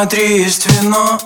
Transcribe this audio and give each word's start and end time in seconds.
Смотри, 0.00 0.44
есть 0.44 0.64
вино. 0.66 1.18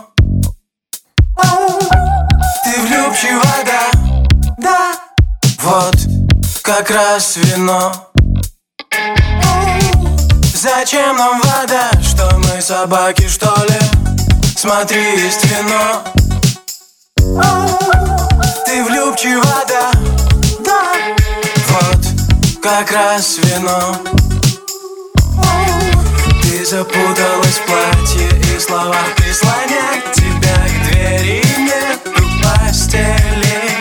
Ты 2.65 2.81
влюбчива, 2.81 3.43
да, 3.67 3.91
да. 4.57 4.95
Вот, 5.61 5.95
как 6.63 6.89
раз 6.89 7.37
вино. 7.37 7.93
Зачем 10.55 11.19
нам 11.19 11.39
вода, 11.43 11.91
что 12.01 12.35
мы 12.39 12.63
собаки 12.63 13.29
что 13.29 13.55
ли? 13.69 13.79
Смотри, 14.57 15.21
есть 15.21 15.45
вино. 15.45 16.03
Ты 18.65 18.85
влюбчива, 18.85 19.67
да, 19.69 19.93
да. 20.65 20.83
Вот, 21.69 22.63
как 22.63 22.91
раз 22.91 23.37
вино 23.37 24.22
Ты 26.63 26.69
запуталась 26.69 27.59
в 27.59 27.65
платье 27.67 28.29
и 28.55 28.61
словах 28.61 29.17
Прислонять 29.17 30.13
тебя 30.13 30.55
к 30.69 30.87
двери 30.87 31.43
нету 31.59 32.23
постели 32.41 33.81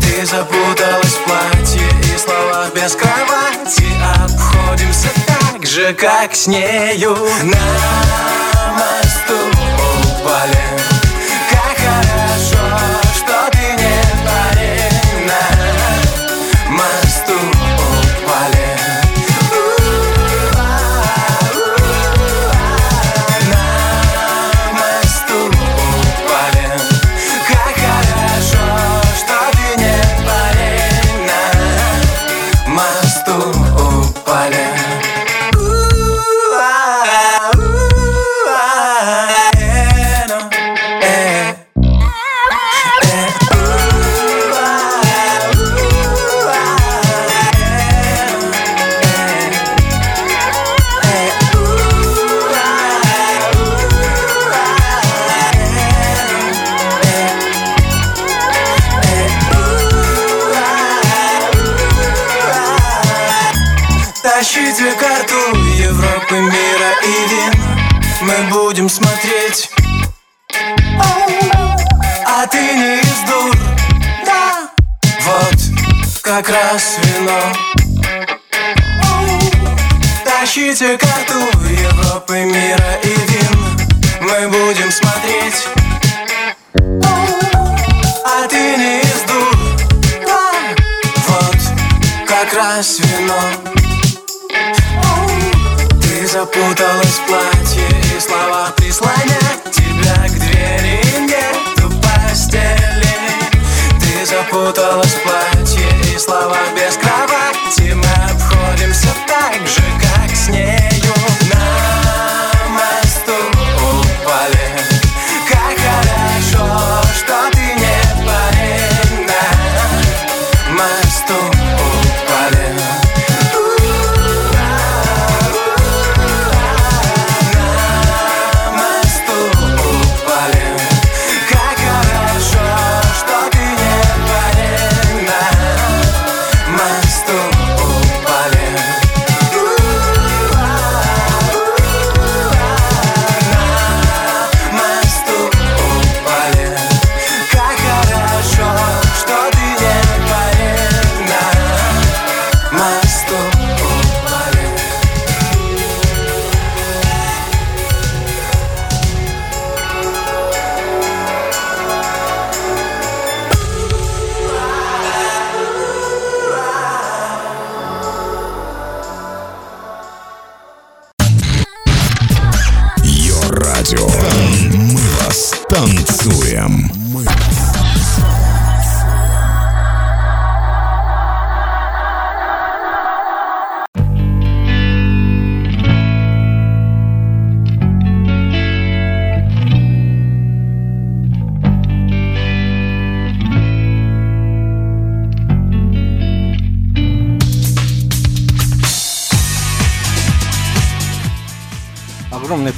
Ты 0.00 0.24
запуталась 0.24 1.14
в 1.14 1.24
платье 1.24 1.82
и 2.14 2.16
словах 2.16 2.72
без 2.76 2.94
кровати 2.94 3.86
Обходимся 4.22 5.08
так 5.26 5.66
же, 5.66 5.92
как 5.94 6.36
с 6.36 6.46
нею. 6.46 7.16
На 7.42 9.01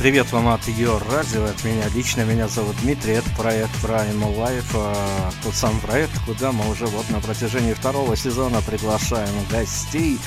привет 0.05 0.31
вам 0.33 0.49
от 0.49 0.63
ее 0.69 0.99
радио, 1.11 1.45
от 1.45 1.65
меня 1.65 1.89
лично. 1.95 2.27
Меня 2.27 2.47
зовут 2.47 2.77
Дмитрий, 2.83 3.15
это 3.15 3.31
проект 3.39 3.71
Primal 3.83 4.37
Life, 4.37 4.75
а, 4.75 5.31
тот 5.43 5.55
самый 5.55 5.81
проект, 5.81 6.13
куда 6.27 6.53
мы 6.53 6.71
уже 6.71 6.85
вот 6.85 7.09
на 7.09 7.21
протяжении 7.21 7.73
второго 7.73 8.15
сезона 8.15 8.61
приглашаем 8.61 9.33
гостей, 9.51 10.19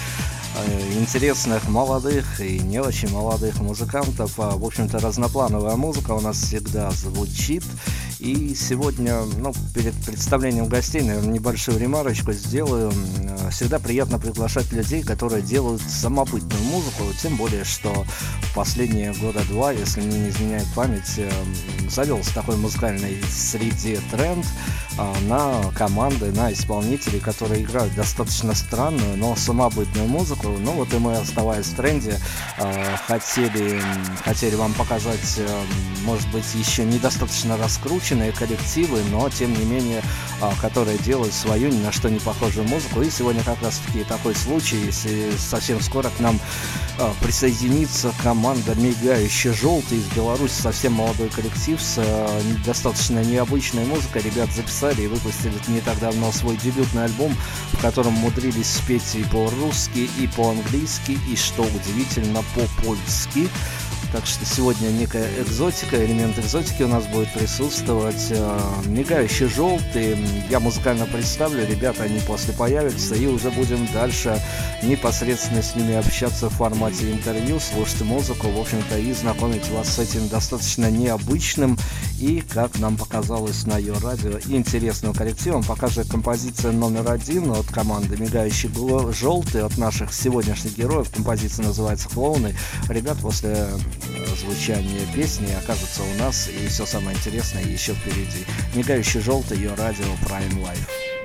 интересных 0.98 1.68
молодых 1.68 2.42
и 2.42 2.60
не 2.60 2.80
очень 2.80 3.12
молодых 3.12 3.60
музыкантов. 3.60 4.40
А, 4.40 4.52
В 4.58 4.66
общем-то, 4.66 5.00
разноплановая 5.00 5.76
музыка 5.76 6.12
у 6.12 6.22
нас 6.22 6.38
всегда 6.38 6.92
звучит. 6.92 7.64
И 8.20 8.56
сегодня, 8.56 9.22
ну, 9.38 9.54
перед 9.76 9.94
представлением 10.06 10.68
гостей, 10.68 11.02
наверное, 11.02 11.34
небольшую 11.34 11.78
ремарочку 11.78 12.34
сделаю. 12.34 12.92
Всегда 13.52 13.80
приятно 13.80 14.18
приглашать 14.20 14.72
людей, 14.72 15.04
которые 15.04 15.42
делают 15.42 15.82
самобытную 15.82 16.64
музыку, 16.64 17.04
тем 17.22 17.38
более, 17.38 17.64
что 17.64 18.06
последние 18.56 19.14
года 19.14 19.42
два, 19.50 19.72
если 19.72 20.02
мне 20.02 20.20
не 20.20 20.30
изменяет 20.30 20.68
память, 20.76 21.18
э, 21.18 21.30
м, 21.30 21.90
завелся 21.90 22.34
такой 22.34 22.58
музыкальной 22.58 23.22
среде 23.32 24.00
тренд 24.12 24.46
на 24.98 25.72
команды, 25.76 26.32
на 26.32 26.52
исполнителей, 26.52 27.20
которые 27.20 27.62
играют 27.62 27.94
достаточно 27.96 28.56
странную, 28.56 29.18
но 29.18 29.36
самобытную 29.36 30.08
музыку. 30.08 30.50
Ну 30.60 30.72
вот 30.72 30.94
и 30.94 30.98
мы, 30.98 31.16
оставаясь 31.16 31.68
в 31.68 31.76
тренде, 31.76 32.20
а, 32.58 32.98
хотели, 33.06 33.82
хотели 34.24 34.56
вам 34.56 34.74
показать, 34.74 35.36
э, 35.38 35.62
может 36.04 36.28
быть, 36.32 36.46
еще 36.56 36.84
недостаточно 36.86 37.58
раскрученные 37.58 38.32
коллективы, 38.32 39.02
но 39.12 39.30
тем 39.30 39.54
не 39.54 39.66
менее, 39.66 40.02
а, 40.42 40.54
которые 40.62 40.98
делают 40.98 41.34
свою 41.34 41.70
ни 41.70 41.82
на 41.84 41.92
что 41.92 42.10
не 42.10 42.20
похожую 42.20 42.68
музыку. 42.68 43.02
И 43.02 43.10
сегодня 43.10 43.44
как 43.44 43.62
раз 43.62 43.80
таки 43.86 44.04
такой 44.04 44.36
случай, 44.36 44.78
если 44.78 45.32
совсем 45.38 45.82
скоро 45.82 46.10
к 46.10 46.20
нам 46.20 46.40
а, 47.00 47.14
присоединится 47.22 48.12
команда 48.24 48.74
«Мигающий 48.76 49.54
желтый» 49.54 50.00
из 50.00 50.06
Беларуси, 50.16 50.60
совсем 50.62 50.94
молодой 50.94 51.30
коллектив 51.30 51.80
с 51.80 51.96
а, 51.98 52.42
достаточно 52.66 53.24
необычной 53.24 53.86
музыкой. 53.86 54.24
Ребят 54.24 54.50
записали 54.52 54.87
и 54.92 55.08
выпустили 55.08 55.54
не 55.68 55.82
так 55.82 56.00
давно 56.00 56.32
свой 56.32 56.58
дебютный 56.58 57.06
альбом, 57.06 57.36
в 57.74 57.82
котором 57.82 58.18
умудрились 58.18 58.76
спеть 58.76 59.16
и 59.16 59.24
по-русски, 59.24 60.10
и 60.20 60.28
по-английски, 60.28 61.18
и, 61.30 61.36
что 61.36 61.64
удивительно, 61.64 62.44
по-польски. 62.56 63.50
Так 64.14 64.26
что 64.26 64.46
сегодня 64.46 64.88
некая 64.88 65.30
экзотика, 65.42 66.04
элемент 66.04 66.40
экзотики 66.40 66.82
у 66.84 66.88
нас 66.88 67.06
будет 67.08 67.32
присутствовать. 67.34 68.28
Э, 68.30 68.60
мигающий 68.86 69.48
желтый. 69.48 70.18
Я 70.50 70.62
музыкально 70.62 71.06
представлю, 71.06 71.66
ребята, 71.68 72.04
они 72.04 72.20
после 72.22 72.54
появятся, 72.54 73.16
и 73.16 73.26
уже 73.26 73.52
будем 73.52 73.86
дальше 73.92 74.42
непосредственно 74.82 75.62
с 75.62 75.76
ними 75.76 75.96
общаться 75.96 76.50
в 76.50 76.54
формате 76.54 77.12
интервью, 77.12 77.60
слушать 77.60 78.02
музыку, 78.02 78.48
в 78.50 78.60
общем-то, 78.60 78.98
и 78.98 79.12
знакомить 79.12 79.70
вас 79.70 79.96
с 79.96 80.00
этим 80.00 80.30
достаточно 80.30 80.90
необычным 80.90 81.78
и, 82.20 82.42
как 82.42 82.80
нам 82.80 82.98
показалось 82.98 83.66
на 83.66 83.78
ее 83.78 83.94
радио, 84.02 84.40
интересным 84.48 85.14
коллективом. 85.14 85.64
Покажет 85.64 86.10
композиция 86.10 86.72
номер 86.72 87.12
один 87.12 87.52
от 87.52 87.68
команды 87.68 88.16
«Мигающий 88.18 88.72
желтый» 89.14 89.64
от 89.64 89.78
наших 89.78 90.14
сегодняшних 90.14 90.78
героев. 90.78 91.12
Композиция 91.14 91.66
называется 91.66 92.08
«Клоуны». 92.10 92.56
Ребят 92.90 93.18
после 93.22 93.68
звучание 94.36 95.06
песни 95.16 95.52
окажется 95.54 96.04
у 96.04 96.14
нас, 96.20 96.50
и 96.50 96.68
все 96.68 96.86
самое 96.86 97.18
интересное 97.18 97.64
еще 97.64 97.94
впереди. 97.94 98.46
Мигающий 98.76 99.20
желтый, 99.20 99.58
ее 99.58 99.74
радио 99.76 100.06
Prime 100.26 100.62
Life. 100.62 101.17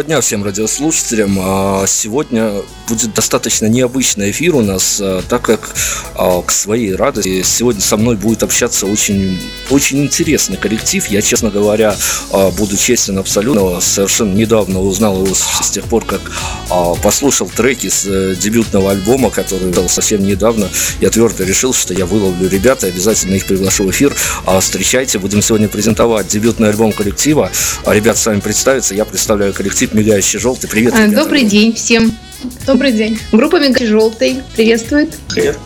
Дня 0.00 0.22
всем 0.22 0.42
радиослушателям. 0.42 1.36
А, 1.38 1.84
сегодня 1.86 2.62
будет 2.88 3.12
достаточно 3.12 3.66
необычный 3.66 4.30
эфир 4.30 4.54
у 4.54 4.62
нас, 4.62 4.98
а, 5.02 5.22
так 5.28 5.42
как 5.42 5.74
а, 6.14 6.40
к 6.40 6.50
своей 6.50 6.94
радости 6.94 7.42
сегодня 7.42 7.82
со 7.82 7.98
мной 7.98 8.16
будет 8.16 8.42
общаться 8.42 8.86
очень, 8.86 9.38
очень 9.70 10.02
интересный 10.02 10.56
коллектив. 10.56 11.04
Я, 11.08 11.20
честно 11.20 11.50
говоря, 11.50 11.94
буду 12.56 12.76
честен 12.76 13.18
абсолютно, 13.18 13.80
совершенно 13.80 14.32
недавно 14.32 14.80
узнал 14.80 15.24
его 15.24 15.34
с 15.34 15.70
тех 15.70 15.84
пор, 15.84 16.06
как 16.06 16.20
послушал 17.02 17.50
треки 17.54 17.88
с 17.88 18.06
э, 18.06 18.34
дебютного 18.34 18.92
альбома, 18.92 19.30
который 19.30 19.70
был 19.70 19.88
совсем 19.88 20.24
недавно. 20.24 20.68
Я 21.00 21.10
твердо 21.10 21.44
решил, 21.44 21.74
что 21.74 21.92
я 21.92 22.06
выловлю 22.06 22.48
ребята, 22.48 22.86
обязательно 22.86 23.34
их 23.34 23.44
приглашу 23.44 23.84
в 23.84 23.90
эфир. 23.90 24.14
Встречайте, 24.60 25.18
будем 25.18 25.42
сегодня 25.42 25.68
презентовать 25.68 26.28
дебютный 26.28 26.70
альбом 26.70 26.92
коллектива. 26.92 27.50
Ребят, 27.86 28.16
с 28.16 28.24
вами 28.24 28.40
представиться, 28.40 28.94
я 28.94 29.04
представляю 29.04 29.52
коллектив 29.52 29.81
Мигающий 29.92 30.38
желтый. 30.38 30.68
Привет. 30.70 30.94
А, 30.94 31.06
ребята. 31.06 31.22
Добрый 31.22 31.44
день 31.44 31.74
всем. 31.74 32.12
Добрый 32.66 32.92
день. 32.92 33.18
Группа 33.32 33.56
Мигающий 33.56 33.86
желтый 33.86 34.42
приветствует. 34.54 35.14
Привет. 35.28 35.58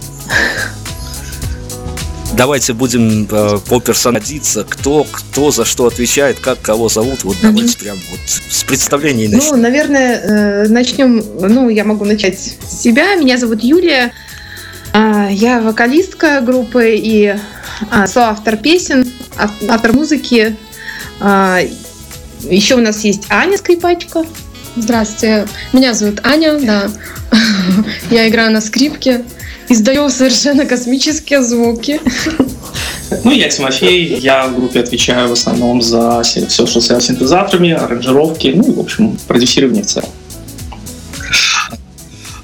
Давайте 2.36 2.74
будем 2.74 3.26
э, 3.30 3.58
по 3.66 3.80
персонадиться, 3.80 4.64
кто, 4.68 5.06
кто 5.10 5.50
за 5.50 5.64
что 5.64 5.86
отвечает, 5.86 6.38
как 6.38 6.60
кого 6.60 6.88
зовут. 6.88 7.24
Вот 7.24 7.36
давайте 7.40 7.68
mm-hmm. 7.68 7.80
прям 7.80 7.98
вот 8.10 8.20
с 8.26 8.62
представления 8.64 9.28
начнем. 9.28 9.50
Ну, 9.52 9.56
наверное, 9.56 10.20
э, 10.20 10.68
начнем. 10.68 11.24
Ну, 11.40 11.70
я 11.70 11.84
могу 11.84 12.04
начать 12.04 12.38
с 12.38 12.82
себя. 12.82 13.14
Меня 13.14 13.38
зовут 13.38 13.62
Юлия. 13.62 14.12
Э, 14.92 15.28
я 15.30 15.60
вокалистка 15.60 16.42
группы 16.42 16.96
и 16.96 17.36
э, 17.90 18.06
соавтор 18.06 18.56
песен, 18.56 19.10
автор 19.36 19.94
музыки. 19.94 20.56
Э, 21.20 21.60
еще 22.42 22.76
у 22.76 22.80
нас 22.80 23.04
есть 23.04 23.24
Аня 23.28 23.58
Скрипачка. 23.58 24.24
Здравствуйте, 24.76 25.46
меня 25.72 25.94
зовут 25.94 26.20
Аня, 26.24 26.58
да. 26.58 26.90
Я 28.10 28.28
играю 28.28 28.52
на 28.52 28.60
скрипке, 28.60 29.24
издаю 29.68 30.08
совершенно 30.10 30.66
космические 30.66 31.42
звуки. 31.42 32.00
Ну, 33.24 33.30
я 33.30 33.48
Тимофей, 33.48 34.18
я 34.18 34.48
в 34.48 34.56
группе 34.56 34.80
отвечаю 34.80 35.28
в 35.28 35.32
основном 35.32 35.80
за 35.80 36.22
все, 36.22 36.48
что 36.48 36.66
связано 36.80 37.00
с 37.00 37.06
синтезаторами, 37.06 37.70
аранжировки, 37.70 38.48
ну 38.54 38.64
и, 38.64 38.72
в 38.72 38.80
общем, 38.80 39.16
продюсирование 39.28 39.84
в 39.84 39.86
целом. 39.86 40.08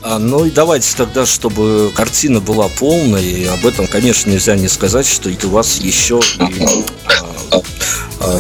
А, 0.05 0.19
ну 0.19 0.45
и 0.45 0.51
давайте 0.51 0.97
тогда, 0.97 1.27
чтобы 1.27 1.93
картина 1.95 2.41
была 2.41 2.69
полной, 2.69 3.25
и 3.25 3.47
об 3.47 3.65
этом, 3.67 3.87
конечно, 3.87 4.31
нельзя 4.31 4.57
не 4.57 4.69
сказать, 4.69 5.07
что 5.07 5.31
у 5.31 5.49
вас 5.49 5.79
еще 5.79 6.21
и, 6.41 7.02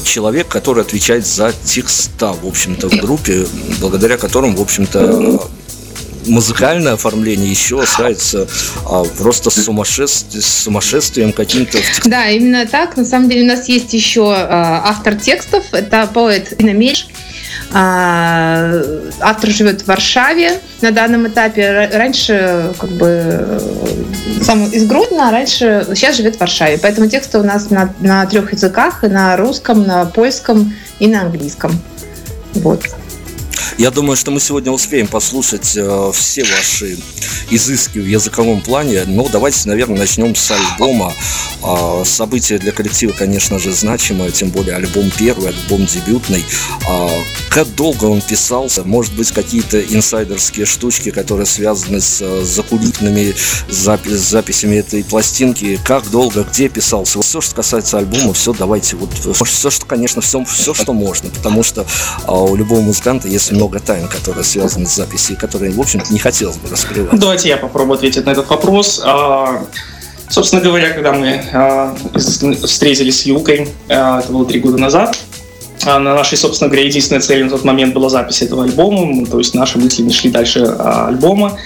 человек, 0.04 0.48
который 0.48 0.82
отвечает 0.82 1.26
за 1.26 1.52
текста, 1.64 2.32
в 2.32 2.46
общем-то, 2.46 2.88
в 2.88 2.96
группе, 2.96 3.46
благодаря 3.80 4.16
которым, 4.16 4.54
в 4.56 4.60
общем-то, 4.60 5.40
музыкальное 6.26 6.94
оформление 6.94 7.50
еще 7.50 7.82
остается 7.82 8.46
а, 8.86 9.04
просто 9.04 9.50
сумасшествием, 9.50 10.42
сумасшествием 10.42 11.32
каким-то. 11.32 11.78
Да, 12.04 12.28
именно 12.28 12.66
так. 12.66 12.96
На 12.96 13.04
самом 13.04 13.28
деле 13.28 13.44
у 13.44 13.46
нас 13.46 13.68
есть 13.68 13.92
еще 13.92 14.32
а, 14.32 14.82
автор 14.84 15.14
текстов, 15.14 15.64
это 15.72 16.08
поэт 16.12 16.54
Инамельш. 16.58 17.08
А, 17.72 18.82
автор 19.20 19.50
живет 19.50 19.82
в 19.82 19.86
Варшаве 19.86 20.60
на 20.80 20.90
данном 20.90 21.28
этапе. 21.28 21.90
Раньше 21.92 22.72
как 22.78 22.90
бы 22.90 23.60
сам 24.42 24.66
из 24.66 24.86
Гродно, 24.86 25.28
а 25.28 25.30
раньше 25.30 25.86
сейчас 25.94 26.16
живет 26.16 26.36
в 26.36 26.40
Варшаве. 26.40 26.78
Поэтому 26.78 27.08
тексты 27.08 27.38
у 27.38 27.42
нас 27.42 27.70
на, 27.70 27.94
на 28.00 28.26
трех 28.26 28.52
языках, 28.52 29.04
и 29.04 29.08
на 29.08 29.36
русском, 29.36 29.84
на 29.86 30.04
польском 30.06 30.74
и 30.98 31.06
на 31.08 31.22
английском. 31.22 31.72
Вот. 32.54 32.82
Я 33.78 33.90
думаю, 33.90 34.16
что 34.16 34.30
мы 34.30 34.38
сегодня 34.38 34.70
успеем 34.70 35.06
послушать 35.08 35.76
э, 35.76 36.10
все 36.12 36.44
ваши 36.44 36.98
изыски 37.50 37.98
в 37.98 38.06
языковом 38.06 38.60
плане. 38.60 39.04
Но 39.06 39.26
давайте, 39.28 39.68
наверное, 39.68 39.98
начнем 39.98 40.34
с 40.34 40.50
альбома. 40.50 41.12
Э, 41.64 42.02
событие 42.04 42.58
для 42.58 42.72
коллектива, 42.72 43.12
конечно 43.12 43.58
же, 43.58 43.72
значимое, 43.72 44.30
тем 44.30 44.50
более 44.50 44.76
альбом 44.76 45.10
первый, 45.16 45.48
альбом 45.48 45.86
дебютный. 45.86 46.44
Э, 46.88 47.08
как 47.48 47.72
долго 47.74 48.06
он 48.06 48.20
писался? 48.20 48.82
Может 48.84 49.14
быть, 49.14 49.30
какие-то 49.30 49.80
инсайдерские 49.80 50.66
штучки, 50.66 51.10
которые 51.10 51.46
связаны 51.46 52.00
с 52.00 52.20
э, 52.20 52.44
закулисными 52.44 53.34
запис, 53.68 54.18
записями 54.18 54.76
этой 54.76 55.04
пластинки? 55.04 55.78
Как 55.84 56.10
долго, 56.10 56.44
где 56.44 56.68
писался? 56.68 57.20
Все, 57.22 57.40
что 57.40 57.54
касается 57.54 57.98
альбома, 57.98 58.32
все 58.32 58.52
давайте 58.52 58.96
вот 58.96 59.10
все, 59.46 59.70
что, 59.70 59.86
конечно, 59.86 60.20
все, 60.20 60.44
все, 60.44 60.74
что 60.74 60.92
можно, 60.92 61.30
потому 61.30 61.62
что 61.62 61.82
э, 61.82 62.32
у 62.32 62.56
любого 62.56 62.80
музыканта 62.80 63.28
есть 63.28 63.52
много 63.62 63.78
тайн, 63.78 64.08
которые 64.08 64.42
связаны 64.42 64.86
с 64.86 64.96
записью, 64.96 65.36
которые, 65.36 65.70
в 65.70 65.80
общем-то, 65.80 66.12
не 66.12 66.18
хотелось 66.18 66.56
бы 66.56 66.68
раскрывать. 66.68 67.18
Давайте 67.18 67.48
я 67.48 67.56
попробую 67.56 67.94
ответить 67.94 68.26
на 68.26 68.30
этот 68.30 68.50
вопрос. 68.50 69.00
А, 69.04 69.64
собственно 70.28 70.60
говоря, 70.60 70.90
когда 70.90 71.12
мы 71.12 71.40
а, 71.52 71.96
встретились 72.16 73.20
с 73.20 73.26
Юлкой, 73.26 73.68
а, 73.88 74.18
это 74.18 74.32
было 74.32 74.44
три 74.44 74.58
года 74.58 74.78
назад, 74.78 75.16
на 75.84 75.98
нашей, 76.00 76.38
собственно 76.38 76.68
говоря, 76.68 76.86
единственной 76.86 77.20
целью 77.20 77.46
на 77.46 77.50
тот 77.50 77.64
момент 77.64 77.92
была 77.92 78.08
запись 78.08 78.42
этого 78.42 78.62
альбома, 78.62 79.26
то 79.26 79.38
есть 79.38 79.52
наши 79.52 79.78
мысли 79.78 80.02
не 80.02 80.12
шли 80.12 80.30
дальше 80.30 80.60
альбома. 80.78 81.58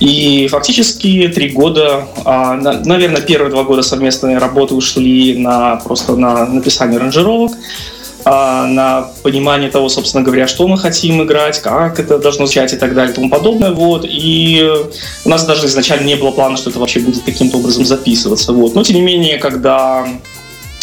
И 0.00 0.48
фактически 0.50 1.30
три 1.32 1.50
года, 1.50 2.08
наверное, 2.24 3.20
первые 3.20 3.48
два 3.48 3.62
года 3.62 3.82
совместной 3.82 4.38
работы 4.38 4.74
ушли 4.74 5.38
на, 5.38 5.76
просто 5.76 6.16
на 6.16 6.46
написание 6.46 6.98
аранжировок, 6.98 7.52
на 8.24 9.08
понимание 9.22 9.70
того, 9.70 9.88
собственно 9.88 10.24
говоря, 10.24 10.46
что 10.46 10.66
мы 10.68 10.78
хотим 10.78 11.22
играть, 11.22 11.60
как 11.60 11.98
это 11.98 12.18
должно 12.18 12.46
звучать 12.46 12.72
и 12.72 12.76
так 12.76 12.94
далее 12.94 13.12
и 13.12 13.14
тому 13.14 13.30
подобное. 13.30 13.72
Вот. 13.72 14.04
И 14.08 14.68
у 15.24 15.28
нас 15.28 15.44
даже 15.44 15.66
изначально 15.66 16.06
не 16.06 16.16
было 16.16 16.30
плана, 16.30 16.56
что 16.56 16.70
это 16.70 16.78
вообще 16.78 17.00
будет 17.00 17.22
каким-то 17.22 17.58
образом 17.58 17.84
записываться. 17.84 18.52
Вот. 18.52 18.74
Но, 18.74 18.82
тем 18.82 18.96
не 18.96 19.02
менее, 19.02 19.38
когда 19.38 20.06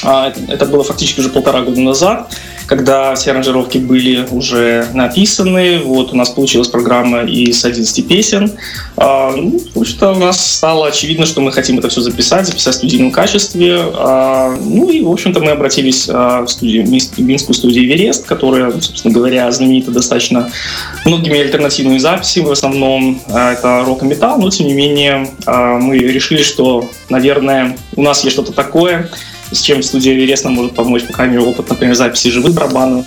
а, 0.04 0.34
это 0.48 0.66
было 0.66 0.84
фактически 0.84 1.20
уже 1.20 1.30
полтора 1.30 1.62
года 1.62 1.80
назад, 1.80 2.32
когда 2.68 3.16
все 3.16 3.32
аранжировки 3.32 3.78
были 3.78 4.28
уже 4.30 4.88
написаны, 4.94 5.80
вот 5.80 6.12
у 6.12 6.16
нас 6.16 6.30
получилась 6.30 6.68
программа 6.68 7.24
из 7.24 7.64
11 7.64 8.08
песен. 8.08 8.52
А, 8.98 9.32
ну, 9.36 9.60
в 9.74 9.80
общем-то, 9.80 10.12
у 10.12 10.20
нас 10.20 10.56
стало 10.58 10.88
очевидно, 10.88 11.26
что 11.26 11.40
мы 11.40 11.54
хотим 11.54 11.80
это 11.80 11.88
все 11.88 12.02
записать, 12.02 12.46
записать 12.46 12.76
в 12.76 12.78
студийном 12.78 13.12
качестве. 13.12 13.80
А, 13.80 14.56
ну 14.60 14.90
и, 14.90 15.02
в 15.02 15.10
общем-то, 15.10 15.40
мы 15.40 15.52
обратились 15.52 16.10
а, 16.10 16.42
в 16.42 16.50
студию, 16.50 16.86
в 16.86 17.20
Минскую 17.20 17.56
студию 17.56 17.86
«Эверест», 17.86 18.26
которая, 18.26 18.72
собственно 18.82 19.14
говоря, 19.14 19.50
знаменита 19.50 19.92
достаточно 19.92 20.52
многими 21.06 21.40
альтернативными 21.40 22.00
записями. 22.00 22.46
В 22.46 22.52
основном 22.52 23.22
это 23.30 23.84
рок 23.86 24.04
и 24.04 24.06
металл, 24.06 24.40
но, 24.40 24.50
тем 24.50 24.68
не 24.68 24.74
менее, 24.74 25.30
мы 25.46 25.98
решили, 26.00 26.44
что, 26.44 26.90
наверное, 27.10 27.78
у 27.96 28.02
нас 28.02 28.24
есть 28.24 28.34
что-то 28.34 28.52
такое, 28.52 29.10
с 29.52 29.62
чем 29.62 29.82
студия 29.84 30.14
Эверест 30.14 30.44
нам 30.44 30.54
может 30.54 30.76
помочь, 30.76 31.06
по 31.06 31.14
крайней 31.14 31.36
мере, 31.36 31.48
опыт, 31.48 31.70
например, 31.70 31.96
записи 31.96 32.30
живых 32.30 32.54
барабанов, 32.54 33.06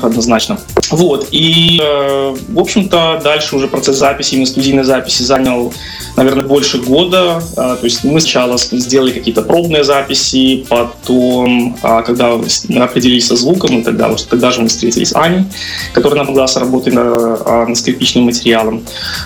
однозначно. 0.00 0.58
Вот, 0.90 1.28
и, 1.30 1.80
э, 1.82 2.34
в 2.48 2.58
общем-то, 2.58 3.20
дальше 3.22 3.56
уже 3.56 3.68
процесс 3.68 3.96
записи, 3.96 4.34
именно 4.34 4.46
студийной 4.46 4.84
записи 4.84 5.22
занял, 5.22 5.72
наверное, 6.16 6.44
больше 6.44 6.78
года. 6.78 7.42
Э, 7.52 7.76
то 7.78 7.84
есть 7.84 8.04
мы 8.04 8.20
сначала 8.20 8.56
сделали 8.58 9.12
какие-то 9.12 9.42
пробные 9.42 9.84
записи, 9.84 10.64
потом, 10.68 11.76
э, 11.82 12.02
когда 12.06 12.36
мы 12.68 12.82
определились 12.82 13.26
со 13.26 13.36
звуком, 13.36 13.80
и 13.80 13.82
тогда, 13.82 14.08
вот, 14.08 14.26
тогда 14.28 14.50
же 14.50 14.62
мы 14.62 14.68
встретились 14.68 15.10
с 15.10 15.16
Аней, 15.16 15.44
которая 15.92 16.20
помогла 16.20 16.46
с 16.46 16.56
работой 16.56 16.92
на, 16.92 17.00
э, 17.00 17.66
над 17.66 17.76
скрипичным 17.76 18.24
материалом. 18.24 18.82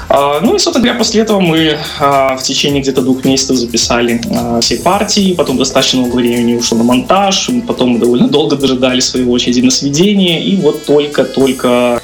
Э, 0.08 0.40
ну 0.42 0.54
и, 0.54 0.58
собственно 0.58 0.84
говоря, 0.84 0.98
после 0.98 1.22
этого 1.22 1.40
мы 1.40 1.58
э, 1.58 1.76
в 2.00 2.42
течение 2.42 2.82
где-то 2.82 3.02
двух 3.02 3.24
месяцев 3.24 3.56
записали 3.56 4.20
э, 4.24 4.60
все 4.60 4.76
партии, 4.76 5.34
потом 5.34 5.58
достаточно 5.58 6.00
много 6.00 6.16
времени 6.16 6.54
ушло 6.54 6.78
на 6.78 6.84
монтаж, 6.84 7.50
потом 7.66 7.90
мы 7.90 7.98
довольно 7.98 8.28
долго 8.28 8.56
дожидали 8.56 9.00
своего 9.00 9.32
очереди 9.32 9.60
на 9.60 9.70
сведение, 9.70 10.42
и 10.42 10.51
вот 10.56 10.84
только-только 10.84 12.00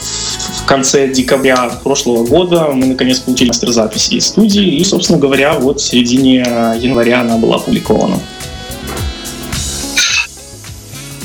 в 0.00 0.64
конце 0.66 1.08
декабря 1.08 1.70
прошлого 1.82 2.24
года 2.24 2.68
мы 2.72 2.86
наконец 2.86 3.18
получили 3.18 3.48
мастер-записи 3.48 4.14
из 4.14 4.26
студии, 4.26 4.76
и, 4.76 4.84
собственно 4.84 5.18
говоря, 5.18 5.54
вот 5.58 5.80
в 5.80 5.84
середине 5.84 6.38
января 6.78 7.20
она 7.20 7.36
была 7.36 7.56
опубликована. 7.56 8.18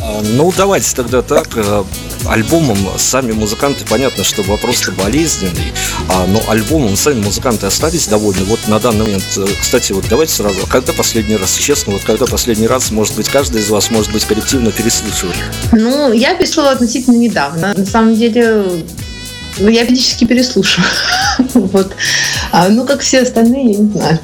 А, 0.02 0.22
ну, 0.36 0.52
давайте 0.56 0.96
тогда 0.96 1.22
так. 1.22 1.48
Альбомом 2.28 2.78
сами 2.98 3.32
музыканты, 3.32 3.86
понятно, 3.90 4.24
что 4.24 4.44
вопрос-то 4.44 4.92
болезненный, 4.92 5.74
а, 6.10 6.26
но 6.28 6.42
альбомом 6.50 6.96
сами 6.96 7.22
музыканты 7.22 7.66
остались 7.66 8.08
довольны. 8.08 8.44
Вот 8.46 8.68
на 8.68 8.80
данный 8.80 9.06
момент, 9.06 9.24
э, 9.38 9.46
кстати, 9.60 9.94
вот 9.94 10.06
давайте 10.10 10.34
сразу, 10.34 10.68
когда 10.68 10.94
последний 10.94 11.36
раз, 11.36 11.56
честно, 11.56 11.94
вот 11.94 12.04
когда 12.04 12.26
последний 12.26 12.68
раз, 12.68 12.92
может 12.92 13.16
быть, 13.16 13.30
каждый 13.30 13.62
из 13.62 13.70
вас, 13.70 13.92
может 13.92 14.12
быть, 14.12 14.26
коллективно 14.26 14.72
переслушивали? 14.72 15.38
Ну, 15.72 16.12
я 16.12 16.36
переслушала 16.36 16.72
относительно 16.72 17.16
недавно. 17.16 17.74
На 17.76 17.86
самом 17.86 18.16
деле, 18.16 18.66
ну, 19.60 19.70
я 19.70 19.86
физически 19.86 20.26
переслушиваю. 20.26 20.90
Вот. 21.54 21.94
А, 22.52 22.70
ну, 22.70 22.86
как 22.86 23.02
все 23.02 23.22
остальные, 23.22 23.74
я 23.74 23.78
не 23.78 23.92
знаю. 23.92 24.20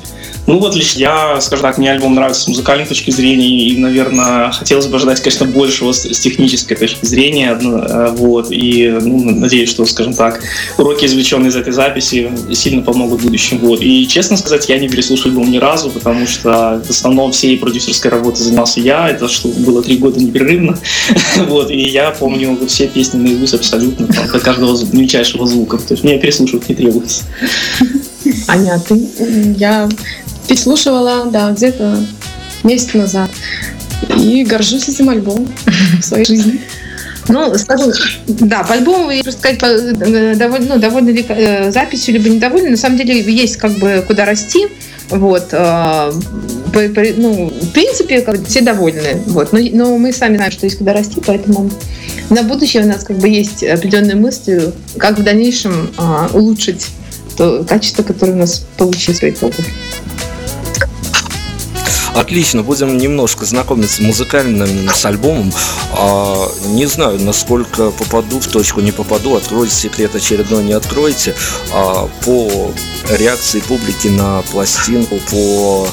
Ну 0.45 0.59
вот 0.59 0.75
лишь 0.75 0.93
я, 0.93 1.39
скажем 1.39 1.63
так, 1.63 1.77
мне 1.77 1.91
альбом 1.91 2.15
нравится 2.15 2.41
с 2.41 2.47
музыкальной 2.47 2.85
точки 2.85 3.11
зрения, 3.11 3.69
и, 3.69 3.77
наверное, 3.77 4.51
хотелось 4.51 4.87
бы 4.87 4.97
ожидать, 4.97 5.21
конечно, 5.21 5.45
большего 5.45 5.93
с, 5.93 6.03
с 6.03 6.19
технической 6.19 6.75
точки 6.75 7.05
зрения, 7.05 7.57
э, 7.61 8.09
вот, 8.11 8.47
и 8.51 8.89
ну, 9.01 9.31
надеюсь, 9.31 9.69
что, 9.69 9.85
скажем 9.85 10.13
так, 10.13 10.41
уроки, 10.77 11.05
извлеченные 11.05 11.49
из 11.49 11.55
этой 11.55 11.71
записи, 11.71 12.29
сильно 12.51 12.81
помогут 12.81 13.21
в 13.21 13.23
будущем, 13.23 13.59
вот. 13.59 13.81
И, 13.81 14.05
честно 14.07 14.35
сказать, 14.35 14.67
я 14.67 14.77
не 14.79 14.89
переслушал 14.89 15.31
альбом 15.31 15.49
ни 15.49 15.57
разу, 15.57 15.89
потому 15.89 16.27
что 16.27 16.81
в 16.85 16.89
основном 16.89 17.31
всей 17.31 17.57
продюсерской 17.57 18.11
работой 18.11 18.43
занимался 18.43 18.81
я, 18.81 19.09
это 19.09 19.29
что 19.29 19.47
было 19.47 19.81
три 19.81 19.97
года 19.97 20.19
непрерывно, 20.19 20.77
вот, 21.47 21.71
и 21.71 21.79
я 21.79 22.11
помню 22.11 22.59
все 22.67 22.87
песни 22.87 23.17
наизусть 23.17 23.53
абсолютно, 23.53 24.07
там, 24.07 24.27
до 24.27 24.39
каждого 24.39 24.77
мельчайшего 24.91 25.47
звука, 25.47 25.77
то 25.77 25.93
есть 25.93 26.03
мне 26.03 26.19
переслушивать 26.19 26.67
не 26.67 26.75
требуется. 26.75 27.23
Аня, 28.47 28.75
а 28.75 28.79
ты? 28.79 29.05
Я 29.57 29.89
переслушивала, 30.47 31.25
да, 31.25 31.51
где-то 31.51 32.05
месяц 32.63 32.93
назад. 32.93 33.29
И 34.17 34.43
горжусь 34.43 34.89
этим 34.89 35.09
альбомом 35.09 35.47
в 35.99 36.03
своей 36.03 36.25
жизни. 36.25 36.61
Ну, 37.29 37.55
скажу, 37.55 37.91
да, 38.27 38.63
по 38.63 38.73
альбому, 38.73 39.09
я 39.09 39.23
просто 39.23 39.39
сказать, 39.39 39.59
э, 39.63 40.35
довольно, 40.35 40.75
ну, 40.75 40.77
довольно 40.79 41.09
ли 41.09 41.25
э, 41.27 41.71
записью, 41.71 42.15
либо 42.15 42.29
недовольны. 42.29 42.71
На 42.71 42.77
самом 42.77 42.97
деле 42.97 43.21
есть 43.21 43.57
как 43.57 43.71
бы 43.73 44.03
куда 44.05 44.25
расти. 44.25 44.67
Вот, 45.09 45.49
э, 45.51 46.11
по, 46.73 46.79
по, 46.89 47.03
ну, 47.15 47.49
в 47.49 47.71
принципе, 47.71 48.21
как 48.21 48.39
бы, 48.39 48.45
все 48.45 48.61
довольны. 48.61 49.21
Вот, 49.27 49.53
но, 49.53 49.59
но 49.71 49.97
мы 49.97 50.11
сами 50.11 50.35
знаем, 50.35 50.51
что 50.51 50.65
есть 50.65 50.77
куда 50.77 50.93
расти, 50.93 51.21
поэтому 51.25 51.69
на 52.29 52.43
будущее 52.43 52.83
у 52.83 52.87
нас 52.87 53.03
как 53.03 53.17
бы 53.17 53.29
есть 53.29 53.63
определенные 53.63 54.15
мысли, 54.15 54.73
как 54.97 55.17
в 55.17 55.23
дальнейшем 55.23 55.91
э, 55.97 56.27
улучшить 56.33 56.87
то 57.37 57.63
качество, 57.63 58.03
которое 58.03 58.33
у 58.33 58.37
нас 58.37 58.65
получилось 58.77 59.19
по 59.19 59.29
итогу. 59.29 59.55
Отлично, 62.15 62.63
будем 62.63 62.97
немножко 62.97 63.45
знакомиться 63.45 64.03
музыкально 64.03 64.67
с 64.93 65.05
альбомом. 65.05 65.51
А, 65.93 66.47
не 66.67 66.85
знаю, 66.85 67.19
насколько 67.19 67.91
попаду 67.91 68.39
в 68.39 68.47
точку, 68.47 68.81
не 68.81 68.91
попаду, 68.91 69.35
откройте 69.35 69.73
секрет 69.73 70.15
очередной, 70.15 70.63
не 70.63 70.73
откройте. 70.73 71.35
А, 71.73 72.07
по 72.25 72.71
реакции 73.17 73.59
публики 73.61 74.07
на 74.07 74.41
пластинку, 74.51 75.19
по 75.29 75.87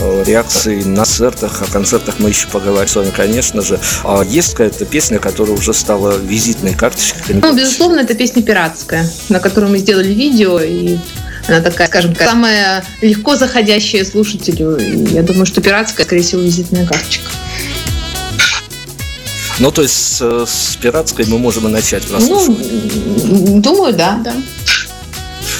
э, 0.00 0.24
реакции 0.26 0.82
на 0.82 1.04
концертах. 1.08 1.62
О 1.62 1.72
концертах 1.72 2.14
мы 2.18 2.28
еще 2.30 2.48
поговорим 2.48 2.88
с 2.88 2.96
вами, 2.96 3.10
конечно 3.10 3.62
же. 3.62 3.80
А 4.04 4.22
есть 4.22 4.52
какая-то 4.52 4.84
песня, 4.84 5.18
которая 5.18 5.56
уже 5.56 5.72
стала 5.72 6.16
визитной 6.16 6.74
карточкой? 6.74 7.36
Ну, 7.42 7.54
безусловно, 7.54 8.00
это 8.00 8.14
песня 8.14 8.42
пиратская, 8.42 9.08
на 9.28 9.40
которую 9.40 9.72
мы 9.72 9.78
сделали 9.78 10.12
видео, 10.12 10.60
и 10.60 10.98
она 11.48 11.60
такая, 11.62 11.88
скажем, 11.88 12.14
самая 12.14 12.84
легко 13.00 13.36
заходящая 13.36 14.04
слушателю. 14.04 14.76
И 14.76 15.14
я 15.14 15.22
думаю, 15.22 15.46
что 15.46 15.60
пиратская, 15.60 16.04
скорее 16.04 16.22
всего, 16.22 16.42
визитная 16.42 16.86
карточка. 16.86 17.30
Ну, 19.58 19.72
то 19.72 19.82
есть 19.82 19.94
с, 19.94 20.46
с 20.46 20.76
пиратской 20.76 21.24
мы 21.26 21.38
можем 21.38 21.66
и 21.66 21.70
начать 21.70 22.04
прослушивать. 22.04 22.66
Ну, 23.24 23.60
думаю, 23.60 23.92
да. 23.92 24.20
да. 24.22 24.34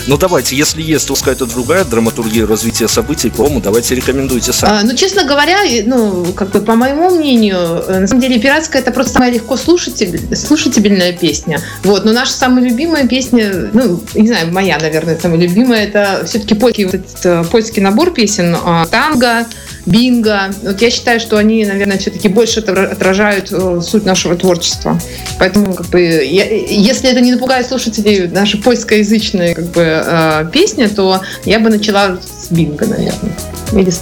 Ну 0.08 0.16
давайте, 0.16 0.56
если 0.56 0.80
есть 0.80 1.06
какая-то 1.08 1.44
другая 1.44 1.84
драматургия 1.84 2.46
развития 2.46 2.88
событий, 2.88 3.28
по-моему, 3.28 3.60
давайте 3.60 3.94
рекомендуйте 3.94 4.54
сами. 4.54 4.80
А, 4.80 4.82
ну, 4.82 4.94
честно 4.94 5.24
говоря, 5.24 5.58
ну, 5.84 6.24
как 6.32 6.50
бы 6.50 6.60
по 6.60 6.76
моему 6.76 7.10
мнению, 7.10 7.58
э, 7.86 8.00
на 8.00 8.06
самом 8.06 8.22
деле 8.22 8.40
пиратская 8.40 8.80
это 8.80 8.90
просто 8.90 9.12
самая 9.12 9.30
легко 9.30 9.58
слушатель, 9.58 10.18
слушательная 10.34 11.12
песня. 11.12 11.60
Вот, 11.84 12.06
но 12.06 12.12
наша 12.12 12.32
самая 12.32 12.64
любимая 12.64 13.06
песня, 13.06 13.68
ну, 13.74 14.02
не 14.14 14.28
знаю, 14.28 14.50
моя, 14.50 14.78
наверное, 14.78 15.18
самая 15.20 15.40
любимая, 15.40 15.84
это 15.84 16.24
все-таки 16.24 16.54
польский, 16.54 16.86
вот 16.86 16.94
этот, 16.94 17.26
э, 17.26 17.44
польский 17.50 17.82
набор 17.82 18.10
песен 18.10 18.56
а, 18.64 18.86
танго, 18.86 19.46
бинго. 19.88 20.50
Вот 20.62 20.80
я 20.80 20.90
считаю, 20.90 21.20
что 21.20 21.36
они, 21.36 21.64
наверное, 21.64 21.98
все-таки 21.98 22.28
больше 22.28 22.60
отражают 22.60 23.50
э, 23.50 23.80
суть 23.82 24.04
нашего 24.04 24.36
творчества. 24.36 24.98
Поэтому, 25.38 25.74
как 25.74 25.86
бы, 25.86 26.00
я, 26.00 26.44
если 26.44 27.10
это 27.10 27.20
не 27.20 27.32
напугает 27.32 27.66
слушателей 27.66 28.28
наша 28.28 28.58
польскоязычная 28.58 29.54
как 29.54 29.66
бы, 29.66 29.82
э, 29.82 30.50
песня, 30.52 30.88
то 30.88 31.20
я 31.44 31.58
бы 31.58 31.70
начала 31.70 32.18
с 32.20 32.50
бинго, 32.50 32.86
наверное. 32.86 33.32
Или 33.72 33.90
с 33.90 33.98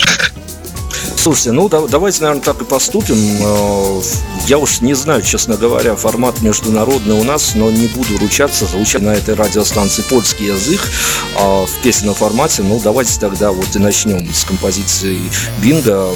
Слушайте, 1.26 1.50
ну 1.50 1.68
да, 1.68 1.80
давайте, 1.88 2.22
наверное, 2.22 2.44
так 2.44 2.62
и 2.62 2.64
поступим. 2.64 3.16
Э, 3.16 4.00
я 4.46 4.58
уж 4.58 4.80
не 4.80 4.94
знаю, 4.94 5.22
честно 5.22 5.56
говоря, 5.56 5.96
формат 5.96 6.40
международный 6.40 7.18
у 7.18 7.24
нас, 7.24 7.56
но 7.56 7.68
не 7.68 7.88
буду 7.88 8.16
ручаться, 8.18 8.64
звучать 8.64 9.02
на 9.02 9.12
этой 9.12 9.34
радиостанции 9.34 10.02
польский 10.02 10.46
язык 10.46 10.80
а 11.36 11.66
в 11.66 11.82
песенном 11.82 12.14
формате. 12.14 12.62
Ну, 12.62 12.80
давайте 12.80 13.18
тогда 13.18 13.50
вот 13.50 13.74
и 13.74 13.80
начнем 13.80 14.32
с 14.32 14.44
композиции 14.44 15.18
Бинго. 15.60 16.10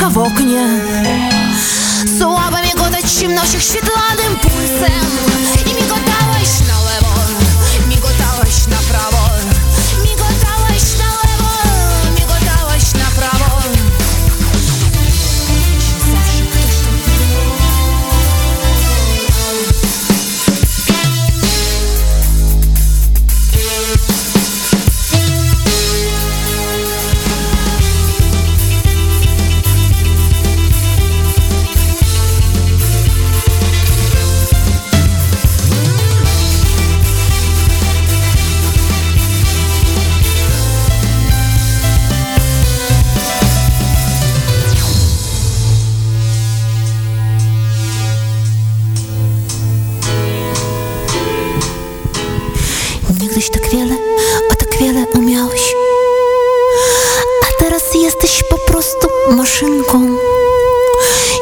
Jak 0.00 0.08
świeczka 0.08 0.10
w 0.10 0.18
oknie 0.18 0.66
Słabe 2.18 2.62
migotać 2.62 3.12
ciemnościach 3.12 3.62
świetlanym 3.62 4.36
pulsem 4.42 5.79
Niegdyś 53.40 53.60
tak 53.60 53.70
wiele, 53.70 53.94
a 54.52 54.54
tak 54.54 54.78
wiele 54.78 55.06
umiałeś. 55.14 55.74
A 57.42 57.62
teraz 57.62 57.82
jesteś 57.94 58.42
po 58.50 58.58
prostu 58.72 59.08
maszynką. 59.30 60.16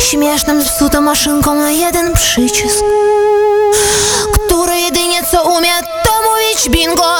Śmieszną, 0.00 0.64
zepsutą 0.64 1.00
maszynką 1.00 1.54
na 1.54 1.70
jeden 1.70 2.12
przycisk 2.12 2.84
Który 4.32 4.80
jedynie 4.80 5.22
co 5.30 5.42
umie 5.42 5.72
to 6.04 6.12
mówić 6.30 6.68
bingo 6.68 7.14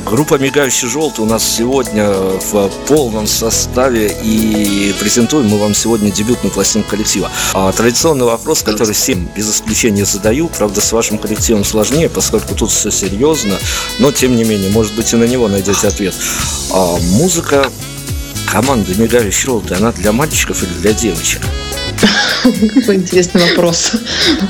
группа 0.00 0.38
«Мигающий 0.38 0.88
желтый» 0.88 1.24
у 1.24 1.28
нас 1.28 1.44
сегодня 1.44 2.10
в 2.10 2.68
полном 2.86 3.26
составе 3.26 4.16
и 4.22 4.94
презентуем 4.98 5.48
мы 5.48 5.58
вам 5.58 5.74
сегодня 5.74 6.10
дебютную 6.10 6.52
пластинку 6.52 6.90
коллектива. 6.90 7.30
А, 7.54 7.72
традиционный 7.72 8.26
вопрос, 8.26 8.62
который 8.62 8.92
всем 8.92 9.28
без 9.36 9.50
исключения 9.50 10.04
задаю, 10.04 10.48
правда, 10.48 10.80
с 10.80 10.92
вашим 10.92 11.18
коллективом 11.18 11.64
сложнее, 11.64 12.08
поскольку 12.08 12.54
тут 12.54 12.70
все 12.70 12.90
серьезно, 12.90 13.56
но 13.98 14.12
тем 14.12 14.36
не 14.36 14.44
менее, 14.44 14.70
может 14.70 14.94
быть, 14.94 15.12
и 15.12 15.16
на 15.16 15.24
него 15.24 15.48
найдете 15.48 15.88
ответ. 15.88 16.14
А, 16.72 16.96
музыка 17.12 17.70
команды 18.50 18.94
«Мигающий 18.94 19.46
желтый», 19.46 19.76
она 19.76 19.92
для 19.92 20.12
мальчиков 20.12 20.62
или 20.62 20.72
для 20.80 20.92
девочек? 20.92 21.42
Какой 22.74 22.96
интересный 22.96 23.40
вопрос. 23.42 23.92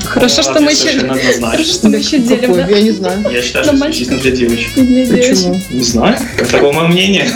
Хорошо, 0.05 0.43
что 0.43 0.59
мы 0.59 0.71
еще... 0.71 0.99
Хорошо, 0.99 1.63
что 1.63 1.89
мы 1.89 1.97
еще 1.97 2.19
делим? 2.19 2.55
Я 2.67 2.81
не 2.81 2.91
знаю. 2.91 3.25
Я 3.31 3.41
считаю, 3.41 3.65
Для 3.65 3.73
что 3.75 3.89
исключительно 3.89 4.19
для 4.19 4.31
девочек. 4.31 4.69
Почему? 4.75 5.61
Не 5.71 5.83
знаю, 5.83 6.17
такое 6.51 6.71
мое 6.71 6.87
мнение. 6.87 7.29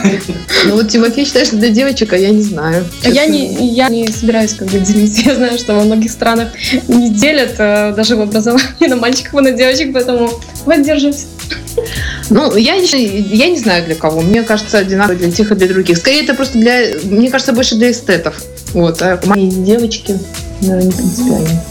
Ну 0.65 0.75
вот 0.75 0.89
Тимофей 0.89 1.25
считает, 1.25 1.47
что 1.47 1.57
для 1.57 1.69
девочек, 1.69 2.13
а 2.13 2.17
я 2.17 2.29
не 2.29 2.43
знаю. 2.43 2.85
А 3.03 3.09
Я 3.09 3.25
не, 3.25 3.73
я 3.73 3.89
не 3.89 4.07
собираюсь 4.09 4.53
как 4.53 4.67
бы 4.67 4.79
делить. 4.79 5.17
Я 5.25 5.35
знаю, 5.35 5.57
что 5.57 5.73
во 5.73 5.83
многих 5.83 6.11
странах 6.11 6.49
не 6.87 7.09
делят 7.09 7.55
э, 7.57 7.93
даже 7.95 8.15
в 8.15 8.21
образовании 8.21 8.87
на 8.87 8.95
мальчиков 8.95 9.39
и 9.39 9.43
на 9.43 9.51
девочек, 9.51 9.93
поэтому 9.93 10.39
воздерживаюсь. 10.65 11.25
Ну, 12.29 12.55
я, 12.55 12.75
я 12.75 13.47
не 13.47 13.57
знаю 13.57 13.85
для 13.85 13.95
кого. 13.95 14.21
Мне 14.21 14.43
кажется, 14.43 14.77
одинаково 14.77 15.17
для 15.17 15.31
тех 15.31 15.51
и 15.51 15.55
для 15.55 15.67
других. 15.67 15.97
Скорее, 15.97 16.23
это 16.23 16.33
просто 16.33 16.57
для... 16.57 16.97
Мне 17.03 17.29
кажется, 17.29 17.53
больше 17.53 17.75
для 17.75 17.91
эстетов. 17.91 18.41
Вот. 18.73 19.01
А 19.01 19.19
маленькие 19.25 19.63
девочки, 19.63 20.19
наверное, 20.61 20.85
не 20.85 20.91
принципиально. 20.91 21.63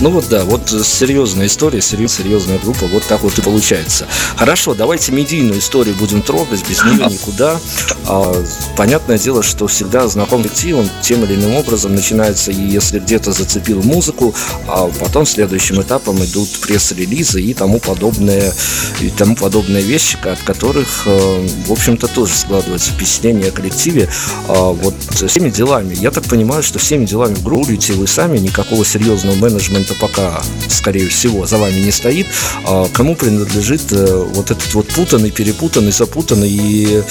Ну 0.00 0.10
вот 0.10 0.26
да, 0.28 0.44
вот 0.44 0.68
серьезная 0.68 1.46
история, 1.46 1.80
серьез- 1.80 2.16
серьезная 2.16 2.58
группа, 2.58 2.86
вот 2.86 3.02
так 3.04 3.22
вот 3.22 3.38
и 3.38 3.42
получается. 3.42 4.06
Хорошо, 4.36 4.74
давайте 4.74 5.12
медийную 5.12 5.58
историю 5.58 5.94
будем 5.96 6.22
трогать, 6.22 6.68
без 6.68 6.82
нее 6.82 7.06
никуда. 7.06 7.58
А, 8.06 8.44
понятное 8.76 9.18
дело, 9.18 9.42
что 9.42 9.66
всегда 9.66 10.06
знаком 10.08 10.42
коллектив, 10.42 10.76
он 10.76 10.88
тем 11.02 11.24
или 11.24 11.34
иным 11.34 11.54
образом 11.56 11.94
начинается, 11.94 12.52
и 12.52 12.60
если 12.60 12.98
где-то 12.98 13.32
зацепил 13.32 13.82
музыку, 13.82 14.34
а 14.68 14.88
потом 15.00 15.26
следующим 15.26 15.80
этапом 15.80 16.22
идут 16.24 16.48
пресс-релизы 16.60 17.42
и 17.42 17.54
тому 17.54 17.80
подобные, 17.80 18.52
и 19.00 19.10
тому 19.10 19.34
подобные 19.34 19.82
вещи, 19.82 20.18
от 20.22 20.40
которых, 20.40 21.02
э, 21.06 21.48
в 21.66 21.72
общем-то, 21.72 22.06
тоже 22.08 22.34
складывается 22.34 22.92
впечатление 22.92 23.48
о 23.48 23.50
коллективе. 23.50 24.08
А, 24.48 24.72
вот 24.72 24.94
всеми 25.26 25.50
делами, 25.50 25.94
я 25.94 26.10
так 26.10 26.24
понимаю, 26.24 26.62
что 26.62 26.78
всеми 26.78 27.06
делами 27.06 27.34
в 27.34 27.42
группе 27.42 27.92
вы 27.92 28.06
сами, 28.06 28.38
никакого 28.38 28.84
серьезного 28.84 29.34
менеджмента 29.36 29.85
пока, 29.94 30.42
скорее 30.68 31.08
всего, 31.08 31.46
за 31.46 31.56
вами 31.58 31.80
не 31.80 31.90
стоит. 31.92 32.26
А 32.64 32.86
кому 32.92 33.14
принадлежит 33.14 33.92
э, 33.92 34.24
вот 34.34 34.50
этот 34.50 34.74
вот 34.74 34.88
путанный, 34.88 35.30
перепутанный, 35.30 35.92
запутанный 35.92 36.50
и, 36.50 37.02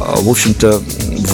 а, 0.00 0.16
в 0.20 0.28
общем-то, 0.28 0.82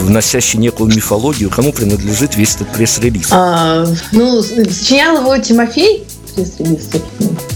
вносящий 0.02 0.58
некую 0.58 0.94
мифологию, 0.94 1.50
кому 1.50 1.72
принадлежит 1.72 2.36
весь 2.36 2.56
этот 2.56 2.72
пресс-релиз? 2.72 3.28
А, 3.30 3.86
ну, 4.12 4.42
сочинял 4.42 5.18
его 5.20 5.36
Тимофей. 5.38 6.04
пресс-релиз, 6.34 6.88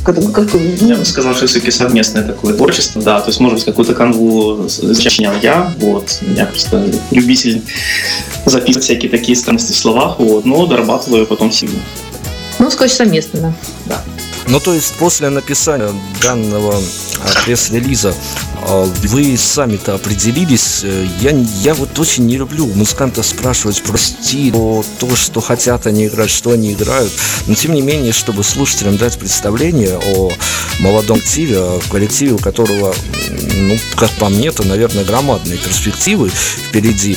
как- 0.04 0.48
Я 0.80 0.96
бы 0.96 1.04
сказал, 1.04 1.34
что 1.34 1.46
все-таки 1.46 1.70
совместное 1.70 2.24
такое 2.24 2.54
творчество, 2.54 3.00
да, 3.02 3.20
то 3.20 3.28
есть, 3.28 3.38
может 3.38 3.58
быть, 3.58 3.64
какую-то 3.64 3.94
канву 3.94 4.68
сочинял 4.68 5.34
я, 5.42 5.72
вот, 5.78 6.18
я 6.36 6.46
просто 6.46 6.84
любитель 7.12 7.62
записывать 8.46 8.84
всякие 8.84 9.10
такие 9.10 9.36
странности 9.36 9.72
в 9.72 9.76
словах, 9.76 10.18
вот, 10.18 10.44
но 10.44 10.66
дорабатываю 10.66 11.26
потом 11.26 11.52
сильно. 11.52 11.78
Ну, 12.62 12.70
скотч 12.70 12.92
совместно, 12.92 13.52
да. 13.86 14.00
Ну, 14.48 14.60
то 14.60 14.74
есть 14.74 14.94
после 14.98 15.30
написания 15.30 15.90
данного 16.20 16.74
а, 16.74 17.44
пресс-релиза 17.44 18.14
а, 18.62 18.84
вы 19.04 19.36
сами-то 19.38 19.94
определились. 19.94 20.80
Э, 20.82 21.06
Я, 21.20 21.30
я 21.62 21.74
вот 21.74 21.98
очень 21.98 22.26
не 22.26 22.36
люблю 22.36 22.66
у 22.66 22.74
музыкантов 22.74 23.26
спрашивать 23.26 23.82
про 23.82 23.96
стиль, 23.96 24.52
про 24.52 24.84
то, 24.98 25.16
что 25.16 25.40
хотят 25.40 25.86
они 25.86 26.06
играть, 26.06 26.30
что 26.30 26.50
они 26.50 26.72
играют. 26.72 27.12
Но 27.46 27.54
тем 27.54 27.72
не 27.72 27.80
менее, 27.80 28.12
чтобы 28.12 28.44
слушателям 28.44 28.96
дать 28.98 29.18
представление 29.18 29.98
о 29.98 30.30
молодом 30.80 31.18
коллективе, 31.22 31.58
о 31.58 31.80
коллективе, 31.90 32.32
у 32.32 32.38
которого, 32.38 32.94
ну, 33.30 33.78
как 33.96 34.10
по 34.12 34.28
мне, 34.28 34.50
то, 34.50 34.64
наверное, 34.64 35.04
громадные 35.04 35.58
перспективы 35.58 36.30
впереди. 36.30 37.16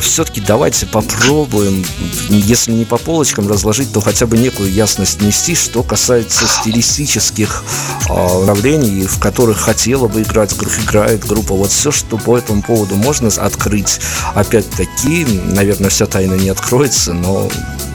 Все-таки 0.00 0.40
давайте 0.40 0.86
попробуем, 0.86 1.84
если 2.28 2.72
не 2.72 2.84
по 2.84 2.98
полочкам 2.98 3.48
разложить, 3.48 3.92
то 3.92 4.00
хотя 4.00 4.26
бы 4.26 4.38
некую 4.38 4.72
ясность 4.72 5.20
нести, 5.20 5.54
что 5.54 5.82
касается 5.82 6.46
стилистических 6.60 7.64
а, 8.08 8.40
направлений, 8.40 9.06
в 9.06 9.18
которых 9.18 9.58
хотела 9.58 10.08
бы 10.08 10.22
играть, 10.22 10.54
играет 10.84 11.24
группа. 11.26 11.54
Вот 11.54 11.70
все, 11.70 11.90
что 11.90 12.18
по 12.18 12.36
этому 12.36 12.62
поводу 12.62 12.96
можно 12.96 13.28
открыть. 13.28 14.00
Опять-таки, 14.34 15.26
наверное, 15.46 15.90
вся 15.90 16.06
тайна 16.06 16.34
не 16.34 16.48
откроется, 16.48 17.12
но 17.12 17.48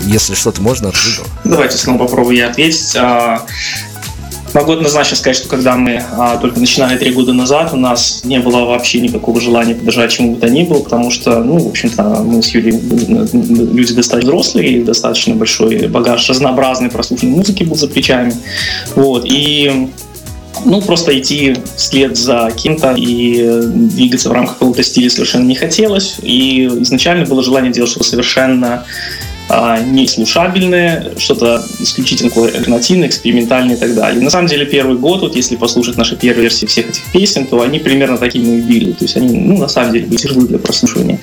если 0.03 0.33
что-то 0.33 0.61
можно 0.61 0.89
открыть. 0.89 1.21
Давайте 1.43 1.77
снова 1.77 1.99
попробую 1.99 2.37
я 2.37 2.49
ответить. 2.49 2.95
Могу 4.57 4.71
однозначно 4.71 5.15
сказать, 5.15 5.37
что 5.37 5.47
когда 5.49 5.75
мы 5.75 6.03
а, 6.13 6.37
только 6.37 6.59
начинали 6.59 6.97
три 6.97 7.11
года 7.11 7.31
назад, 7.31 7.73
у 7.73 7.75
нас 7.75 8.21
не 8.23 8.39
было 8.39 8.65
вообще 8.65 8.99
никакого 8.99 9.39
желания 9.39 9.75
подражать 9.75 10.11
чему 10.11 10.33
бы 10.33 10.41
то 10.41 10.49
ни 10.49 10.63
было, 10.63 10.79
потому 10.79 11.11
что, 11.11 11.43
ну, 11.43 11.59
в 11.59 11.67
общем-то, 11.67 12.01
мы 12.25 12.41
с 12.41 12.47
Юлей 12.55 12.71
м, 12.71 13.75
люди 13.75 13.93
достаточно 13.93 14.31
взрослые, 14.31 14.83
достаточно 14.83 15.35
большой 15.35 15.87
багаж 15.87 16.27
разнообразной 16.27 16.89
прослушанной 16.89 17.33
музыки 17.33 17.65
был 17.65 17.75
за 17.75 17.87
плечами. 17.87 18.33
Вот, 18.95 19.25
и 19.29 19.91
ну, 20.65 20.81
просто 20.81 21.15
идти 21.19 21.57
вслед 21.75 22.17
за 22.17 22.51
кем-то 22.57 22.95
и 22.97 23.61
двигаться 23.63 24.29
в 24.29 24.31
рамках 24.31 24.57
какого-то 24.57 24.81
стиля 24.81 25.11
совершенно 25.11 25.45
не 25.45 25.55
хотелось. 25.55 26.15
И 26.23 26.65
изначально 26.81 27.27
было 27.27 27.43
желание 27.43 27.71
делать 27.71 27.91
что-то 27.91 28.09
совершенно 28.09 28.85
а, 29.49 29.79
не 29.79 30.07
слушабельное, 30.07 31.13
что-то 31.17 31.63
исключительно 31.79 32.31
альтернативное, 32.35 33.07
экспериментальное 33.07 33.75
и 33.75 33.79
так 33.79 33.95
далее. 33.95 34.21
На 34.21 34.29
самом 34.29 34.47
деле 34.47 34.65
первый 34.65 34.97
год, 34.97 35.21
вот 35.21 35.35
если 35.35 35.55
послушать 35.55 35.97
наши 35.97 36.15
первые 36.15 36.43
версии 36.43 36.65
всех 36.65 36.89
этих 36.89 37.03
песен, 37.11 37.45
то 37.45 37.61
они 37.61 37.79
примерно 37.79 38.17
такими 38.17 38.57
и 38.57 38.61
были. 38.61 38.91
То 38.91 39.05
есть 39.05 39.15
они, 39.15 39.37
ну, 39.37 39.57
на 39.57 39.67
самом 39.67 39.93
деле, 39.93 40.07
были 40.07 40.47
для 40.47 40.59
прослушивания. 40.59 41.19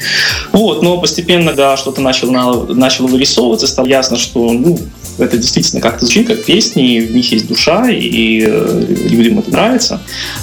Вот, 0.53 0.83
но 0.83 0.99
постепенно, 0.99 1.53
да, 1.53 1.77
что-то 1.77 2.01
начало, 2.01 2.31
на- 2.31 2.75
начало 2.75 3.07
вырисовываться, 3.09 3.67
стало 3.67 3.87
ясно, 3.87 4.17
что, 4.17 4.53
ну, 4.53 4.79
это 5.19 5.37
действительно 5.37 5.81
как-то 5.81 6.07
звучит 6.07 6.27
как 6.27 6.45
песни, 6.45 7.01
в 7.01 7.15
них 7.15 7.31
есть 7.31 7.47
душа, 7.47 7.89
и 7.89 8.45
э, 8.47 8.87
людям 9.09 9.39
это 9.39 9.51
нравится. 9.51 10.01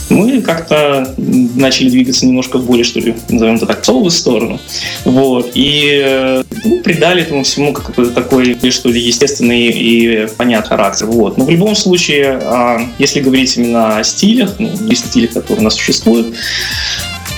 Мы 0.10 0.41
как-то 0.41 1.13
начали 1.17 1.89
двигаться 1.89 2.26
немножко 2.26 2.58
в 2.58 2.65
более, 2.65 2.84
что 2.84 3.00
ли, 3.00 3.15
назовем 3.30 3.56
это 3.56 3.65
так, 3.65 3.84
соловую 3.84 4.12
сторону. 4.12 4.60
Вот. 5.04 5.52
И 5.56 6.02
э, 6.04 6.44
ну, 6.63 6.80
придали 6.80 7.24
этому 7.24 7.44
всему 7.44 7.71
какой-то 7.74 8.12
такой, 8.12 8.58
что 8.72 8.90
ли, 8.90 9.02
естественный 9.02 9.68
и 9.68 10.28
понятный 10.38 10.70
характер. 10.70 11.08
Вот. 11.08 11.38
Но 11.38 11.46
в 11.46 11.50
любом 11.50 11.76
случае, 11.76 12.40
а, 12.42 12.82
если 13.00 13.22
говорить 13.22 13.58
именно 13.58 13.98
о 13.98 14.04
стилях, 14.04 14.56
ну, 14.60 14.72
есть 14.88 15.08
стили, 15.08 15.28
которые 15.28 15.62
у 15.62 15.64
нас 15.64 15.76
существуют, 15.76 16.36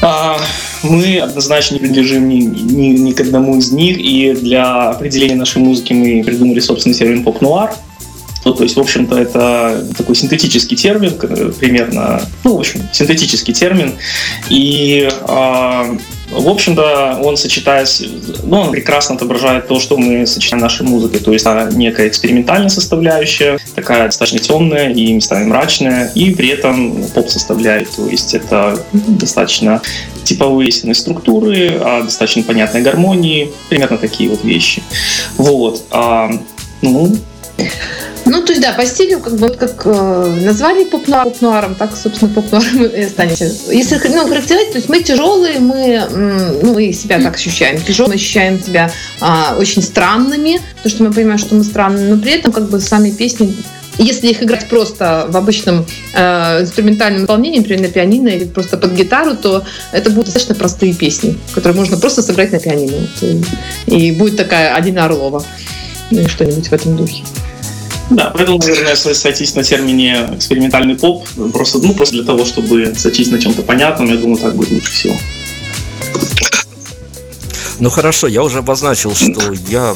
а, 0.02 0.38
мы 0.84 1.20
однозначно 1.20 1.76
не 1.76 1.80
принадлежим 1.80 2.28
ни, 2.28 2.42
ни, 2.42 2.98
ни 2.98 3.12
к 3.14 3.22
одному 3.22 3.58
из 3.58 3.72
них, 3.72 3.98
и 3.98 4.34
для 4.34 4.90
определения 4.90 5.36
нашей 5.36 5.62
музыки 5.62 5.94
мы 5.94 6.24
придумали 6.24 6.60
собственный 6.60 6.96
термин 6.96 7.24
поп-нуар. 7.24 7.74
Ну, 8.46 8.54
то 8.54 8.64
есть, 8.64 8.76
в 8.76 8.80
общем-то, 8.80 9.18
это 9.18 9.88
такой 9.98 10.16
синтетический 10.16 10.76
термин, 10.76 11.14
примерно, 11.58 12.22
ну, 12.44 12.58
в 12.58 12.60
общем, 12.60 12.82
синтетический 12.92 13.54
термин. 13.54 13.94
И, 14.50 15.10
а, 15.22 15.98
в 16.40 16.50
общем-то, 16.50 17.20
он 17.24 17.38
сочетается, 17.38 18.06
ну, 18.44 18.62
он 18.62 18.72
прекрасно 18.72 19.16
отображает 19.16 19.68
то, 19.68 19.80
что 19.80 19.98
мы 19.98 20.28
сочетаем 20.28 20.62
нашей 20.62 20.86
музыкой. 20.86 21.20
То 21.20 21.32
есть, 21.32 21.46
некая 21.72 22.08
экспериментальная 22.08 22.70
составляющая, 22.70 23.58
такая 23.76 24.06
достаточно 24.06 24.40
темная 24.40 24.90
и 24.92 25.14
местами 25.14 25.46
мрачная, 25.46 26.12
и 26.16 26.34
при 26.34 26.50
этом 26.50 27.04
поп-составляет. 27.14 27.90
То 27.96 28.08
есть, 28.08 28.34
это 28.34 28.80
достаточно 28.92 29.82
типовые 30.24 30.74
песенные 30.74 30.96
структуры, 30.96 31.80
а, 31.80 32.02
достаточно 32.02 32.44
понятные 32.44 32.84
гармонии, 32.84 33.52
примерно 33.70 33.98
такие 33.98 34.30
вот 34.30 34.44
вещи. 34.44 34.82
Вот. 35.38 35.84
А, 35.92 36.32
ну, 36.82 37.16
Ну, 38.26 38.42
то 38.42 38.54
есть, 38.54 38.62
да, 38.62 38.72
по 38.74 38.86
стилю, 38.86 39.20
как 39.20 39.34
бы, 39.34 39.40
вот 39.48 39.58
как 39.58 39.82
э, 39.86 40.40
назвали 40.44 40.86
поп-нуар 40.86 41.26
поп-нуаром, 41.26 41.76
так, 41.76 41.96
собственно, 41.96 42.34
поп-нуаром 42.34 42.86
и 42.86 43.02
останется. 43.02 43.46
Если 43.72 43.96
ну, 44.08 44.28
характеризовать, 44.28 44.72
то 44.72 44.78
есть 44.78 44.90
мы 44.90 45.04
тяжелые, 45.04 45.60
мы, 45.60 46.02
ну, 46.62 46.74
мы 46.74 46.94
себя 46.94 47.20
так 47.20 47.36
ощущаем. 47.36 47.82
Тяжелые, 47.82 48.16
ощущаем 48.16 48.62
себя 48.62 48.92
а, 49.20 49.56
очень 49.60 49.82
странными, 49.82 50.62
потому 50.78 50.96
что 50.96 51.04
мы 51.04 51.14
понимаем, 51.14 51.38
что 51.38 51.56
мы 51.56 51.64
странные, 51.64 52.14
но 52.14 52.22
при 52.22 52.32
этом, 52.32 52.52
как 52.52 52.70
бы, 52.70 52.80
сами 52.80 53.12
песни 53.12 53.56
если 53.98 54.28
их 54.28 54.42
играть 54.42 54.68
просто 54.70 55.28
в 55.30 55.38
обычном 55.38 55.86
э, 56.14 56.62
инструментальном 56.62 57.24
исполнении, 57.24 57.60
например, 57.60 57.82
на 57.82 57.88
пианино 57.90 58.30
или 58.30 58.46
просто 58.46 58.78
под 58.78 58.94
гитару, 58.94 59.36
то 59.36 59.64
это 59.92 60.10
будут 60.10 60.26
достаточно 60.26 60.56
простые 60.56 60.94
песни, 60.96 61.38
которые 61.54 61.78
можно 61.78 61.98
просто 61.98 62.24
сыграть 62.24 62.52
на 62.52 62.60
пианино. 62.60 62.98
Вот, 62.98 63.30
и, 63.88 64.08
и 64.08 64.12
будет 64.12 64.38
такая 64.38 64.76
Адина 64.76 65.06
Орлова. 65.06 65.44
Ну 66.10 66.22
и 66.22 66.28
что-нибудь 66.28 66.68
в 66.68 66.74
этом 66.74 66.96
духе. 66.96 67.24
Да, 68.10 68.32
поэтому, 68.34 68.58
наверное, 68.60 68.96
сойтись 68.96 69.56
на 69.56 69.64
термине 69.64 70.30
экспериментальный 70.36 70.96
поп, 70.96 71.28
просто, 71.54 71.80
ну, 71.80 71.94
просто 71.94 72.16
для 72.16 72.24
того, 72.24 72.46
чтобы 72.46 72.94
сойтись 72.96 73.32
на 73.32 73.40
чем-то 73.40 73.62
понятном, 73.62 74.08
я 74.10 74.18
думаю, 74.18 74.38
так 74.38 74.56
будет 74.56 74.72
лучше 74.72 74.92
всего. 74.92 75.16
Ну 77.80 77.90
хорошо, 77.90 78.28
я 78.28 78.44
уже 78.44 78.60
обозначил, 78.60 79.16
что 79.16 79.54
я 79.70 79.96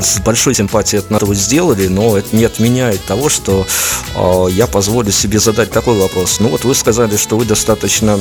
с 0.00 0.20
большой 0.20 0.54
симпатией 0.54 1.02
это 1.02 1.24
вы 1.24 1.34
сделали, 1.34 1.88
но 1.88 2.16
это 2.16 2.34
не 2.36 2.44
отменяет 2.44 3.04
того, 3.04 3.28
что 3.28 3.66
э, 4.14 4.46
я 4.52 4.66
позволю 4.66 5.10
себе 5.10 5.38
задать 5.38 5.70
такой 5.70 5.96
вопрос. 5.96 6.40
Ну 6.40 6.48
вот 6.48 6.64
вы 6.64 6.74
сказали, 6.74 7.16
что 7.16 7.36
вы 7.36 7.44
достаточно 7.44 8.18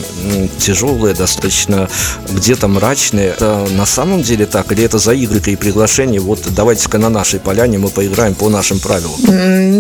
тяжелые, 0.58 1.14
достаточно 1.14 1.90
где-то 2.30 2.68
мрачные. 2.68 3.30
Это 3.30 3.68
на 3.72 3.86
самом 3.86 4.22
деле 4.24 4.46
так? 4.46 4.72
Или 4.72 4.84
это 4.84 4.98
заигрывание 4.98 5.54
и 5.54 5.56
приглашение? 5.56 6.20
Вот 6.20 6.40
давайте-ка 6.56 6.98
на 6.98 7.10
нашей 7.10 7.40
поляне 7.40 7.78
мы 7.78 7.90
поиграем 7.90 8.36
по 8.36 8.50
нашим 8.50 8.80
правилам. 8.80 9.20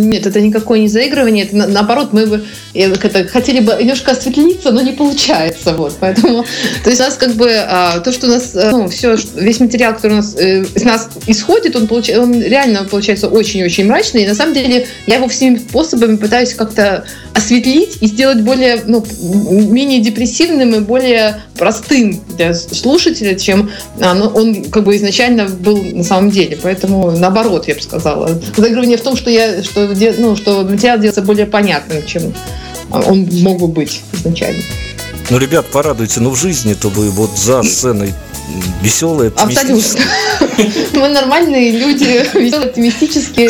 Нет, 0.09 0.25
это 0.25 0.41
никакое 0.41 0.79
не 0.79 0.87
заигрывание. 0.87 1.45
Это 1.45 1.55
на, 1.55 1.67
наоборот, 1.67 2.13
мы 2.13 2.25
бы 2.25 2.45
это, 2.73 3.27
хотели 3.27 3.59
бы 3.59 3.75
немножко 3.79 4.11
осветлиться, 4.11 4.71
но 4.71 4.81
не 4.81 4.91
получается. 4.91 5.73
Вот, 5.73 5.95
поэтому, 5.99 6.45
то 6.83 6.89
есть 6.89 7.01
у 7.01 7.03
нас 7.03 7.15
как 7.15 7.33
бы 7.33 7.49
а, 7.49 7.99
то, 7.99 8.11
что 8.11 8.27
у 8.27 8.29
нас, 8.29 8.51
ну, 8.53 8.89
все, 8.89 9.17
весь 9.35 9.59
материал, 9.59 9.93
который 9.93 10.13
у 10.13 10.15
нас 10.17 10.35
э, 10.35 10.63
из 10.63 10.83
нас 10.83 11.09
исходит, 11.27 11.75
он, 11.77 11.87
получ... 11.87 12.09
он 12.09 12.41
реально 12.41 12.83
получается 12.83 13.27
очень-очень 13.27 13.85
мрачный. 13.85 14.23
И 14.23 14.27
на 14.27 14.35
самом 14.35 14.53
деле 14.53 14.87
я 15.05 15.15
его 15.15 15.27
всеми 15.27 15.57
способами 15.57 16.17
пытаюсь 16.17 16.53
как-то 16.53 17.05
осветлить 17.33 17.97
и 18.01 18.07
сделать 18.07 18.41
более, 18.41 18.81
ну, 18.85 19.05
менее 19.21 19.99
депрессивным 19.99 20.75
и 20.75 20.79
более 20.79 21.41
простым 21.57 22.21
для 22.35 22.53
слушателя, 22.53 23.35
чем 23.35 23.71
а, 24.01 24.13
ну, 24.13 24.25
он 24.27 24.65
как 24.65 24.83
бы 24.83 24.95
изначально 24.97 25.45
был 25.45 25.81
на 25.83 26.03
самом 26.03 26.31
деле. 26.31 26.57
Поэтому 26.61 27.11
наоборот, 27.11 27.67
я 27.67 27.75
бы 27.75 27.81
сказала. 27.81 28.41
Заигрывание 28.55 28.97
в 28.97 29.01
том, 29.01 29.15
что 29.15 29.29
я, 29.29 29.63
что, 29.63 29.87
ну, 30.17 30.35
что 30.35 30.63
материал 30.63 30.97
делается 30.97 31.21
более 31.21 31.45
понятным, 31.45 32.05
чем 32.05 32.33
он 32.89 33.27
мог 33.41 33.59
бы 33.59 33.67
быть 33.67 34.01
изначально. 34.13 34.61
Ну, 35.29 35.37
ребят, 35.39 35.65
порадуйте, 35.67 36.21
ну 36.21 36.29
в 36.29 36.37
жизни-то 36.37 36.87
вы 36.87 37.09
вот 37.09 37.37
за 37.37 37.61
сценой 37.63 38.13
веселые, 38.81 39.31
Абсолютно. 39.35 40.01
Мы 40.93 41.09
нормальные 41.09 41.71
люди, 41.71 42.25
веселые, 42.33 42.69
оптимистические. 42.69 43.49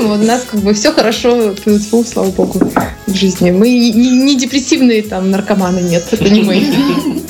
Вот, 0.00 0.20
у 0.20 0.24
нас 0.24 0.44
как 0.50 0.60
бы 0.60 0.74
все 0.74 0.92
хорошо, 0.92 1.54
фу, 1.54 2.04
слава 2.04 2.30
богу, 2.30 2.60
в 3.06 3.14
жизни. 3.14 3.50
Мы 3.50 3.68
не 3.70 4.36
депрессивные 4.36 5.02
там 5.02 5.30
наркоманы, 5.30 5.80
нет, 5.80 6.04
это 6.10 6.28
не 6.28 6.42
мы. 6.42 7.22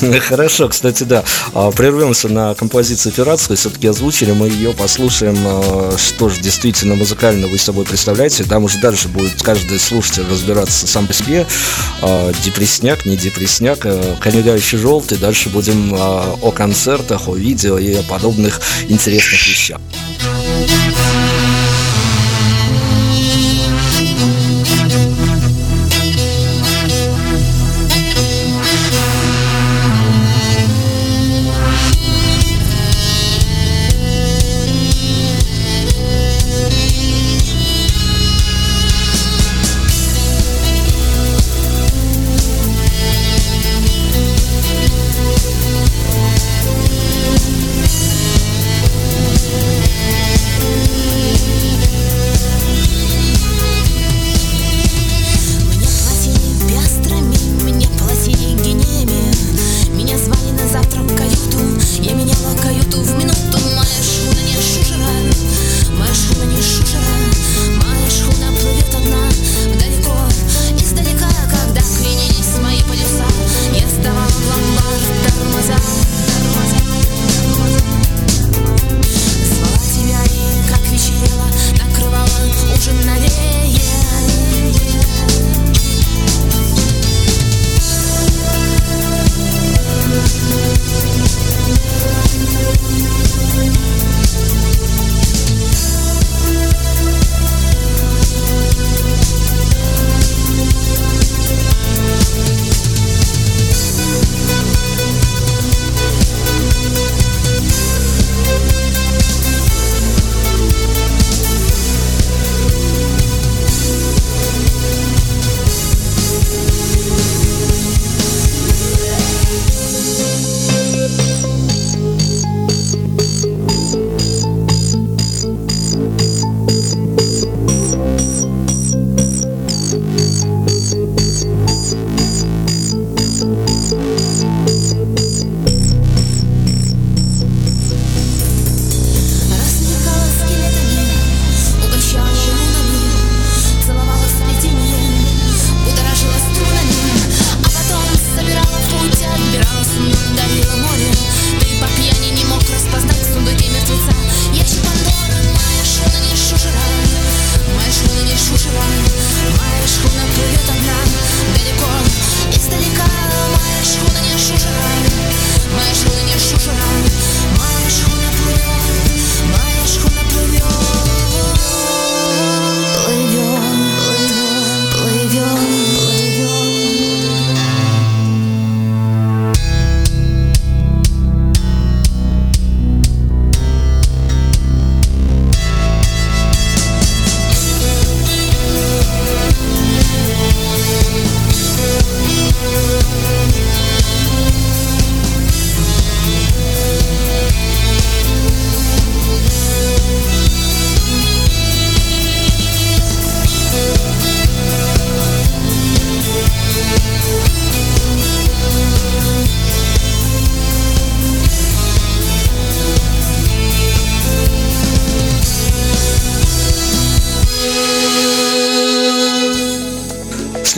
Хорошо, 0.28 0.68
кстати, 0.68 1.04
да. 1.04 1.24
А, 1.52 1.70
прервемся 1.70 2.28
на 2.28 2.54
композицию 2.54 3.12
пиратской. 3.12 3.56
Все-таки 3.56 3.86
озвучили, 3.86 4.32
мы 4.32 4.48
ее 4.48 4.72
послушаем. 4.72 5.36
А, 5.44 5.96
что 5.98 6.28
же 6.28 6.40
действительно 6.40 6.94
музыкально 6.94 7.46
вы 7.46 7.58
собой 7.58 7.84
представляете. 7.84 8.44
Там 8.44 8.64
уже 8.64 8.78
дальше 8.78 9.08
будет 9.08 9.42
каждый 9.42 9.78
слушатель 9.78 10.24
разбираться 10.28 10.86
сам 10.86 11.06
по 11.06 11.12
себе. 11.12 11.46
А, 12.02 12.32
депресняк, 12.44 13.06
не 13.06 13.16
депресняк, 13.16 13.86
конегающий 14.20 14.78
желтый. 14.78 15.18
Дальше 15.18 15.48
будем 15.48 15.94
о 15.94 16.50
концертах, 16.50 17.28
о 17.28 17.34
видео 17.34 17.78
и 17.78 17.94
о 17.94 18.02
подобных 18.02 18.60
интересных 18.88 19.46
вещах. 19.46 19.80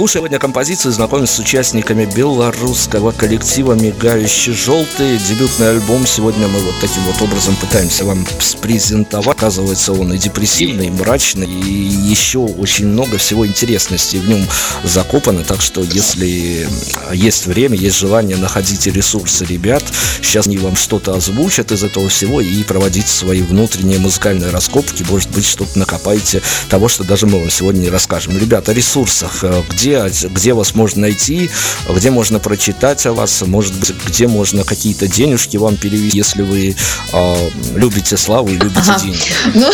Сегодня 0.08 0.38
композицию, 0.38 0.92
знакомимся 0.92 1.34
с 1.34 1.38
участниками 1.40 2.04
белорусского 2.06 3.10
коллектива 3.10 3.74
«Мигающий 3.74 4.52
желтый». 4.52 5.18
Дебютный 5.18 5.70
альбом 5.70 6.06
сегодня 6.06 6.46
мы 6.46 6.60
вот 6.60 6.74
таким 6.80 7.02
вот 7.02 7.20
образом 7.20 7.56
пытаемся 7.56 8.04
вам 8.04 8.24
презентовать. 8.62 9.36
Оказывается, 9.36 9.92
он 9.92 10.12
и 10.12 10.18
депрессивный, 10.18 10.86
и 10.86 10.90
мрачный, 10.90 11.48
и 11.48 11.70
еще 11.70 12.38
очень 12.38 12.86
много 12.86 13.18
всего 13.18 13.46
интересности 13.46 14.16
в 14.16 14.28
нем 14.28 14.46
закопано. 14.84 15.42
Так 15.42 15.60
что, 15.60 15.82
если 15.82 16.68
есть 17.12 17.46
время, 17.46 17.76
есть 17.76 17.98
желание, 17.98 18.36
находите 18.36 18.90
ресурсы 18.90 19.44
ребят. 19.44 19.82
Сейчас 20.22 20.46
они 20.46 20.56
вам 20.58 20.76
что-то 20.76 21.14
озвучат 21.14 21.72
из 21.72 21.82
этого 21.82 22.08
всего 22.08 22.40
и 22.40 22.62
проводите 22.62 23.08
свои 23.08 23.42
внутренние 23.42 23.98
музыкальные 23.98 24.50
раскопки. 24.50 25.04
Может 25.10 25.30
быть, 25.30 25.44
что-то 25.44 25.78
накопаете 25.78 26.42
того, 26.70 26.88
что 26.88 27.04
даже 27.04 27.26
мы 27.26 27.40
вам 27.40 27.50
сегодня 27.50 27.80
не 27.80 27.90
расскажем. 27.90 28.38
Ребята, 28.38 28.70
о 28.70 28.74
ресурсах. 28.74 29.44
Где, 29.68 29.95
где 30.30 30.52
вас 30.52 30.74
можно 30.74 31.02
найти, 31.02 31.50
где 31.88 32.10
можно 32.10 32.38
прочитать 32.38 33.04
о 33.06 33.12
вас, 33.12 33.42
может 33.42 33.74
быть, 33.74 33.92
где 34.06 34.26
можно 34.26 34.64
какие-то 34.64 35.08
денежки 35.08 35.56
вам 35.56 35.76
перевести, 35.76 36.16
если 36.16 36.42
вы 36.42 36.76
э, 37.12 37.50
любите 37.74 38.16
славу 38.16 38.48
и 38.48 38.52
любите 38.52 38.80
ага. 38.86 39.00
деньги. 39.00 39.18
Ну, 39.54 39.70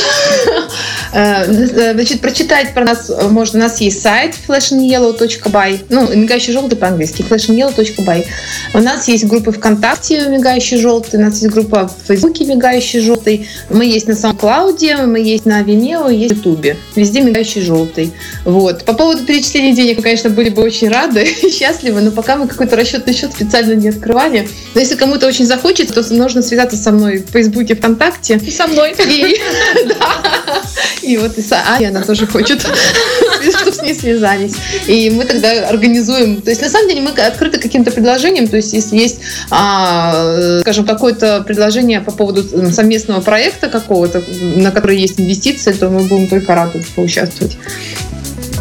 э, 1.13 1.93
значит, 1.95 2.21
прочитать 2.21 2.75
про 2.75 2.85
нас 2.85 3.11
можно. 3.31 3.61
У 3.61 3.63
нас 3.63 3.81
есть 3.81 4.03
сайт 4.03 4.35
flashandyellow.by, 4.47 5.87
ну, 5.89 6.15
мигающий 6.15 6.53
желтый 6.53 6.79
по-английски, 6.79 7.23
flashandyellow.by. 7.23 8.27
У 8.75 8.79
нас 8.79 9.09
есть 9.09 9.25
группы 9.25 9.53
ВКонтакте 9.53 10.27
«Мигающий 10.29 10.79
желтый», 10.79 11.21
у 11.21 11.23
нас 11.23 11.41
есть 11.43 11.53
группа 11.53 11.89
в 11.89 12.09
Фейсбуке 12.09 12.45
«Мигающий 12.45 13.01
желтый», 13.01 13.49
мы 13.69 13.85
есть 13.85 14.09
на 14.09 14.13
SoundCloud, 14.13 15.07
мы 15.07 15.21
есть 15.21 15.47
на 15.47 15.63
Vimeo, 15.63 16.13
есть 16.13 16.35
в 16.35 16.37
Ютубе. 16.39 16.77
Везде 16.97 17.21
«Мигающий 17.21 17.61
желтый». 17.61 18.13
Вот. 18.45 18.85
По 18.85 18.95
поводу 18.95 19.25
перечисления 19.25 19.75
денег, 19.75 20.03
конечно, 20.13 20.29
были 20.29 20.51
бы 20.51 20.63
очень 20.63 20.91
рады 20.91 21.23
и 21.43 21.51
счастливы, 21.51 22.03
но 22.03 22.11
пока 22.11 22.37
мы 22.37 22.47
какой-то 22.47 22.77
расчетный 22.77 23.15
счет 23.15 23.33
специально 23.33 23.73
не 23.73 23.89
открывали. 23.89 24.47
Но 24.75 24.81
если 24.81 24.95
кому-то 24.95 25.27
очень 25.27 25.47
захочется, 25.47 25.95
то 25.95 26.15
нужно 26.15 26.43
связаться 26.43 26.77
со 26.77 26.93
мной 26.93 27.25
в 27.27 27.31
Фейсбуке, 27.31 27.75
ВКонтакте. 27.75 28.37
И 28.37 28.51
со 28.51 28.67
мной. 28.67 28.95
И, 29.09 29.41
да. 29.87 30.23
И 31.01 31.17
вот 31.17 31.39
и 31.39 31.45
Аня, 31.51 31.89
она 31.89 32.03
тоже 32.03 32.27
хочет, 32.27 32.61
чтобы 33.57 33.73
с 33.73 33.81
ней 33.81 33.95
связались. 33.95 34.53
И 34.87 35.09
мы 35.09 35.25
тогда 35.25 35.69
организуем. 35.69 36.43
То 36.43 36.51
есть, 36.51 36.61
на 36.61 36.69
самом 36.69 36.89
деле, 36.89 37.01
мы 37.01 37.11
открыты 37.11 37.59
каким-то 37.59 37.91
предложением. 37.91 38.49
То 38.49 38.57
есть, 38.57 38.75
если 38.75 38.97
есть, 38.97 39.21
а, 39.51 40.61
скажем, 40.61 40.85
какое-то 40.85 41.41
предложение 41.41 42.03
по 42.03 42.13
поводу 42.13 42.45
совместного 42.71 43.23
проекта 43.23 43.71
какого-то, 43.71 44.23
на 44.57 44.73
который 44.73 44.99
есть 44.99 45.19
инвестиции, 45.19 45.73
то 45.73 45.89
мы 45.89 46.03
будем 46.03 46.29
только 46.29 46.55
рады 46.55 46.85
поучаствовать. 46.95 47.57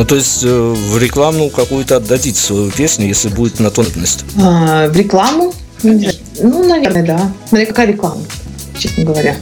Ну, 0.01 0.07
то 0.07 0.15
есть 0.15 0.43
э, 0.43 0.47
в 0.47 0.97
рекламу 0.97 1.51
какую-то 1.51 1.97
отдадите 1.97 2.41
свою 2.41 2.71
песню, 2.71 3.05
если 3.05 3.29
будет 3.29 3.59
на 3.59 3.69
тонкость? 3.69 4.25
А, 4.41 4.87
в 4.87 4.97
рекламу? 4.97 5.53
Ну, 5.83 6.67
наверное, 6.67 7.05
да. 7.05 7.31
Смотри, 7.47 7.67
какая 7.67 7.85
реклама, 7.85 8.23
честно 8.79 9.03
говоря. 9.03 9.37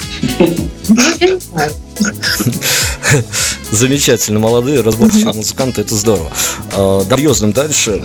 Замечательно, 3.72 4.40
молодые, 4.40 4.82
разборчивые 4.82 5.34
музыканты, 5.34 5.80
это 5.80 5.96
здорово. 5.96 6.30
А, 6.74 7.06
Серьезным 7.10 7.54
дальше. 7.54 8.02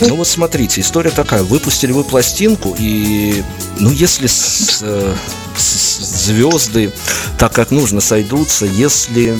Ну 0.00 0.16
вот 0.16 0.28
смотрите, 0.28 0.80
история 0.80 1.10
такая. 1.10 1.42
Выпустили 1.42 1.92
вы 1.92 2.04
пластинку, 2.04 2.74
и 2.78 3.44
ну 3.78 3.90
если 3.90 4.28
с, 4.28 4.78
э, 4.80 5.14
с, 5.58 6.24
звезды 6.24 6.90
так 7.38 7.52
как 7.52 7.70
нужно 7.70 8.00
сойдутся, 8.00 8.64
если 8.64 9.36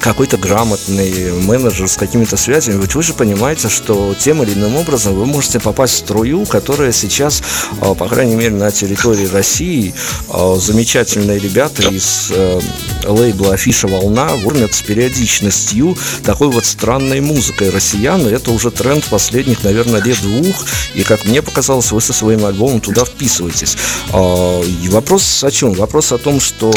какой-то 0.00 0.36
грамотный 0.36 1.32
менеджер 1.32 1.88
с 1.88 1.96
какими-то 1.96 2.36
связями, 2.36 2.80
ведь 2.80 2.94
вы 2.94 3.02
же 3.02 3.14
понимаете, 3.14 3.68
что 3.68 4.14
тем 4.18 4.42
или 4.42 4.54
иным 4.54 4.76
образом 4.76 5.14
вы 5.14 5.26
можете 5.26 5.60
попасть 5.60 5.94
в 5.94 5.98
струю, 5.98 6.46
которая 6.46 6.92
сейчас, 6.92 7.42
а, 7.80 7.94
по 7.94 8.08
крайней 8.08 8.36
мере, 8.36 8.54
на 8.54 8.70
территории 8.70 9.26
России, 9.26 9.94
а, 10.28 10.56
замечательные 10.56 11.38
ребята 11.38 11.88
из 11.88 12.30
э, 12.34 12.60
лейбла 13.04 13.54
Афиша 13.54 13.88
Волна 13.88 14.28
кормят 14.42 14.74
с 14.74 14.82
периодичностью 14.82 15.96
такой 16.24 16.48
вот 16.48 16.64
странной 16.64 17.20
музыкой 17.20 17.70
россиян, 17.70 18.26
это 18.26 18.50
уже 18.50 18.70
тренд 18.70 19.04
последних, 19.04 19.64
наверное, 19.64 20.02
лет 20.02 20.20
двух, 20.22 20.64
и, 20.94 21.02
как 21.02 21.24
мне 21.24 21.42
показалось, 21.42 21.92
вы 21.92 22.00
со 22.00 22.12
своим 22.12 22.44
альбомом 22.44 22.80
туда 22.80 23.04
вписываетесь. 23.04 23.76
А, 24.12 24.62
и 24.62 24.88
вопрос 24.88 25.44
о 25.44 25.50
чем? 25.50 25.72
Вопрос 25.72 26.12
о 26.12 26.18
том, 26.18 26.40
что 26.40 26.72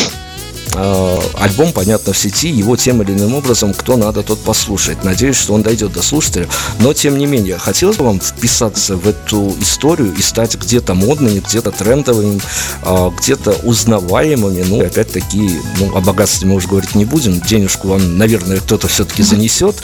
альбом, 0.73 1.71
понятно, 1.73 2.13
в 2.13 2.17
сети, 2.17 2.49
его 2.49 2.75
тем 2.75 3.01
или 3.01 3.11
иным 3.11 3.35
образом, 3.35 3.73
кто 3.73 3.97
надо, 3.97 4.23
тот 4.23 4.39
послушает. 4.39 5.03
Надеюсь, 5.03 5.35
что 5.35 5.53
он 5.53 5.63
дойдет 5.63 5.93
до 5.93 6.01
слушателя. 6.01 6.47
Но, 6.79 6.93
тем 6.93 7.17
не 7.17 7.25
менее, 7.25 7.57
хотелось 7.57 7.97
бы 7.97 8.05
вам 8.05 8.19
вписаться 8.21 8.95
в 8.95 9.07
эту 9.07 9.55
историю 9.59 10.13
и 10.17 10.21
стать 10.21 10.55
где-то 10.55 10.93
модными, 10.93 11.39
где-то 11.39 11.71
трендовыми, 11.71 12.41
э, 12.83 13.09
где-то 13.19 13.51
узнаваемыми. 13.63 14.63
Ну, 14.67 14.85
опять-таки, 14.85 15.59
ну, 15.79 15.95
о 15.95 16.01
богатстве 16.01 16.47
мы 16.47 16.55
уже 16.55 16.67
говорить 16.67 16.95
не 16.95 17.05
будем. 17.05 17.39
Денежку 17.41 17.89
вам, 17.89 18.17
наверное, 18.17 18.59
кто-то 18.59 18.87
все-таки 18.87 19.23
занесет. 19.23 19.75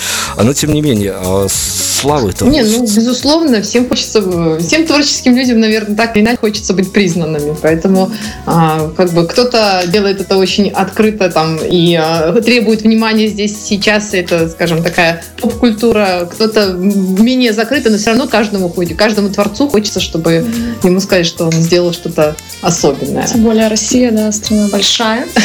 Но, 0.41 0.53
тем 0.53 0.73
не 0.73 0.81
менее, 0.81 1.13
а 1.15 1.47
славы-то 1.49 2.45
Не, 2.45 2.63
ну, 2.63 2.83
безусловно, 2.83 3.61
всем 3.61 3.87
хочется, 3.87 4.21
всем 4.59 4.85
творческим 4.85 5.35
людям, 5.35 5.59
наверное, 5.59 5.95
так 5.95 6.15
или 6.15 6.23
иначе 6.23 6.37
хочется 6.37 6.73
быть 6.73 6.91
признанными. 6.91 7.55
Поэтому, 7.61 8.11
а, 8.45 8.91
как 8.95 9.11
бы, 9.11 9.25
кто-то 9.25 9.83
делает 9.87 10.21
это 10.21 10.37
очень 10.37 10.69
открыто 10.77 11.29
там 11.29 11.57
и 11.57 11.99
э, 11.99 12.41
требует 12.41 12.81
внимания 12.81 13.27
здесь 13.27 13.57
сейчас. 13.57 14.13
Это, 14.13 14.47
скажем, 14.49 14.83
такая 14.83 15.23
поп-культура. 15.41 16.27
Кто-то 16.31 16.73
менее 16.73 17.53
закрыто, 17.53 17.89
но 17.89 17.97
все 17.97 18.11
равно 18.11 18.27
каждому 18.27 18.69
ходит, 18.69 18.97
каждому 18.97 19.29
творцу 19.29 19.67
хочется, 19.67 19.99
чтобы 19.99 20.45
ему 20.83 20.99
сказать, 20.99 21.25
что 21.25 21.45
он 21.45 21.51
сделал 21.51 21.93
что-то 21.93 22.35
особенное. 22.61 23.27
Тем 23.27 23.43
более 23.43 23.67
Россия, 23.67 24.11
да, 24.11 24.31
страна 24.31 24.67
большая. 24.69 25.27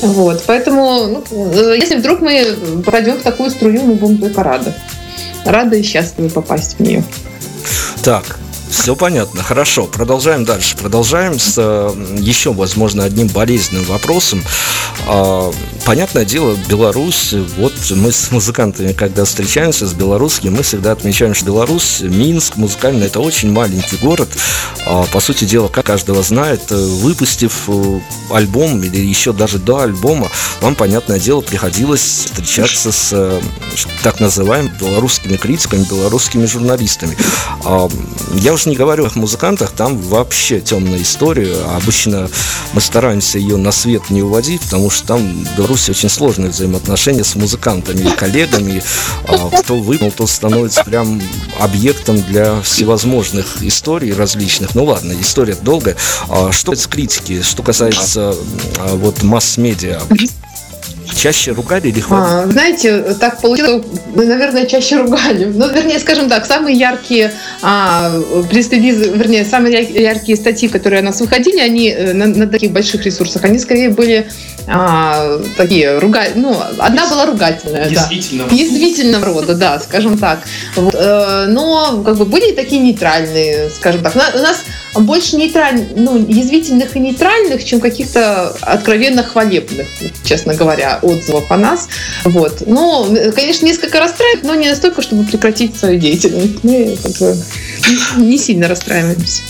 Вот, 0.00 0.42
поэтому, 0.48 1.06
ну, 1.06 1.24
э, 1.30 1.76
если 1.78 1.94
вдруг 1.94 2.20
мы 2.20 2.56
попадем 2.84 3.18
в 3.18 3.22
такую 3.22 3.50
струю, 3.50 3.84
мы 3.84 3.94
будем 3.94 4.18
только 4.18 4.42
рады. 4.42 4.74
Рады 5.44 5.78
и 5.78 5.82
счастливы 5.84 6.28
попасть 6.28 6.74
в 6.76 6.82
нее. 6.82 7.04
Так, 8.02 8.40
все 8.74 8.96
понятно, 8.96 9.42
хорошо. 9.42 9.84
Продолжаем 9.84 10.44
дальше. 10.44 10.76
Продолжаем 10.76 11.38
с 11.38 11.56
еще, 12.18 12.52
возможно, 12.52 13.04
одним 13.04 13.28
болезненным 13.28 13.84
вопросом. 13.84 14.42
А, 15.06 15.50
понятное 15.84 16.24
дело, 16.24 16.56
Беларусь, 16.68 17.34
вот 17.56 17.72
мы 17.90 18.12
с 18.12 18.30
музыкантами, 18.30 18.92
когда 18.92 19.24
встречаемся 19.24 19.86
с 19.86 19.92
белорусскими, 19.92 20.50
мы 20.50 20.62
всегда 20.62 20.92
отмечаем, 20.92 21.34
что 21.34 21.46
Беларусь, 21.46 22.00
Минск, 22.00 22.56
музыкально, 22.56 23.04
это 23.04 23.20
очень 23.20 23.52
маленький 23.52 23.96
город. 23.96 24.28
А, 24.86 25.04
по 25.12 25.20
сути 25.20 25.44
дела, 25.44 25.68
как 25.68 25.84
каждого 25.94 26.22
знает, 26.22 26.72
э, 26.72 26.74
выпустив 26.74 27.68
э, 27.68 28.00
альбом 28.30 28.82
или 28.82 28.96
еще 28.96 29.32
даже 29.32 29.58
до 29.58 29.82
альбома, 29.82 30.28
вам, 30.60 30.74
понятное 30.74 31.20
дело, 31.20 31.40
приходилось 31.40 32.00
встречаться 32.00 32.90
с 32.90 33.10
э, 33.12 33.40
так 34.02 34.18
называемыми 34.18 34.76
белорусскими 34.80 35.36
критиками, 35.36 35.84
белорусскими 35.84 36.46
журналистами. 36.46 37.16
А, 37.64 37.88
я 38.32 38.54
уже 38.54 38.63
не 38.66 38.76
говорю 38.76 39.06
о 39.06 39.10
музыкантах, 39.18 39.72
там 39.72 39.98
вообще 39.98 40.60
темная 40.60 41.02
история. 41.02 41.56
Обычно 41.76 42.28
мы 42.72 42.80
стараемся 42.80 43.38
ее 43.38 43.56
на 43.56 43.72
свет 43.72 44.10
не 44.10 44.22
уводить, 44.22 44.62
потому 44.62 44.90
что 44.90 45.06
там 45.08 45.44
в 45.44 45.56
Беларуси 45.56 45.90
очень 45.90 46.08
сложные 46.08 46.50
взаимоотношения 46.50 47.24
с 47.24 47.34
музыкантами 47.34 48.08
и 48.08 48.16
коллегами. 48.16 48.82
А 49.26 49.50
кто 49.50 49.76
выпал, 49.76 50.12
тот 50.12 50.30
становится 50.30 50.84
прям 50.84 51.20
объектом 51.58 52.22
для 52.22 52.60
всевозможных 52.62 53.62
историй 53.62 54.12
различных. 54.12 54.74
Ну 54.74 54.84
ладно, 54.84 55.14
история 55.20 55.54
долгая. 55.54 55.96
А 56.28 56.52
что 56.52 56.72
касается 56.72 56.88
критики, 56.88 57.42
что 57.42 57.62
касается 57.62 58.34
а, 58.78 58.96
вот 58.96 59.22
масс-медиа, 59.22 60.00
чаще 61.14 61.52
ругали 61.52 61.88
или 61.88 62.00
хвалили? 62.00 62.28
А, 62.28 62.46
знаете, 62.50 63.00
так 63.20 63.40
получилось, 63.40 63.84
наверное, 64.14 64.66
чаще 64.66 64.96
ругали. 64.96 65.44
Ну, 65.44 65.68
вернее, 65.68 65.98
скажем 65.98 66.28
так, 66.28 66.46
самые 66.46 66.76
яркие 66.76 67.32
а, 67.62 68.10
пресс-релизы, 68.50 69.10
вернее, 69.10 69.44
самые 69.44 69.82
яркие 69.82 70.36
статьи, 70.36 70.68
которые 70.68 71.02
у 71.02 71.04
нас 71.04 71.20
выходили, 71.20 71.60
они 71.60 71.90
э, 71.90 72.12
на, 72.12 72.26
на 72.26 72.46
таких 72.46 72.72
больших 72.72 73.04
ресурсах, 73.04 73.44
они 73.44 73.58
скорее 73.58 73.90
были 73.90 74.26
а, 74.66 75.40
такие 75.56 75.98
руга... 75.98 76.22
ну, 76.34 76.56
одна 76.78 77.06
была 77.08 77.26
ругательная, 77.26 77.88
Язвительного. 77.88 78.50
да. 78.50 78.56
Язвительного 78.56 79.24
рода, 79.26 79.54
да, 79.54 79.78
скажем 79.80 80.18
так. 80.18 80.40
Вот. 80.76 80.94
Э, 80.94 81.46
но 81.48 82.02
как 82.04 82.16
бы 82.16 82.24
были 82.24 82.52
такие 82.52 82.80
нейтральные, 82.80 83.70
скажем 83.70 84.02
так. 84.02 84.14
У 84.14 84.18
нас 84.18 84.62
больше 84.94 85.36
нейтральных, 85.36 85.88
ну, 85.96 86.16
язвительных 86.26 86.96
и 86.96 87.00
нейтральных, 87.00 87.64
чем 87.64 87.80
каких-то 87.80 88.50
откровенно 88.60 89.22
хвалебных, 89.22 89.86
честно 90.24 90.54
говоря, 90.54 90.98
отзывов 91.02 91.50
о 91.50 91.56
нас. 91.56 91.88
Вот. 92.24 92.62
Но, 92.66 93.08
конечно, 93.34 93.66
несколько 93.66 94.00
расстраивает, 94.00 94.44
но 94.44 94.54
не 94.54 94.68
настолько, 94.68 95.02
чтобы 95.02 95.24
прекратить 95.24 95.76
свою 95.76 95.98
деятельность. 95.98 96.62
Мы 96.62 96.96
как 97.02 97.12
бы 97.18 97.36
не 98.16 98.38
сильно 98.38 98.68
расстраиваемся. 98.68 99.42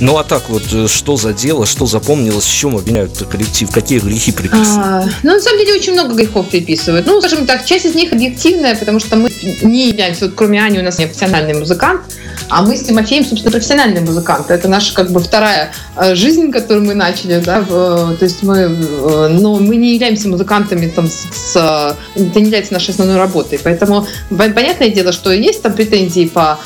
Ну 0.00 0.16
а 0.18 0.24
так 0.24 0.48
вот, 0.48 0.62
э, 0.72 0.86
что 0.88 1.16
за 1.16 1.32
дело, 1.32 1.66
что 1.66 1.86
запомнилось, 1.86 2.46
чем 2.46 2.76
обвиняют 2.76 3.16
коллектив, 3.30 3.70
какие 3.70 3.98
грехи 4.00 4.32
приписывают? 4.32 4.76
А, 4.76 5.08
ну, 5.22 5.34
на 5.34 5.40
самом 5.40 5.58
деле, 5.58 5.74
очень 5.74 5.92
много 5.92 6.14
грехов 6.14 6.48
приписывают. 6.48 7.06
Ну, 7.06 7.20
скажем 7.20 7.46
так, 7.46 7.64
часть 7.64 7.86
из 7.86 7.94
них 7.94 8.12
объективная, 8.12 8.76
потому 8.76 9.00
что 9.00 9.16
мы 9.16 9.30
не 9.62 9.88
являемся, 9.88 10.26
вот 10.26 10.34
кроме 10.34 10.62
Ани, 10.62 10.78
у 10.78 10.82
нас 10.82 10.98
не 10.98 11.06
профессиональный 11.06 11.54
музыкант, 11.54 12.02
а 12.48 12.62
мы 12.62 12.76
с 12.76 12.82
Тимофеем, 12.82 13.24
собственно, 13.24 13.52
профессиональные 13.52 14.02
музыканты. 14.02 14.54
Это 14.54 14.68
наша 14.68 14.94
как 14.94 15.10
бы 15.10 15.20
вторая 15.20 15.72
э, 15.96 16.14
жизнь, 16.14 16.50
которую 16.50 16.86
мы 16.86 16.94
начали, 16.94 17.40
да, 17.40 17.60
в, 17.60 18.16
то 18.16 18.24
есть 18.24 18.42
мы, 18.42 18.56
э, 18.58 19.28
но 19.28 19.56
мы 19.56 19.76
не 19.76 19.94
являемся 19.94 20.28
музыкантами 20.28 20.88
там 20.88 21.08
с, 21.08 21.26
с 21.32 21.96
это 22.14 22.40
не 22.40 22.46
является 22.46 22.72
нашей 22.72 22.90
основной 22.90 23.16
работой, 23.16 23.58
поэтому 23.62 24.06
понятное 24.30 24.90
дело, 24.90 25.12
что 25.12 25.32
есть 25.32 25.62
там 25.62 25.72
претензии 25.72 26.26
по 26.26 26.58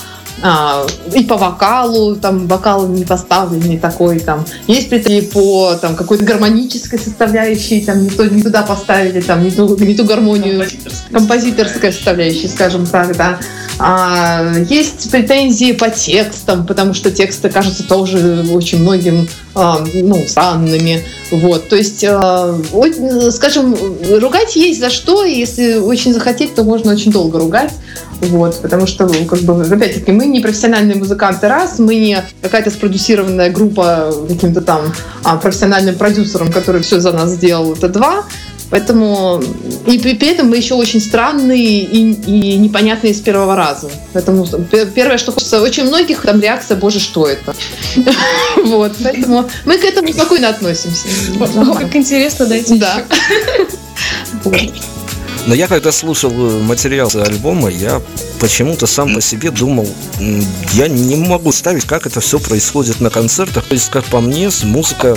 а, 0.43 0.87
и 1.15 1.25
по 1.25 1.37
вокалу, 1.37 2.17
там 2.17 2.47
вокал 2.47 2.87
не 2.87 3.05
поставленный 3.05 3.79
такой, 3.79 4.21
там 4.21 4.45
есть 4.67 4.89
претензии 4.89 5.27
по 5.27 5.75
там 5.75 5.97
какой-то 5.97 6.25
гармонической 6.25 6.99
составляющей, 6.99 7.85
там 7.85 8.05
не, 8.05 8.11
то, 8.11 8.29
не 8.29 8.43
туда 8.43 8.63
поставили, 8.63 9.21
там 9.21 9.43
не 9.43 9.51
ту, 9.51 9.77
не 9.77 9.95
ту 9.95 10.05
гармонию, 10.05 10.61
композиторская, 10.61 11.13
композиторская 11.13 11.93
составляющая, 11.93 12.49
скажем 12.49 12.87
так, 12.87 13.17
да. 13.17 13.39
А, 13.81 14.53
есть 14.69 15.11
претензии 15.11 15.73
по 15.73 15.91
текстам, 15.91 16.67
потому 16.67 16.95
что 16.95 17.11
тексты 17.11 17.49
кажутся 17.49 17.85
тоже 17.85 18.45
очень 18.51 18.81
многим 18.81 19.29
ну, 19.95 20.25
странными. 20.27 21.05
Вот, 21.31 21.69
то 21.69 21.77
есть, 21.77 22.05
а, 22.09 22.59
скажем, 23.31 23.77
ругать 24.21 24.57
есть 24.57 24.81
за 24.81 24.91
что, 24.91 25.25
если 25.25 25.77
очень 25.77 26.15
захотеть, 26.15 26.55
то 26.55 26.65
можно 26.65 26.93
очень 26.93 27.13
долго 27.13 27.39
ругать. 27.39 27.73
Вот, 28.21 28.61
потому 28.61 28.87
что, 28.87 29.07
ну, 29.07 29.25
как 29.27 29.41
бы, 29.41 29.63
опять-таки, 29.63 30.11
мы 30.11 30.27
не 30.27 30.41
профессиональные 30.41 30.97
музыканты, 30.97 31.47
раз, 31.49 31.79
мы 31.79 31.95
не 31.97 32.25
какая-то 32.43 32.71
спродюсированная 32.71 33.51
группа 33.51 34.13
каким-то 34.29 34.61
там 34.61 34.93
а, 35.23 35.37
профессиональным 35.37 35.95
продюсером, 35.95 36.51
который 36.51 36.83
все 36.83 36.99
за 37.01 37.13
нас 37.13 37.31
сделал, 37.31 37.75
это 37.75 37.89
два. 37.89 38.25
Поэтому 38.71 39.43
и 39.87 39.99
при, 39.99 40.15
при 40.15 40.29
этом 40.29 40.49
мы 40.49 40.57
еще 40.57 40.75
очень 40.75 41.01
странные 41.01 41.83
и, 41.85 42.13
и 42.13 42.57
непонятные 42.59 43.15
с 43.15 43.21
первого 43.21 43.57
раза. 43.57 43.91
Поэтому 44.13 44.47
первое, 44.95 45.19
что 45.19 45.33
хочется, 45.33 45.63
очень 45.63 45.85
многих 45.85 46.23
там 46.23 46.41
реакция, 46.41 46.77
боже, 46.77 47.01
что 47.01 47.27
это? 47.27 47.55
Вот, 48.65 48.93
поэтому 49.03 49.49
мы 49.65 49.79
к 49.79 49.85
этому 49.85 50.13
спокойно 50.13 50.49
относимся. 50.49 51.07
Как 51.79 51.97
интересно, 51.97 52.47
дайте. 52.47 52.75
Да. 52.77 53.03
Но 55.49 55.55
я 55.55 55.67
когда 55.67 55.93
слушал 55.93 56.31
э, 56.31 56.63
материал 56.63 57.11
альбома, 57.15 57.71
я 57.71 58.03
почему-то 58.39 58.87
сам 58.87 59.15
по 59.15 59.23
себе 59.23 59.51
думал, 59.51 59.89
я 60.75 60.89
не 60.89 61.17
могу 61.17 61.53
ставить, 61.53 61.87
как 61.87 62.07
это 62.07 62.21
все 62.21 62.39
происходит 62.39 63.01
на 63.01 63.09
концертах. 63.09 63.65
То 63.65 63.73
есть, 63.73 63.89
как 63.89 64.05
по 64.05 64.21
мне, 64.21 64.51
музыка 64.65 65.17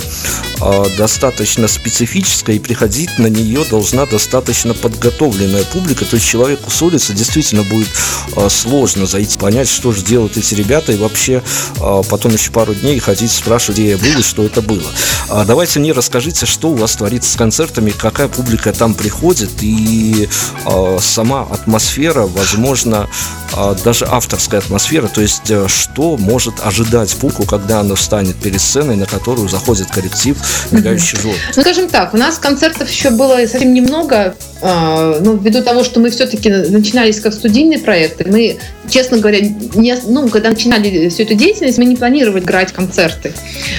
э, 0.60 0.84
достаточно 0.96 1.68
специфическая, 1.68 2.56
и 2.56 2.58
приходить 2.58 3.18
на 3.18 3.26
нее 3.26 3.62
должна 3.68 4.06
достаточно 4.06 4.72
подготовленная 4.72 5.64
публика. 5.64 6.06
То 6.06 6.16
есть, 6.16 6.26
человеку 6.26 6.70
с 6.70 6.80
улицы 6.80 7.12
действительно 7.12 7.62
будет 7.62 7.88
э, 8.34 8.48
сложно 8.48 9.04
зайти, 9.04 9.38
понять, 9.38 9.68
что 9.68 9.92
же 9.92 10.02
делают 10.02 10.38
эти 10.38 10.54
ребята, 10.54 10.92
и 10.92 10.96
вообще 10.96 11.42
э, 11.78 12.02
потом 12.08 12.32
еще 12.32 12.52
пару 12.52 12.74
дней 12.74 12.98
ходить 13.00 13.32
спрашивать, 13.32 13.80
где 13.80 13.90
я 13.90 13.98
был 13.98 14.18
и 14.18 14.22
что 14.22 14.44
это 14.44 14.62
было. 14.62 14.88
А 15.28 15.44
давайте 15.44 15.78
мне 15.78 15.92
расскажите, 15.92 16.46
что 16.46 16.70
у 16.70 16.74
вас 16.74 16.96
творится 16.96 17.30
с 17.30 17.36
концертами, 17.36 17.90
какая 17.90 18.28
публика 18.28 18.72
там 18.72 18.94
приходит, 18.94 19.50
и 19.60 20.21
э, 20.28 20.98
сама 21.00 21.42
атмосфера, 21.42 22.26
возможно, 22.26 23.08
а, 23.54 23.74
даже 23.74 24.06
авторская 24.06 24.60
атмосфера, 24.60 25.08
то 25.08 25.20
есть 25.20 25.50
э, 25.50 25.66
что 25.68 26.16
может 26.16 26.54
ожидать 26.64 27.14
публику, 27.16 27.44
когда 27.44 27.80
она 27.80 27.94
встанет 27.94 28.36
перед 28.36 28.60
сценой, 28.60 28.96
на 28.96 29.06
которую 29.06 29.48
заходит 29.48 29.88
коллектив 29.88 30.36
«Мигающий 30.70 31.18
желтый». 31.18 31.40
Ну, 31.56 31.62
скажем 31.62 31.88
так, 31.88 32.14
у 32.14 32.16
нас 32.16 32.38
концертов 32.38 32.90
еще 32.90 33.10
было 33.10 33.36
совсем 33.46 33.74
немного, 33.74 34.34
а, 34.62 35.18
ну, 35.20 35.36
ввиду 35.36 35.62
того, 35.62 35.84
что 35.84 36.00
мы 36.00 36.10
все-таки 36.10 36.48
начинались 36.48 37.20
как 37.20 37.34
студийный 37.34 37.78
проект, 37.78 38.24
мы, 38.26 38.58
честно 38.88 39.18
говоря, 39.18 39.40
не, 39.40 39.96
ну, 40.06 40.28
когда 40.28 40.50
начинали 40.50 41.08
всю 41.10 41.24
эту 41.24 41.34
деятельность, 41.34 41.76
мы 41.76 41.84
не 41.84 41.96
планировали 41.96 42.42
играть 42.42 42.72
концерты. 42.72 43.34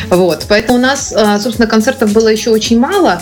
Вот. 0.09 0.45
Поэтому 0.49 0.77
у 0.77 0.81
нас, 0.81 1.13
а, 1.15 1.39
собственно, 1.39 1.67
концертов 1.67 2.11
было 2.11 2.27
еще 2.27 2.51
очень 2.51 2.79
мало. 2.79 3.21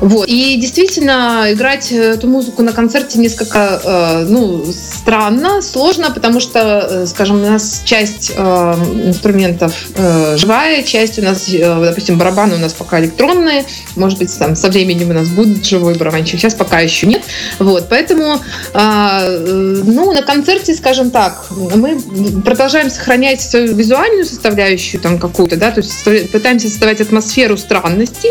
Вот. 0.00 0.28
И 0.28 0.56
действительно, 0.56 1.46
играть 1.50 1.92
эту 1.92 2.28
музыку 2.28 2.62
на 2.62 2.72
концерте 2.72 3.18
несколько 3.18 3.80
э, 3.82 4.26
ну, 4.28 4.64
странно, 4.72 5.62
сложно, 5.62 6.10
потому 6.10 6.40
что, 6.40 6.86
э, 6.88 7.06
скажем, 7.06 7.42
у 7.42 7.46
нас 7.46 7.82
часть 7.84 8.32
э, 8.36 8.42
инструментов 9.06 9.74
э, 9.94 10.36
живая, 10.36 10.82
часть 10.82 11.18
у 11.18 11.22
нас, 11.22 11.48
э, 11.48 11.84
допустим, 11.84 12.18
барабаны 12.18 12.56
у 12.56 12.58
нас 12.58 12.72
пока 12.72 13.00
электронные, 13.00 13.64
может 13.94 14.18
быть, 14.18 14.36
там 14.38 14.56
со 14.56 14.68
временем 14.68 15.10
у 15.10 15.14
нас 15.14 15.28
будет 15.28 15.64
живой 15.64 15.94
барабанщик, 15.94 16.40
сейчас 16.40 16.54
пока 16.54 16.80
еще 16.80 17.06
нет. 17.06 17.22
Вот, 17.58 17.86
поэтому, 17.88 18.40
э, 18.74 19.82
ну, 19.84 20.12
на 20.12 20.22
концерте, 20.22 20.74
скажем 20.74 21.10
так, 21.10 21.46
мы 21.50 22.00
продолжаем 22.44 22.90
сохранять 22.90 23.40
свою 23.40 23.74
визуальную 23.74 24.26
составляющую 24.26 25.00
там 25.00 25.18
какую-то, 25.18 25.56
да, 25.56 25.70
то 25.70 25.80
есть 25.80 26.30
пытаемся 26.30 26.68
создавать 26.68 27.00
атмосферу 27.00 27.56
странности, 27.56 28.28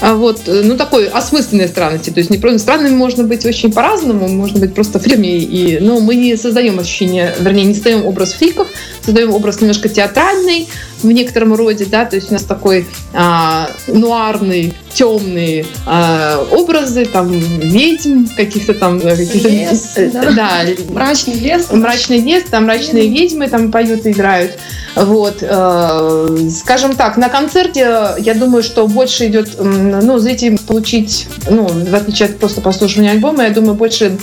вот, 0.00 0.42
ну, 0.46 0.76
такой 0.76 0.95
такой 0.96 1.08
осмысленной 1.08 1.68
странности. 1.68 2.10
То 2.10 2.18
есть 2.18 2.30
не 2.30 2.38
просто 2.38 2.58
странными 2.58 2.94
можно 2.94 3.24
быть 3.24 3.44
очень 3.44 3.70
по-разному, 3.72 4.28
можно 4.28 4.58
быть 4.60 4.74
просто 4.74 4.98
фриками. 4.98 5.38
И, 5.38 5.78
но 5.78 6.00
мы 6.00 6.14
не 6.14 6.36
создаем 6.36 6.78
ощущение, 6.78 7.34
вернее, 7.38 7.64
не 7.64 7.74
создаем 7.74 8.06
образ 8.06 8.32
фриков, 8.32 8.68
создаем 9.06 9.32
образ 9.32 9.60
немножко 9.60 9.88
театральный 9.88 10.68
в 11.02 11.06
некотором 11.06 11.54
роде, 11.54 11.84
да, 11.84 12.04
то 12.04 12.16
есть 12.16 12.30
у 12.30 12.34
нас 12.34 12.42
такой 12.42 12.86
а, 13.14 13.70
нуарный, 13.86 14.74
темные 14.92 15.64
а, 15.86 16.44
образы, 16.50 17.04
там 17.04 17.30
ведьм, 17.30 18.26
каких-то 18.36 18.74
там 18.74 18.98
э, 18.98 19.16
каких-то 19.16 19.48
лес, 19.48 19.92
э, 19.96 20.10
да. 20.10 20.32
да, 20.32 20.62
мрачный 20.88 21.34
лес, 21.34 21.70
мрачный 21.70 22.18
лес, 22.18 22.44
там 22.50 22.64
мрачные 22.64 23.08
ведьмы 23.08 23.48
там 23.48 23.70
поют 23.70 24.06
и 24.06 24.10
играют. 24.10 24.58
Вот, 24.96 25.38
э, 25.42 26.48
скажем 26.58 26.96
так, 26.96 27.16
на 27.16 27.28
концерте 27.28 28.14
я 28.18 28.34
думаю, 28.34 28.62
что 28.62 28.88
больше 28.88 29.26
идет, 29.26 29.50
ну, 29.60 30.18
зритель 30.18 30.58
получить, 30.58 31.28
ну, 31.48 31.68
в 31.68 31.94
отличие 31.94 32.28
от 32.28 32.38
просто 32.38 32.60
прослушивания 32.60 33.12
альбома, 33.12 33.44
я 33.44 33.50
думаю, 33.50 33.74
больше 33.74 34.18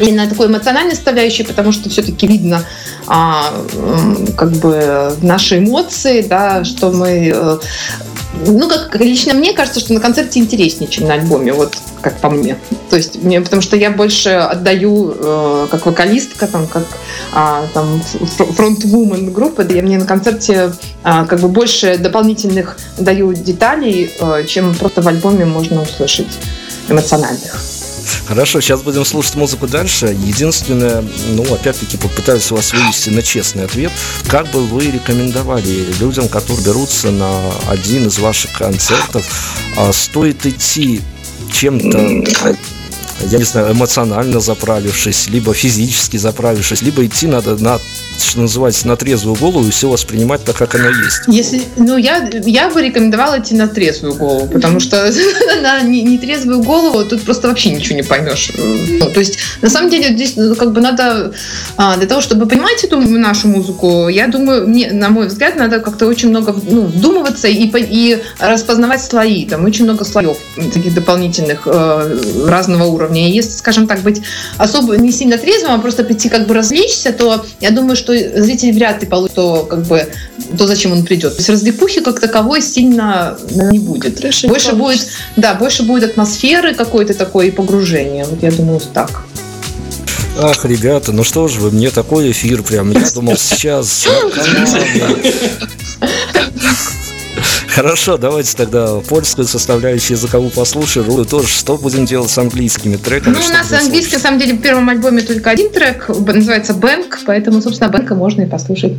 именно 0.00 0.28
такой 0.28 0.46
эмоциональной 0.46 0.94
составляющей, 0.94 1.42
потому 1.42 1.72
что 1.72 1.88
все-таки 1.90 2.26
видно 2.26 2.64
а, 3.08 3.52
как 4.36 4.50
бы 4.52 5.14
наши 5.22 5.58
эмоции, 5.58 6.22
да, 6.22 6.64
что 6.64 6.90
мы 6.90 7.32
э, 7.34 7.58
ну, 8.46 8.68
как 8.68 8.94
лично 9.00 9.34
мне 9.34 9.52
кажется, 9.52 9.80
что 9.80 9.94
на 9.94 10.00
концерте 10.00 10.38
интереснее, 10.38 10.90
чем 10.90 11.08
на 11.08 11.14
альбоме, 11.14 11.52
вот 11.52 11.76
как 12.00 12.18
по 12.18 12.30
мне. 12.30 12.56
То 12.90 12.96
есть 12.96 13.22
мне, 13.22 13.40
потому 13.40 13.62
что 13.62 13.76
я 13.76 13.90
больше 13.90 14.30
отдаю 14.30 15.14
э, 15.18 15.66
как 15.70 15.86
вокалистка, 15.86 16.46
там, 16.46 16.66
как 16.66 16.84
э, 17.32 17.66
там 17.72 18.00
фронтвумен 18.54 19.32
группы, 19.32 19.64
да, 19.64 19.74
я 19.74 19.82
мне 19.82 19.98
на 19.98 20.06
концерте 20.06 20.72
э, 21.04 21.24
как 21.26 21.40
бы 21.40 21.48
больше 21.48 21.98
дополнительных 21.98 22.76
даю 22.98 23.32
деталей, 23.32 24.12
э, 24.20 24.44
чем 24.46 24.74
просто 24.74 25.02
в 25.02 25.08
альбоме 25.08 25.44
можно 25.44 25.82
услышать 25.82 26.38
эмоциональных. 26.88 27.77
Хорошо, 28.28 28.60
сейчас 28.60 28.82
будем 28.82 29.06
слушать 29.06 29.36
музыку 29.36 29.66
дальше. 29.66 30.14
Единственное, 30.26 31.02
ну, 31.30 31.42
опять-таки, 31.54 31.96
попытаюсь 31.96 32.50
вас 32.50 32.74
вывести 32.74 33.08
на 33.08 33.22
честный 33.22 33.64
ответ. 33.64 33.90
Как 34.28 34.50
бы 34.50 34.66
вы 34.66 34.90
рекомендовали 34.90 35.86
людям, 35.98 36.28
которые 36.28 36.62
берутся 36.62 37.10
на 37.10 37.30
один 37.68 38.06
из 38.06 38.18
ваших 38.18 38.52
концертов, 38.52 39.24
а 39.78 39.90
стоит 39.94 40.44
идти 40.44 41.00
чем-то 41.50 42.24
я 43.26 43.38
не 43.38 43.44
знаю, 43.44 43.72
эмоционально 43.72 44.40
заправившись, 44.40 45.28
либо 45.28 45.54
физически 45.54 46.16
заправившись, 46.16 46.82
либо 46.82 47.04
идти 47.04 47.26
надо 47.26 47.56
на 47.56 47.78
что 48.18 48.40
называется, 48.40 48.88
на 48.88 48.96
трезвую 48.96 49.36
голову 49.36 49.66
и 49.66 49.70
все 49.70 49.88
воспринимать 49.88 50.44
так, 50.44 50.56
как 50.56 50.74
оно 50.74 50.88
есть. 50.88 51.22
Если, 51.28 51.62
ну, 51.76 51.96
я, 51.96 52.28
я 52.44 52.68
бы 52.68 52.82
рекомендовала 52.82 53.38
идти 53.38 53.54
на 53.54 53.68
трезвую 53.68 54.14
голову, 54.14 54.48
потому 54.48 54.80
что 54.80 55.10
на 55.62 55.82
нетрезвую 55.82 56.62
голову 56.62 57.04
тут 57.04 57.22
просто 57.22 57.48
вообще 57.48 57.70
ничего 57.70 57.96
не 57.96 58.02
поймешь. 58.02 58.52
Ну, 58.56 59.10
то 59.10 59.20
есть, 59.20 59.38
на 59.62 59.70
самом 59.70 59.90
деле, 59.90 60.14
здесь 60.14 60.34
ну, 60.36 60.54
как 60.54 60.72
бы 60.72 60.80
надо, 60.80 61.32
а, 61.76 61.96
для 61.96 62.06
того, 62.06 62.20
чтобы 62.20 62.46
понимать 62.46 62.82
эту 62.84 63.00
нашу 63.00 63.48
музыку, 63.48 64.08
я 64.08 64.26
думаю, 64.26 64.68
мне, 64.68 64.90
на 64.92 65.08
мой 65.10 65.28
взгляд, 65.28 65.56
надо 65.56 65.80
как-то 65.80 66.06
очень 66.06 66.30
много 66.30 66.54
ну, 66.68 66.86
вдумываться 66.86 67.48
и, 67.48 67.70
и 67.72 68.22
распознавать 68.38 69.02
слои. 69.02 69.46
Там 69.46 69.64
очень 69.64 69.84
много 69.84 70.04
слоев 70.04 70.36
таких 70.74 70.94
дополнительных 70.94 71.66
э, 71.66 72.46
разного 72.46 72.84
уровня. 72.84 73.07
И 73.14 73.30
если, 73.30 73.52
скажем 73.52 73.86
так, 73.86 74.00
быть 74.00 74.20
особо 74.56 74.96
не 74.96 75.12
сильно 75.12 75.38
трезвым, 75.38 75.72
а 75.72 75.78
просто 75.78 76.02
прийти 76.02 76.28
как 76.28 76.48
бы 76.48 76.54
развлечься, 76.54 77.12
то 77.12 77.44
я 77.60 77.70
думаю, 77.70 77.96
что 77.96 78.08
что 78.08 78.42
зритель 78.42 78.72
вряд 78.72 79.02
ли 79.02 79.08
получит 79.08 79.34
то, 79.34 79.64
как 79.64 79.82
бы, 79.82 80.08
то, 80.56 80.66
зачем 80.66 80.92
он 80.92 81.04
придет. 81.04 81.32
То 81.32 81.38
есть 81.38 81.50
развлекухи 81.50 82.00
как 82.00 82.20
таковой 82.20 82.62
сильно 82.62 83.38
не 83.50 83.78
будет. 83.78 84.16
Трэш 84.16 84.44
больше 84.44 84.72
будет, 84.72 85.06
да, 85.36 85.54
больше 85.54 85.82
будет 85.82 86.10
атмосферы 86.10 86.74
какой-то 86.74 87.14
такой 87.14 87.48
и 87.48 87.50
погружения. 87.50 88.24
Вот 88.24 88.42
я 88.42 88.50
думаю, 88.50 88.80
так. 88.94 89.24
Ах, 90.40 90.64
ребята, 90.64 91.12
ну 91.12 91.24
что 91.24 91.48
же 91.48 91.60
вы, 91.60 91.70
мне 91.70 91.90
такой 91.90 92.30
эфир 92.30 92.62
прям, 92.62 92.92
я 92.92 93.04
думал 93.14 93.36
сейчас. 93.36 94.06
Хорошо, 97.78 98.18
давайте 98.18 98.56
тогда 98.56 98.96
польскую 99.08 99.46
составляющую 99.46 100.16
языковую 100.16 100.50
послушаем. 100.50 101.24
Тоже 101.24 101.46
что 101.46 101.78
будем 101.78 102.06
делать 102.06 102.28
с 102.28 102.36
английскими 102.36 102.96
треками? 102.96 103.34
Ну, 103.34 103.38
у 103.38 103.52
нас 103.52 103.70
английский, 103.70 104.16
на 104.16 104.20
самом 104.20 104.40
деле, 104.40 104.54
в 104.54 104.60
первом 104.60 104.88
альбоме 104.88 105.22
только 105.22 105.48
один 105.50 105.70
трек, 105.70 106.08
называется 106.08 106.74
«Бэнк», 106.74 107.20
поэтому, 107.24 107.62
собственно, 107.62 107.88
«Бэнка» 107.88 108.16
можно 108.16 108.42
и 108.42 108.46
послушать. 108.46 108.94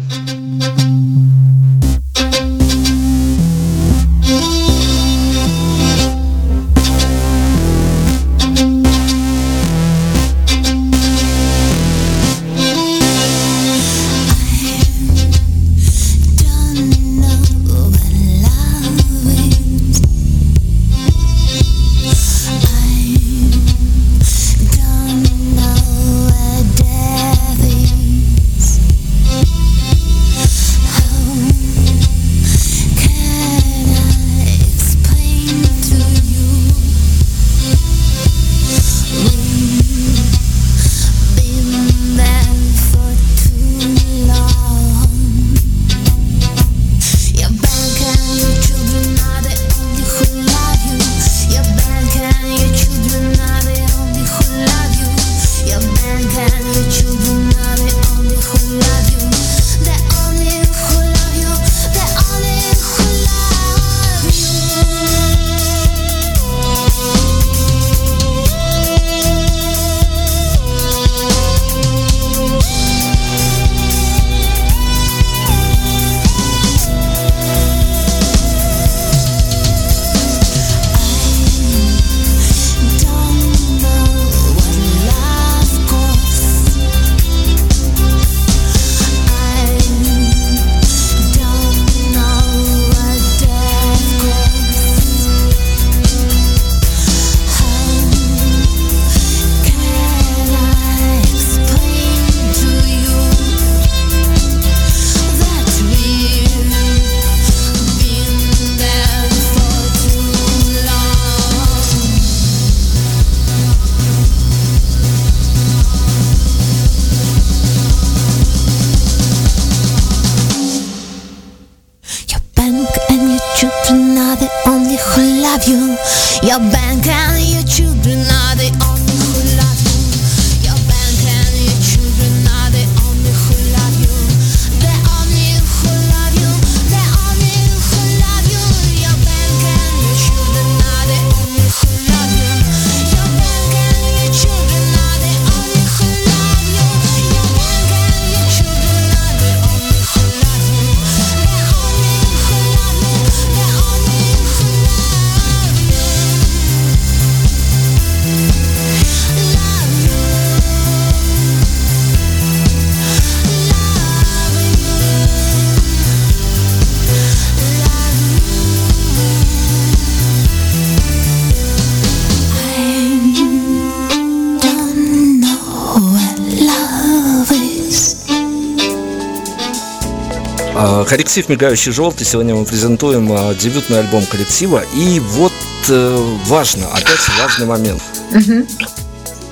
Коллектив 181.10 181.50
«Мигающий 181.50 181.92
желтый». 181.92 182.24
Сегодня 182.24 182.54
мы 182.54 182.66
презентуем 182.66 183.32
а, 183.32 183.56
дебютный 183.56 183.98
альбом 183.98 184.24
коллектива. 184.28 184.84
И 184.96 185.20
вот 185.20 185.52
э, 185.90 186.38
важно, 186.46 186.88
опять 186.90 187.28
важный 187.42 187.66
момент. 187.66 188.00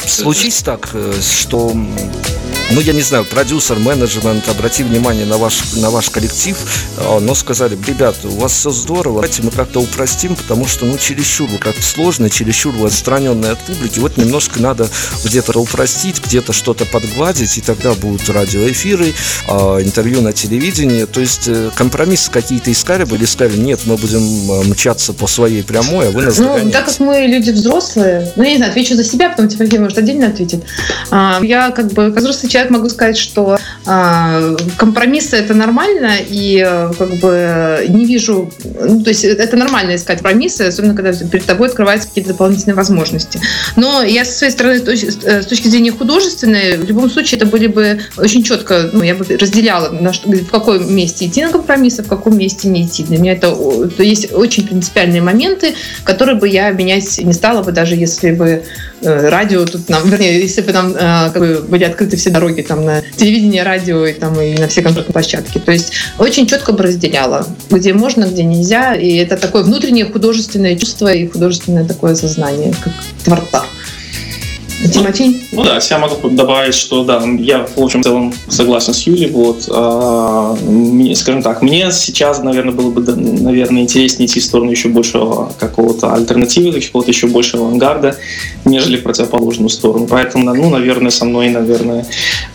Случись 0.05 0.61
так, 0.61 0.91
э, 0.93 1.13
что 1.19 1.75
ну, 2.71 2.81
я 2.81 2.93
не 2.93 3.01
знаю, 3.01 3.23
продюсер, 3.25 3.79
менеджмент, 3.79 4.47
обрати 4.49 4.83
внимание 4.83 5.25
на 5.25 5.37
ваш, 5.37 5.73
на 5.75 5.89
ваш 5.89 6.09
коллектив, 6.09 6.57
а, 6.97 7.19
но 7.19 7.33
сказали, 7.33 7.77
ребята, 7.87 8.27
у 8.27 8.39
вас 8.39 8.51
все 8.53 8.71
здорово, 8.71 9.21
давайте 9.21 9.41
мы 9.43 9.51
как-то 9.51 9.79
упростим, 9.79 10.35
потому 10.35 10.67
что, 10.67 10.85
ну, 10.85 10.97
чересчур 10.97 11.47
вы 11.49 11.59
как-то 11.59 11.81
сложно, 11.81 12.29
чересчур 12.29 12.73
вы 12.75 12.87
отстраненные 12.87 13.53
от 13.53 13.59
публики, 13.59 13.99
вот 13.99 14.17
немножко 14.17 14.61
надо 14.61 14.89
где-то 15.23 15.57
упростить, 15.59 16.21
где-то 16.23 16.51
что-то 16.51 16.85
подгладить, 16.85 17.57
и 17.57 17.61
тогда 17.61 17.93
будут 17.93 18.29
радиоэфиры, 18.29 19.13
а, 19.47 19.81
интервью 19.81 20.21
на 20.21 20.33
телевидении, 20.33 21.05
то 21.05 21.21
есть 21.21 21.47
э, 21.47 21.69
компромиссы 21.75 22.29
какие-то 22.31 22.71
искали 22.71 23.05
бы 23.05 23.15
или 23.15 23.25
сказали, 23.25 23.57
нет, 23.57 23.79
мы 23.85 23.95
будем 23.95 24.51
а, 24.51 24.63
мчаться 24.63 25.13
по 25.13 25.25
своей 25.27 25.63
прямой, 25.63 26.09
а 26.09 26.11
вы 26.11 26.23
нас 26.23 26.37
Ну, 26.37 26.45
догоняете. 26.47 26.71
так 26.71 26.85
как 26.87 26.99
мы 26.99 27.19
люди 27.27 27.51
взрослые, 27.51 28.31
ну, 28.35 28.43
я 28.43 28.51
не 28.51 28.57
знаю, 28.57 28.71
отвечу 28.71 28.95
за 28.95 29.03
себя, 29.05 29.29
потом 29.29 29.47
Тимофей 29.47 29.79
может 29.79 29.97
отдельно 29.97 30.27
ответить. 30.27 30.61
Я 31.11 31.71
как 31.71 31.87
бы, 31.93 32.11
как 32.11 32.17
взрослый 32.17 32.51
человек 32.57 32.71
могу 32.71 32.89
сказать, 32.89 33.17
что 33.17 33.59
компромиссы 33.87 35.37
это 35.37 35.53
нормально, 35.53 36.15
и 36.27 36.61
э, 36.65 36.91
как 36.97 37.09
бы 37.19 37.85
не 37.87 38.05
вижу, 38.05 38.51
ну, 38.81 39.01
то 39.01 39.09
есть 39.09 39.23
это 39.23 39.55
нормально 39.55 39.95
искать 39.95 40.17
компромиссы, 40.17 40.63
особенно 40.63 40.93
когда 40.93 41.13
перед 41.13 41.45
тобой 41.45 41.69
открываются 41.69 42.09
какие-то 42.09 42.31
дополнительные 42.31 42.75
возможности. 42.75 43.39
Но 43.77 44.03
я 44.03 44.25
со 44.25 44.33
своей 44.33 44.51
стороны, 44.51 44.81
э, 44.81 45.41
с 45.41 45.45
точки 45.45 45.69
зрения 45.69 45.91
художественной, 45.91 46.77
в 46.77 46.83
любом 46.83 47.09
случае 47.09 47.37
это 47.37 47.45
были 47.45 47.67
бы 47.67 48.01
очень 48.17 48.43
четко, 48.43 48.89
ну, 48.91 49.03
я 49.03 49.15
бы 49.15 49.25
разделяла, 49.37 49.89
на 49.89 50.11
что, 50.11 50.29
в 50.29 50.49
каком 50.49 50.93
месте 50.93 51.27
идти 51.27 51.45
на 51.45 51.51
компромиссы, 51.51 52.03
в 52.03 52.07
каком 52.07 52.37
месте 52.37 52.67
не 52.67 52.85
идти. 52.85 53.03
Для 53.03 53.19
меня 53.19 53.33
это 53.33 53.55
то 53.55 54.03
есть 54.03 54.33
очень 54.33 54.67
принципиальные 54.67 55.21
моменты, 55.21 55.75
которые 56.03 56.35
бы 56.35 56.49
я 56.49 56.71
менять 56.71 57.19
не 57.19 57.33
стала 57.33 57.63
бы, 57.63 57.71
даже 57.71 57.95
если 57.95 58.31
бы 58.31 58.63
э, 59.01 59.29
радио 59.29 59.65
тут 59.65 59.87
нам, 59.87 60.09
вернее, 60.09 60.41
если 60.41 60.61
бы 60.61 60.73
нам 60.73 60.93
как 60.93 61.39
бы, 61.39 61.61
были 61.61 61.85
открыты 61.85 62.17
все 62.17 62.31
дороги 62.31 62.61
там 62.61 62.83
на 62.83 63.01
телевидение, 63.15 63.63
радио 63.63 63.76
и, 63.85 64.13
там, 64.13 64.39
и 64.39 64.57
на 64.57 64.67
все 64.67 64.81
концертные 64.81 65.13
площадки. 65.13 65.59
То 65.59 65.71
есть 65.71 65.93
очень 66.19 66.47
четко 66.47 66.71
бы 66.71 66.83
разделяла, 66.83 67.45
где 67.69 67.93
можно, 67.93 68.25
где 68.25 68.43
нельзя. 68.43 68.95
И 68.95 69.15
это 69.15 69.37
такое 69.37 69.63
внутреннее 69.63 70.05
художественное 70.05 70.75
чувство 70.75 71.11
и 71.11 71.27
художественное 71.27 71.85
такое 71.85 72.15
сознание, 72.15 72.73
как 72.83 72.93
творца. 73.23 73.65
Тимофей? 74.93 75.41
Ну, 75.51 75.63
да, 75.63 75.79
я 75.89 75.97
могу 75.97 76.29
добавить, 76.29 76.75
что 76.75 77.03
да, 77.03 77.23
я 77.39 77.65
в 77.75 77.81
общем 77.81 78.01
в 78.01 78.03
целом 78.03 78.33
согласен 78.47 78.93
с 78.93 79.01
Юлей. 79.07 79.29
Вот, 79.29 79.67
а, 79.71 80.55
мне, 80.55 81.15
скажем 81.15 81.41
так, 81.41 81.61
мне 81.61 81.91
сейчас, 81.91 82.43
наверное, 82.43 82.73
было 82.73 82.91
бы, 82.91 83.01
наверное, 83.15 83.81
интереснее 83.81 84.27
идти 84.27 84.39
в 84.39 84.43
сторону 84.43 84.69
еще 84.71 84.89
большего 84.89 85.51
какого-то 85.57 86.13
альтернативы, 86.13 86.79
какого-то 86.79 87.09
еще 87.09 87.27
большего 87.27 87.67
авангарда, 87.67 88.17
нежели 88.65 88.97
в 88.97 89.03
противоположную 89.03 89.69
сторону. 89.69 90.07
Поэтому, 90.07 90.53
ну, 90.53 90.69
наверное, 90.69 91.11
со 91.11 91.25
мной, 91.25 91.49
наверное, 91.49 92.05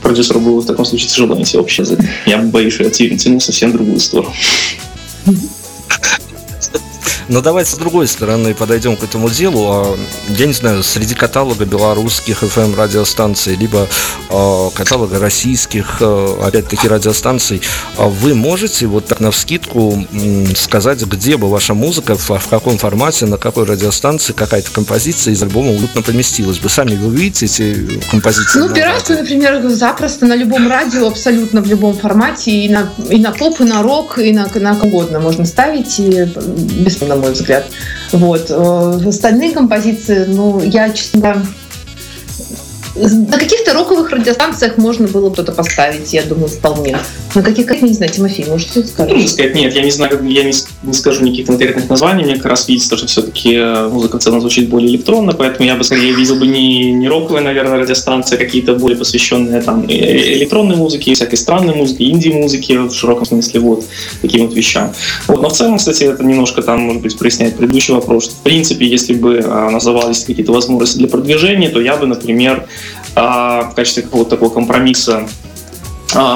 продюсеру 0.01 0.41
было 0.41 0.61
в 0.61 0.67
таком 0.67 0.85
случае 0.85 1.09
тяжело 1.09 1.35
найти 1.35 1.59
общий 1.59 1.83
язык. 1.83 2.01
Я 2.27 2.39
боюсь, 2.39 2.75
что 2.75 2.85
я 2.85 2.91
тяну 2.91 3.41
совсем 3.41 3.73
другую 3.73 3.99
сторону. 3.99 4.33
Но 7.29 7.41
давайте 7.41 7.73
с 7.73 7.77
другой 7.77 8.07
стороны 8.07 8.55
подойдем 8.55 8.97
к 8.97 9.05
этому 9.05 9.29
делу. 9.29 9.67
А, 9.71 9.99
я 10.29 10.47
не 10.47 10.53
знаю, 10.53 10.83
среди 10.83 11.15
каталога 11.15 11.65
белорусских 11.65 12.43
FM 12.43 12.77
радиостанций, 12.77 13.55
либо 13.55 13.89
а, 14.31 14.71
каталога 14.71 15.19
российских, 15.19 15.99
а, 16.01 16.47
опять-таки, 16.47 16.89
радиостанций, 16.89 17.63
вы 17.97 18.35
можете 18.35 18.87
вот 18.87 19.07
так 19.07 19.21
на 19.21 19.31
вскидку 19.31 20.07
сказать, 20.57 21.03
где 21.03 21.37
бы 21.37 21.49
ваша 21.49 21.75
музыка, 21.75 22.17
в 22.17 22.49
каком 22.49 22.79
формате, 22.79 23.27
на 23.27 23.37
какой 23.37 23.65
радиостанции 23.65 24.33
какая-то 24.33 24.71
композиция 24.71 25.35
из 25.35 25.43
альбома 25.43 25.71
уютно 25.71 26.03
поместилась 26.03 26.59
бы? 26.59 26.69
Сами 26.69 26.97
вы 26.97 27.15
видите 27.15 27.47
эти 27.47 28.01
композиции? 28.11 28.59
Ну, 28.59 28.69
пиратку, 28.69 29.13
например, 29.13 29.69
запросто 29.69 30.27
на 30.27 30.35
любом 30.35 30.69
радио, 30.69 31.07
абсолютно 31.07 31.61
в 31.61 31.67
любом 31.67 31.95
формате, 31.95 32.51
и 32.51 32.69
на, 32.69 32.91
и 33.11 33.19
на 33.19 33.33
поп, 33.33 33.61
и 33.61 33.65
на 33.65 33.83
рок, 33.83 34.19
и 34.19 34.33
на, 34.33 34.49
на 34.55 34.79
угодно 34.81 35.21
можно 35.21 35.45
ставить, 35.45 35.99
и 35.99 36.25
без 36.25 36.97
на 37.13 37.17
мой 37.23 37.33
взгляд. 37.33 37.65
Вот. 38.13 38.51
Э, 38.51 39.09
остальные 39.09 39.53
композиции, 39.53 40.27
ну, 40.27 40.61
я, 40.61 40.91
честно 40.91 41.21
на 43.11 43.39
каких-то 43.39 43.73
роковых 43.73 44.11
радиостанциях 44.11 44.79
можно 44.79 45.09
было 45.09 45.29
бы 45.29 45.35
что-то 45.35 45.53
поставить, 45.53 46.13
я 46.13 46.23
думаю, 46.23 46.49
вполне. 46.49 46.97
На 47.35 47.43
каких, 47.43 47.67
как, 47.67 47.83
не 47.83 47.93
знаю, 47.93 48.13
Тимофей, 48.13 48.47
может, 48.47 48.69
что-то 48.69 48.89
скажешь? 48.89 49.17
Ну, 49.17 49.29
сказать, 49.29 49.55
нет, 49.55 49.75
я 49.75 49.83
не 49.83 49.91
знаю, 49.91 50.19
я 50.29 50.45
не, 50.45 50.53
не 50.83 50.93
скажу 50.93 51.25
никаких 51.25 51.47
конкретных 51.47 51.89
названий, 51.89 52.25
мне 52.25 52.37
как 52.37 52.47
раз 52.47 52.69
видится, 52.69 52.97
что 52.97 53.07
все-таки 53.07 53.55
э, 53.55 53.89
музыка 53.89 54.19
в 54.19 54.23
звучит 54.23 54.69
более 54.69 54.91
электронно, 54.91 55.33
поэтому 55.33 55.67
я 55.67 55.75
бы 55.75 55.85
скорее 55.85 56.13
видел 56.13 56.37
бы 56.37 56.47
не, 56.47 56.93
не 56.93 57.09
роковые, 57.09 57.43
наверное, 57.43 57.79
радиостанции, 57.79 58.37
а 58.37 58.39
какие-то 58.39 58.75
более 58.75 58.99
посвященные 58.99 59.63
там 59.63 59.85
электронной 59.87 60.77
музыке, 60.77 61.15
всякой 61.15 61.37
странной 61.37 61.75
музыке, 61.75 62.05
инди-музыке 62.05 62.79
в 62.81 62.93
широком 62.93 63.25
смысле, 63.25 63.61
вот, 63.61 63.85
таким 64.21 64.47
вот 64.47 64.55
вещам. 64.55 64.93
Вот, 65.27 65.43
но 65.43 65.49
в 65.49 65.53
целом, 65.53 65.79
кстати, 65.79 66.05
это 66.05 66.23
немножко 66.23 66.63
там, 66.63 66.81
может 66.83 67.03
быть, 67.03 67.19
проясняет 67.19 67.57
предыдущий 67.57 67.95
вопрос, 67.95 68.25
что, 68.25 68.35
в 68.35 68.41
принципе, 68.41 68.87
если 68.87 69.15
бы 69.15 69.41
назывались 69.41 70.25
какие-то 70.25 70.53
возможности 70.53 70.99
для 70.99 71.09
продвижения, 71.09 71.69
то 71.69 71.81
я 71.81 71.97
бы, 71.97 72.07
например, 72.07 72.67
в 73.15 73.73
качестве 73.75 74.03
какого-то 74.03 74.31
такого 74.31 74.51
компромисса 74.51 75.19
а, 75.19 75.27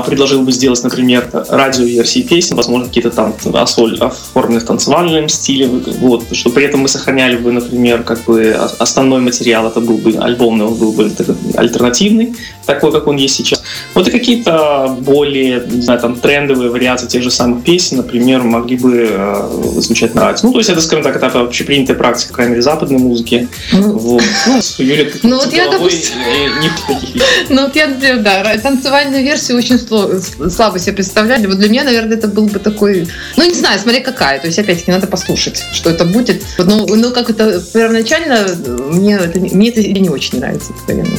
предложил 0.05 0.43
бы 0.43 0.53
сделать, 0.53 0.83
например, 0.83 1.29
радиоверсии 1.33 2.21
песен, 2.21 2.57
возможно, 2.57 2.87
какие-то 2.87 3.11
там 3.11 3.35
оформленные 3.53 4.61
в 4.61 4.65
танцевальном 4.65 5.29
стиле, 5.29 5.69
вот, 5.69 6.25
что 6.33 6.51
при 6.51 6.65
этом 6.65 6.81
мы 6.81 6.89
сохраняли 6.89 7.37
бы, 7.37 7.53
например, 7.53 8.03
как 8.03 8.25
бы 8.25 8.57
основной 8.79 9.21
материал, 9.21 9.67
это 9.67 9.81
был 9.81 9.99
бы 9.99 10.13
альбомный, 10.19 10.67
он 10.67 10.75
был 10.75 10.93
бы 10.93 11.11
альтернативный, 11.57 12.35
такой, 12.65 12.93
как 12.93 13.07
он 13.07 13.17
есть 13.17 13.37
сейчас. 13.37 13.63
Вот 13.95 14.09
и 14.09 14.11
какие-то 14.11 14.97
более, 15.01 15.63
не 15.67 15.83
знаю, 15.83 16.01
там, 16.01 16.17
трендовые 16.17 16.71
вариации 16.71 17.07
тех 17.07 17.23
же 17.23 17.31
самых 17.31 17.65
песен, 17.65 17.99
например, 17.99 18.43
могли 18.43 18.77
бы 18.77 19.09
э, 19.11 19.49
звучать 19.77 20.15
на 20.15 20.23
радио. 20.23 20.49
Ну, 20.49 20.53
то 20.53 20.59
есть 20.59 20.71
это, 20.71 20.81
скажем 20.81 21.05
так, 21.05 21.17
это 21.17 21.41
общепринятая 21.41 21.97
практика, 21.97 22.31
по 22.31 22.35
крайней 22.37 22.51
мере, 22.53 22.63
западной 22.63 22.99
музыки. 22.99 23.49
Ну, 23.73 23.93
вот. 23.93 24.23
Ну, 24.47 24.61
Юрий, 24.79 25.13
ну 25.23 25.37
вот 25.37 25.53
я, 25.53 25.71
допустим... 25.71 26.17
Не 26.61 26.69
таких 26.69 27.23
Ну, 27.49 27.63
вот 27.63 27.77
я, 27.77 27.89
да, 28.19 28.59
танцевальную 28.59 29.23
версию 29.23 29.57
очень 29.67 30.51
слабо 30.51 30.79
себе 30.79 30.95
представляли. 30.95 31.47
Вот 31.47 31.59
для 31.59 31.69
меня, 31.69 31.85
наверное, 31.85 32.17
это 32.17 32.29
был 32.29 32.47
бы 32.47 32.59
такой... 32.59 33.09
Ну, 33.37 33.45
не 33.45 33.55
знаю, 33.55 33.79
смотри, 33.79 34.01
какая. 34.01 34.39
То 34.39 34.47
есть, 34.47 34.59
опять-таки, 34.59 34.91
надо 34.91 35.07
послушать, 35.07 35.65
что 35.73 35.91
это 35.91 36.05
будет. 36.05 36.45
Но, 36.59 36.87
ну, 36.87 37.13
как 37.13 37.31
это 37.31 37.61
первоначально, 37.73 38.47
мне 38.91 39.15
это, 39.15 39.39
мне 39.41 39.69
это 39.71 39.83
не 39.83 40.09
очень 40.09 40.39
нравится, 40.39 40.73
откровенно. 40.73 41.11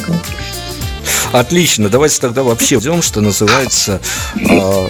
Отлично, 1.34 1.90
давайте 1.90 2.20
тогда 2.22 2.44
вообще 2.44 2.78
идем, 2.78 3.02
что 3.02 3.20
называется, 3.20 4.00
э, 4.36 4.88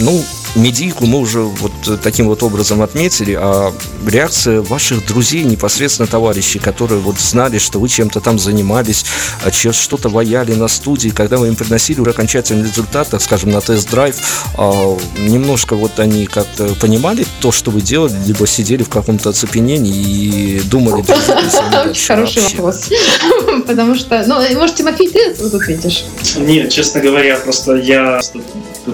ну, 0.00 0.24
медийку 0.54 1.06
мы 1.06 1.18
уже 1.18 1.40
вот 1.40 1.72
таким 2.02 2.26
вот 2.26 2.42
образом 2.42 2.82
отметили, 2.82 3.36
а 3.38 3.72
реакция 4.06 4.62
ваших 4.62 5.06
друзей, 5.06 5.44
непосредственно 5.44 6.08
товарищей, 6.08 6.58
которые 6.58 7.00
вот 7.00 7.18
знали, 7.18 7.58
что 7.58 7.78
вы 7.80 7.88
чем-то 7.88 8.20
там 8.20 8.38
занимались, 8.38 9.04
а 9.44 9.50
что-то 9.50 10.08
ваяли 10.08 10.54
на 10.54 10.68
студии, 10.68 11.10
когда 11.10 11.38
вы 11.38 11.48
им 11.48 11.56
приносили 11.56 12.00
уже 12.00 12.10
окончательный 12.10 12.64
результат, 12.68 13.08
так 13.08 13.22
скажем, 13.22 13.50
на 13.50 13.60
тест-драйв, 13.60 14.16
а, 14.56 14.98
немножко 15.18 15.76
вот 15.76 15.98
они 15.98 16.26
как-то 16.26 16.74
понимали 16.80 17.26
то, 17.40 17.52
что 17.52 17.70
вы 17.70 17.80
делали, 17.80 18.16
либо 18.26 18.46
сидели 18.46 18.82
в 18.82 18.88
каком-то 18.88 19.30
оцепенении 19.30 19.92
и 19.92 20.60
думали... 20.60 21.04
Очень 21.88 22.06
хороший 22.06 22.42
вопрос. 22.42 22.88
Потому 23.66 23.94
что, 23.94 24.24
ну, 24.26 24.36
может, 24.58 24.76
Тимофей, 24.76 25.10
ты 25.10 25.34
тут 25.34 25.54
ответишь? 25.54 26.04
Нет, 26.36 26.70
честно 26.70 27.00
говоря, 27.00 27.38
просто 27.38 27.76
я 27.76 28.20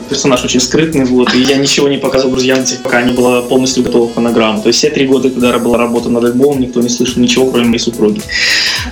персонаж 0.09 0.45
очень 0.45 0.61
скрытный, 0.61 1.05
вот, 1.05 1.35
и 1.35 1.41
я 1.41 1.57
ничего 1.57 1.89
не 1.89 1.99
показывал 1.99 2.33
друзьям, 2.33 2.59
пока 2.83 3.03
не 3.03 3.13
была 3.13 3.43
полностью 3.43 3.83
готова 3.83 4.13
фонограмма. 4.13 4.61
То 4.61 4.69
есть 4.69 4.79
все 4.79 4.91
три 4.91 5.07
года, 5.07 5.31
когда 5.31 5.59
была 5.59 5.79
работа 5.79 6.09
над 6.09 6.25
альбомом, 6.25 6.61
никто 6.61 6.81
не 6.81 6.89
слышал 6.89 7.21
ничего, 7.21 7.51
кроме 7.51 7.67
моей 7.67 7.79
супруги. 7.79 8.21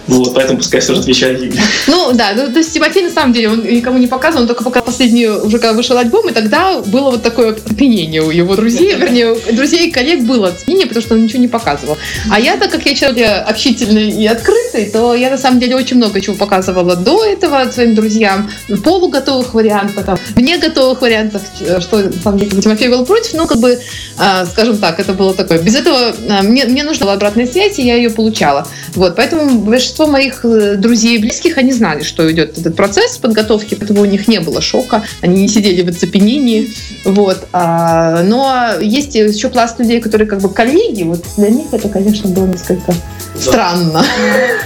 Вот, 0.07 0.35
поэтому 0.35 0.59
пускай 0.59 0.81
все 0.81 0.95
же 0.95 1.01
отвечает 1.01 1.41
Ну 1.87 2.13
да, 2.13 2.33
ну, 2.35 2.51
то 2.53 2.59
есть 2.59 2.73
Тимофей 2.73 3.03
на 3.03 3.11
самом 3.11 3.33
деле, 3.33 3.51
он 3.51 3.63
никому 3.63 3.99
не 3.99 4.07
показывал, 4.07 4.43
он 4.43 4.49
только 4.49 4.65
пока 4.65 4.83
последний, 4.83 5.29
уже 5.29 5.59
когда 5.59 5.73
вышел 5.73 5.97
альбом, 5.97 6.29
и 6.29 6.33
тогда 6.33 6.81
было 6.81 7.11
вот 7.11 7.23
такое 7.23 7.51
опьянение 7.53 8.23
у 8.23 8.31
его 8.31 8.55
друзей, 8.57 8.95
вернее, 8.99 9.35
друзей 9.53 9.89
и 9.89 9.91
коллег 9.91 10.23
было 10.23 10.49
опьянение, 10.49 10.87
потому 10.87 11.05
что 11.05 11.15
он 11.15 11.23
ничего 11.23 11.41
не 11.41 11.49
показывал. 11.49 11.97
А 12.31 12.41
я, 12.41 12.57
так 12.57 12.71
как 12.71 12.85
я 12.87 12.95
человек 12.95 13.45
общительный 13.47 14.11
и 14.11 14.27
открытый, 14.27 14.87
то 14.87 15.15
я 15.15 15.31
на 15.31 15.39
самом 15.39 15.61
деле 15.61 15.77
очень 15.77 15.97
много 15.97 16.21
чего 16.21 16.35
показывала 16.35 16.97
до 16.97 17.25
этого 17.25 17.71
своим 17.71 17.95
друзьям, 17.95 18.51
полуготовых 18.85 19.55
вариантов, 19.55 20.05
там, 20.05 20.19
вне 20.35 20.59
готовых 20.59 20.92
вариантов, 21.01 21.43
что 21.81 21.99
на 21.99 22.13
самом 22.13 22.39
деле 22.39 22.61
Тимофей 22.61 22.89
был 22.89 23.05
против, 23.07 23.35
но 23.35 23.47
как 23.47 23.59
бы, 23.59 23.79
а, 24.19 24.45
скажем 24.47 24.77
так, 24.79 25.01
это 25.01 25.13
было 25.13 25.35
такое. 25.35 25.59
Без 25.59 25.75
этого 25.75 26.15
а, 26.29 26.43
мне, 26.43 26.65
мне 26.65 26.83
нужна 26.85 27.07
была 27.07 27.15
обратная 27.15 27.47
связь, 27.47 27.79
и 27.79 27.87
я 27.87 27.95
ее 27.95 28.11
получала. 28.11 28.67
Вот, 28.95 29.17
поэтому 29.17 29.61
большинство 29.61 30.07
моих 30.07 30.45
э, 30.45 30.77
друзей 30.77 31.17
и 31.17 31.19
близких, 31.19 31.57
они 31.59 31.73
знали, 31.73 32.03
что 32.03 32.31
идет 32.31 32.59
этот 32.59 32.77
процесс 32.77 33.17
подготовки, 33.17 33.75
поэтому 33.75 34.03
у 34.03 34.05
них 34.05 34.29
не 34.29 34.41
было 34.41 34.61
шока, 34.61 35.03
они 35.21 35.43
не 35.43 35.49
сидели 35.49 35.83
в 35.83 35.89
оцепенении. 35.89 36.73
Вот. 37.05 37.47
А, 37.53 38.23
но 38.23 38.81
есть 38.81 39.15
еще 39.15 39.49
пласт 39.49 39.79
людей, 39.79 40.01
которые 40.01 40.29
как 40.29 40.41
бы 40.41 40.49
коллеги, 40.49 41.05
вот 41.05 41.25
для 41.37 41.49
них 41.49 41.67
это, 41.73 41.89
конечно, 41.89 42.29
было 42.29 42.47
несколько 42.47 42.95
странно. 43.39 44.05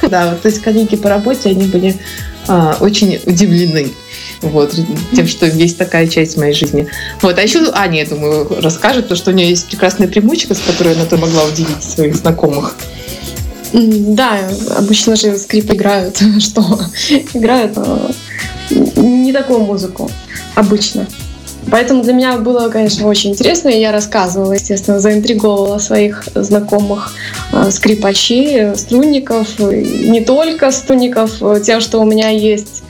Да, 0.09 0.37
то 0.41 0.49
есть 0.49 0.63
коллеги 0.63 0.97
по 0.97 1.09
работе, 1.09 1.51
они 1.51 1.67
были 1.67 1.97
очень 2.81 3.21
удивлены 3.25 3.93
вот, 4.43 4.75
тем, 5.15 5.27
что 5.27 5.47
есть 5.47 5.79
такая 5.79 6.07
часть 6.07 6.37
моей 6.37 6.53
жизни. 6.53 6.87
Вот, 7.23 7.39
а 7.39 7.43
еще 7.43 7.71
Аня, 7.73 8.01
я 8.01 8.07
думаю, 8.07 8.49
расскажет, 8.61 9.09
то, 9.09 9.17
что 9.17 9.31
у 9.31 9.35
нее 9.35 9.49
есть 9.49 9.67
прекрасная 9.67 10.09
примочка, 10.09 10.55
с 10.55 10.61
которой 10.61 10.95
она 10.95 11.05
то 11.05 11.17
могла 11.17 11.45
удивить 11.45 11.83
своих 11.83 12.17
знакомых. 12.17 12.77
Да, 13.73 14.41
обычно 14.77 15.17
же 15.17 15.37
скрип 15.37 15.73
играют, 15.73 16.23
что 16.41 16.81
играют 17.35 17.73
а, 17.77 18.11
не 18.71 19.33
такую 19.33 19.61
музыку 19.61 20.11
обычно. 20.55 21.07
Поэтому 21.71 22.03
для 22.03 22.13
меня 22.13 22.39
было, 22.39 22.69
конечно, 22.69 23.07
очень 23.09 23.31
интересно, 23.31 23.69
и 23.69 23.81
я 23.81 23.93
рассказывала, 23.93 24.53
естественно, 24.53 25.01
заинтриговала 25.01 25.79
своих 25.79 26.25
знакомых 26.35 27.13
э, 27.53 27.71
скрипачей, 27.71 28.77
струнников, 28.77 29.59
не 29.59 30.21
только 30.21 30.71
струнников, 30.71 31.43
тем, 31.65 31.81
что 31.81 32.01
у 32.01 32.05
меня 32.05 32.29
есть 32.29 32.83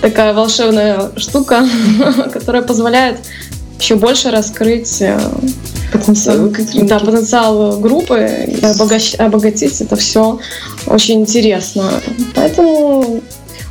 такая 0.00 0.32
волшебная 0.32 1.10
штука, 1.16 1.66
которая 2.32 2.62
позволяет 2.62 3.18
еще 3.78 3.96
больше 3.96 4.30
раскрыть 4.30 5.02
э, 5.02 5.18
потенциал, 5.92 6.50
да, 6.82 6.98
потенциал 7.00 7.78
группы, 7.80 8.48
обогатить 9.18 9.80
это 9.80 9.96
все 9.96 10.38
очень 10.86 11.22
интересно. 11.22 11.90
Поэтому 12.34 13.22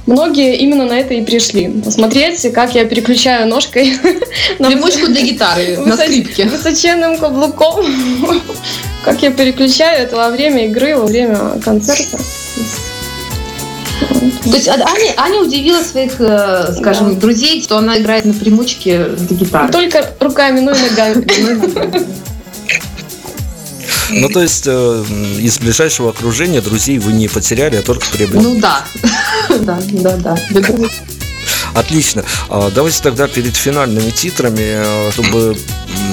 многие 0.05 0.57
именно 0.57 0.85
на 0.85 0.99
это 0.99 1.13
и 1.13 1.23
пришли. 1.23 1.69
Посмотреть, 1.69 2.51
как 2.53 2.75
я 2.75 2.85
переключаю 2.85 3.47
ножкой 3.47 3.97
на 4.59 4.69
примочку 4.69 5.07
для 5.07 5.21
гитары 5.21 5.77
на 5.77 5.95
скрипке. 5.95 6.45
Высоченным 6.45 7.17
каблуком. 7.17 7.85
Как 9.03 9.23
я 9.23 9.31
переключаю 9.31 10.03
это 10.03 10.15
во 10.15 10.29
время 10.29 10.67
игры, 10.67 10.95
во 10.95 11.07
время 11.07 11.59
концерта. 11.65 12.19
То 14.43 14.55
есть 14.55 14.67
Аня, 14.67 15.13
Аня 15.17 15.39
удивила 15.39 15.81
своих, 15.81 16.19
э, 16.19 16.73
скажем, 16.77 17.15
да. 17.15 17.19
друзей, 17.19 17.63
что 17.63 17.77
она 17.77 17.97
играет 17.97 18.25
на 18.25 18.33
примочке 18.33 19.05
для 19.05 19.37
гитары. 19.37 19.71
Только 19.71 20.13
руками, 20.19 20.59
ну 20.59 20.71
и 20.71 20.89
ногами. 20.89 21.25
Ну, 24.11 24.29
то 24.29 24.41
есть 24.41 24.65
э, 24.67 25.03
из 25.39 25.59
ближайшего 25.59 26.09
окружения 26.09 26.61
друзей 26.61 26.99
вы 26.99 27.13
не 27.13 27.27
потеряли, 27.27 27.77
а 27.77 27.81
только 27.81 28.05
приобрели. 28.11 28.43
Ну 28.43 28.59
да. 28.61 28.85
Да, 29.59 29.79
да, 29.91 30.17
да. 30.17 30.37
Отлично. 31.73 32.23
А, 32.49 32.69
давайте 32.73 33.01
тогда 33.01 33.27
перед 33.27 33.55
финальными 33.55 34.11
титрами, 34.11 34.59
э, 34.61 35.11
чтобы 35.11 35.57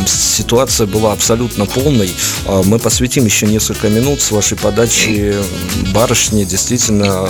ситуация 0.07 0.87
была 0.87 1.13
абсолютно 1.13 1.67
полной. 1.67 2.11
А, 2.47 2.63
мы 2.63 2.79
посвятим 2.79 3.25
еще 3.25 3.47
несколько 3.47 3.89
минут 3.89 4.21
с 4.21 4.31
вашей 4.31 4.57
подачи 4.57 5.35
барышни, 5.93 6.45
действительно, 6.45 7.29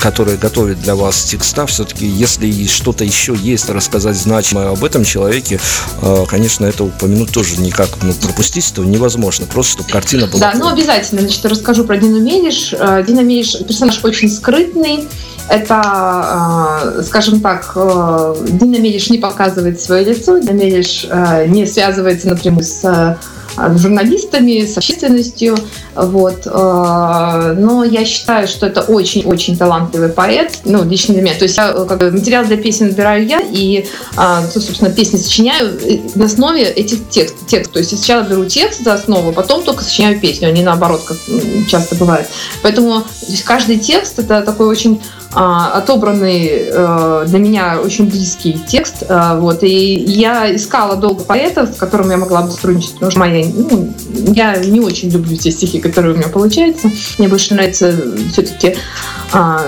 которые 0.00 0.36
готовят 0.36 0.80
для 0.82 0.94
вас 0.94 1.24
текста. 1.24 1.66
Все-таки, 1.66 2.06
если 2.06 2.66
что-то 2.66 3.04
еще 3.04 3.34
есть 3.34 3.68
рассказать 3.70 4.16
значимое 4.16 4.68
об 4.68 4.84
этом 4.84 5.04
человеке, 5.04 5.58
а, 6.02 6.26
конечно, 6.26 6.66
это 6.66 6.84
упомянуть 6.84 7.32
тоже 7.32 7.56
никак 7.60 7.88
ну, 8.02 8.12
пропустить 8.12 8.70
этого 8.70 8.84
невозможно. 8.84 9.46
Просто, 9.46 9.72
чтобы 9.72 9.90
картина 9.90 10.26
была... 10.26 10.40
Да, 10.40 10.52
ну 10.58 10.68
обязательно. 10.68 11.22
Значит, 11.22 11.44
расскажу 11.46 11.84
про 11.84 11.96
Дину 11.96 12.20
Мелиш. 12.20 12.72
Э, 12.72 13.02
Дина 13.06 13.20
Мелиш 13.20 13.56
персонаж 13.66 14.00
очень 14.02 14.28
скрытный, 14.28 15.08
это, 15.48 16.94
э, 16.96 17.02
скажем 17.02 17.40
так, 17.40 17.72
э, 17.76 18.34
Дина 18.48 18.78
Мелиш 18.78 19.10
не 19.10 19.18
показывает 19.18 19.80
свое 19.80 20.04
лицо, 20.04 20.38
Дина 20.38 20.52
Мелиш 20.52 21.06
э, 21.08 21.46
не 21.48 21.66
связывается 21.66 22.28
напрямую 22.28 22.64
с 22.64 23.18
журналистами, 23.76 24.66
с 24.66 24.76
общественностью. 24.76 25.56
Вот. 25.94 26.44
Но 26.44 27.84
я 27.84 28.04
считаю, 28.04 28.48
что 28.48 28.66
это 28.66 28.80
очень-очень 28.80 29.56
талантливый 29.56 30.08
поэт, 30.08 30.58
ну, 30.64 30.82
лично 30.82 31.14
для 31.14 31.22
меня. 31.22 31.34
То 31.36 31.44
есть 31.44 31.56
я, 31.56 31.72
как 31.72 32.00
бы, 32.00 32.10
материал 32.10 32.44
для 32.44 32.56
песен 32.56 32.88
набираю 32.88 33.24
я, 33.24 33.40
и, 33.48 33.86
собственно, 34.52 34.90
песни 34.90 35.18
сочиняю 35.18 35.78
на 36.16 36.24
основе 36.24 36.64
этих 36.64 37.08
текстов. 37.08 37.46
Текст. 37.46 37.70
То 37.70 37.78
есть 37.78 37.92
я 37.92 37.98
сначала 37.98 38.22
беру 38.24 38.44
текст 38.44 38.82
за 38.82 38.94
основу, 38.94 39.32
потом 39.32 39.62
только 39.62 39.84
сочиняю 39.84 40.18
песню, 40.18 40.48
а 40.48 40.50
не 40.50 40.64
наоборот, 40.64 41.02
как 41.06 41.18
часто 41.68 41.94
бывает. 41.94 42.26
Поэтому 42.60 43.04
каждый 43.44 43.78
текст— 43.78 44.18
это 44.18 44.42
такой 44.42 44.66
очень 44.66 45.00
отобранный 45.34 46.68
э, 46.70 47.24
для 47.26 47.38
меня 47.38 47.80
очень 47.80 48.08
близкий 48.08 48.58
текст. 48.66 49.04
Э, 49.08 49.38
вот, 49.38 49.62
и 49.62 49.94
я 49.94 50.54
искала 50.54 50.96
долго 50.96 51.24
поэтов, 51.24 51.74
с 51.74 51.76
которыми 51.76 52.12
я 52.12 52.16
могла 52.18 52.42
бы 52.42 52.50
сотрудничать, 52.50 52.94
потому 52.94 53.10
что 53.10 53.20
моя, 53.20 53.44
ну, 53.52 53.92
я 54.32 54.56
не 54.56 54.80
очень 54.80 55.10
люблю 55.10 55.36
те 55.36 55.50
стихи, 55.50 55.80
которые 55.80 56.14
у 56.14 56.16
меня 56.16 56.28
получаются. 56.28 56.90
Мне 57.18 57.28
больше 57.28 57.54
нравится 57.54 57.94
все-таки 58.32 58.76
а, 59.32 59.62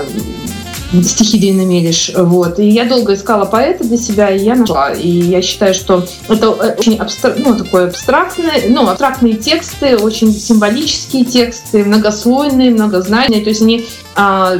стихи 1.03 1.37
Дина 1.37 1.65
Мелиш. 1.65 2.11
Вот. 2.15 2.59
И 2.59 2.67
я 2.67 2.85
долго 2.85 3.13
искала 3.13 3.45
поэта 3.45 3.83
для 3.83 3.97
себя, 3.97 4.29
и 4.29 4.43
я 4.43 4.55
нашла. 4.55 4.91
И 4.91 5.07
я 5.07 5.41
считаю, 5.41 5.73
что 5.73 6.05
это 6.27 6.47
э, 6.47 6.75
очень 6.77 6.97
абстра... 6.97 7.35
ну, 7.37 7.57
такое 7.57 7.87
абстрактное, 7.87 8.63
ну, 8.69 8.87
абстрактные 8.87 9.35
тексты, 9.35 9.97
очень 9.97 10.31
символические 10.33 11.25
тексты, 11.25 11.83
многослойные, 11.83 12.71
многознательные. 12.71 13.43
То 13.43 13.49
есть 13.49 13.61
они 13.61 13.85
а, 14.15 14.57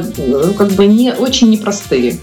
как 0.56 0.68
бы 0.72 0.86
не 0.86 1.12
очень 1.12 1.50
непростые. 1.50 2.18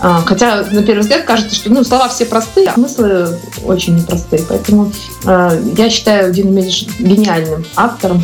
А, 0.00 0.22
хотя, 0.26 0.64
на 0.70 0.82
первый 0.82 1.00
взгляд, 1.02 1.24
кажется, 1.24 1.54
что 1.54 1.70
ну, 1.70 1.84
слова 1.84 2.08
все 2.08 2.24
простые, 2.26 2.68
а 2.68 2.74
смыслы 2.74 3.38
очень 3.64 3.96
непростые. 3.96 4.42
Поэтому 4.48 4.92
а, 5.24 5.52
я 5.76 5.90
считаю 5.90 6.32
Дину 6.32 6.50
Мелиш 6.50 6.86
гениальным 6.98 7.64
автором. 7.76 8.22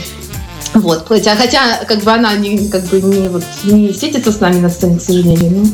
Вот, 0.75 1.07
хотя, 1.09 1.35
хотя 1.37 1.85
как 1.85 2.03
бы 2.03 2.13
она 2.13 2.35
не, 2.37 2.69
как 2.69 2.85
бы 2.85 3.01
не, 3.01 3.29
вот, 3.29 3.45
не 3.65 3.93
светится 3.93 4.33
с 4.33 4.41
нами 4.41 4.61
на 4.61 4.69
сцене, 4.69 4.99
к 4.99 5.03
сожалению. 5.03 5.69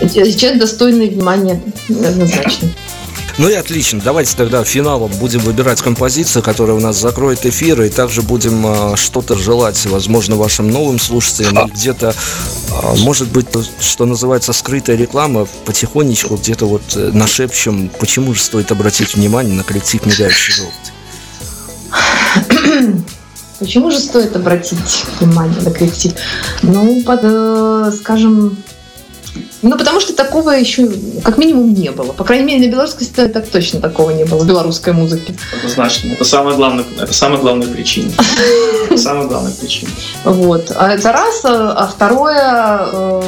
Но 0.00 0.08
человек 0.08 0.58
достойный 0.58 1.10
внимания 1.10 1.60
однозначно. 1.88 2.68
Ну 3.38 3.48
и 3.48 3.54
отлично. 3.54 4.00
Давайте 4.04 4.36
тогда 4.36 4.62
финалом 4.64 5.10
будем 5.12 5.40
выбирать 5.40 5.80
композицию, 5.80 6.42
которая 6.42 6.76
у 6.76 6.80
нас 6.80 6.98
закроет 6.98 7.46
эфир, 7.46 7.80
и 7.80 7.88
также 7.88 8.20
будем 8.20 8.66
а, 8.66 8.96
что-то 8.96 9.34
желать, 9.34 9.86
возможно, 9.86 10.36
вашим 10.36 10.68
новым 10.70 10.98
слушателям, 10.98 11.58
или 11.58 11.72
где-то, 11.72 12.14
а, 12.70 12.94
может 12.96 13.28
быть, 13.28 13.46
что 13.80 14.04
называется, 14.04 14.52
скрытая 14.52 14.96
реклама, 14.96 15.46
потихонечку 15.64 16.36
где-то 16.36 16.66
вот 16.66 16.82
э, 16.96 17.12
нашепчем, 17.14 17.90
почему 17.98 18.34
же 18.34 18.42
стоит 18.42 18.72
обратить 18.72 19.14
внимание 19.14 19.54
на 19.54 19.64
коллектив 19.64 20.04
«Мигающий 20.04 20.52
желтый». 20.52 20.92
Почему 23.60 23.90
же 23.90 23.98
стоит 23.98 24.34
обратить 24.34 24.78
внимание 25.20 25.60
на 25.60 25.70
коллектив? 25.70 26.12
Ну, 26.62 27.02
под, 27.02 27.20
э, 27.22 27.92
скажем, 27.94 28.56
ну, 29.62 29.76
потому 29.76 30.00
что 30.00 30.14
такого 30.14 30.50
еще 30.52 30.90
как 31.22 31.36
минимум 31.36 31.74
не 31.74 31.90
было. 31.90 32.12
По 32.12 32.24
крайней 32.24 32.46
мере, 32.46 32.66
на 32.66 32.72
белорусской 32.72 33.06
сцене 33.06 33.28
так 33.28 33.46
точно 33.46 33.80
такого 33.80 34.10
не 34.10 34.24
было, 34.24 34.42
в 34.42 34.46
белорусской 34.46 34.94
музыке. 34.94 35.34
Однозначно. 35.54 36.12
Это 36.12 36.24
самая 36.24 36.56
главная, 36.56 36.84
это 36.98 37.12
самая 37.12 37.38
главная 37.38 37.68
причина. 37.68 38.10
Самая 38.96 39.28
главная 39.28 39.52
причина. 39.52 39.90
Вот. 40.24 40.72
А 40.74 40.94
это 40.94 41.12
раз. 41.12 41.42
А, 41.44 41.72
а 41.72 41.86
второе... 41.86 42.88
Э, 42.92 43.22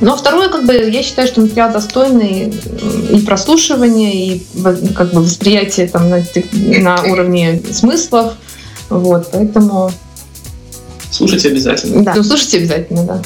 ну, 0.00 0.12
а 0.12 0.16
второе, 0.16 0.48
как 0.48 0.64
бы, 0.64 0.74
я 0.74 1.02
считаю, 1.02 1.26
что 1.26 1.40
материал 1.40 1.72
достойный 1.72 2.54
и 3.10 3.20
прослушивания, 3.20 4.12
и 4.12 4.42
как 4.94 5.12
бы 5.12 5.22
восприятия 5.22 5.88
там 5.88 6.10
на, 6.10 6.22
на 6.52 7.02
уровне 7.02 7.60
смыслов. 7.72 8.34
Вот, 8.88 9.30
поэтому... 9.32 9.92
Слушайте 11.10 11.48
обязательно. 11.48 12.04
Да, 12.04 12.14
ну, 12.14 12.22
слушайте 12.22 12.58
обязательно, 12.58 13.04
да. 13.04 13.22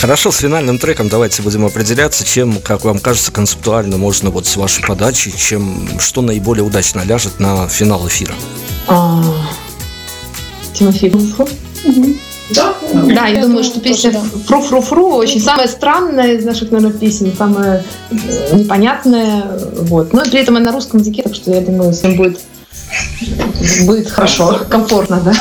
Хорошо, 0.00 0.30
с 0.30 0.36
финальным 0.36 0.78
треком 0.78 1.08
давайте 1.08 1.42
будем 1.42 1.64
определяться, 1.64 2.24
чем, 2.24 2.60
как 2.60 2.84
вам 2.84 2.98
кажется, 2.98 3.32
концептуально 3.32 3.96
можно 3.96 4.30
вот 4.30 4.46
с 4.46 4.56
вашей 4.56 4.84
подачей, 4.84 5.32
чем, 5.36 5.88
что 5.98 6.20
наиболее 6.20 6.64
удачно 6.64 7.00
ляжет 7.00 7.40
на 7.40 7.66
финал 7.66 8.06
эфира. 8.06 8.34
А, 8.86 9.24
Тимофей 10.74 11.10
Фру. 11.10 11.48
Да, 12.50 12.74
да, 12.92 13.26
я 13.26 13.42
думаю, 13.42 13.64
что 13.64 13.80
песня 13.80 14.12
Фру-Фру-Фру 14.46 15.16
очень 15.16 15.40
самая 15.40 15.66
странная 15.66 16.34
из 16.34 16.44
наших, 16.44 16.70
наверное, 16.70 16.96
песен, 16.96 17.32
самая 17.36 17.84
э, 18.10 18.56
непонятная, 18.56 19.44
вот. 19.72 20.12
Но 20.12 20.22
при 20.22 20.40
этом 20.40 20.56
она 20.56 20.66
на 20.66 20.72
русском 20.72 21.00
языке, 21.00 21.22
так 21.22 21.34
что 21.34 21.50
я 21.50 21.60
думаю, 21.60 21.92
всем 21.92 22.16
будет 22.16 22.40
будет 23.82 24.08
хорошо, 24.08 24.60
комфортно, 24.68 25.20
да. 25.24 25.32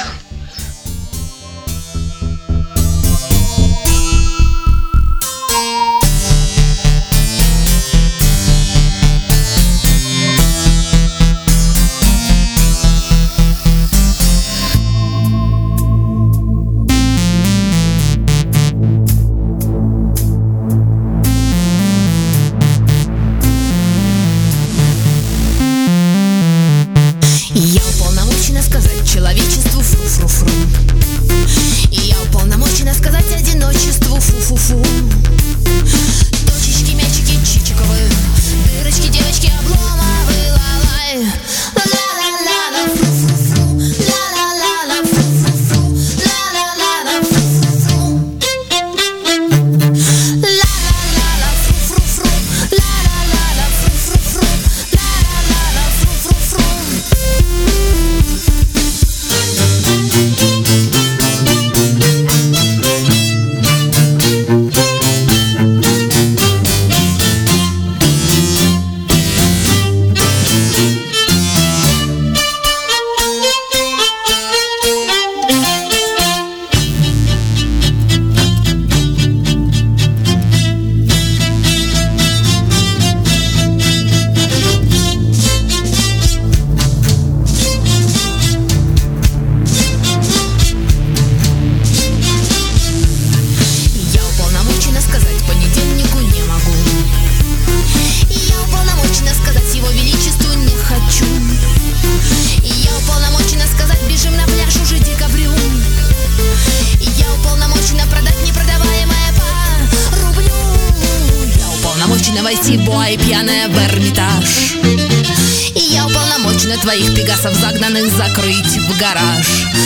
закрыть 118.27 118.77
в 118.77 118.99
гараж. 118.99 119.84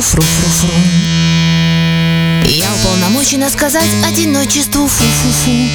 фру-фру-фру. 0.00 0.74
Я 2.46 2.68
уполномочена 2.74 3.50
сказать 3.50 3.90
одиночеству 4.06 4.86
фу-фу-фу. 4.88 5.68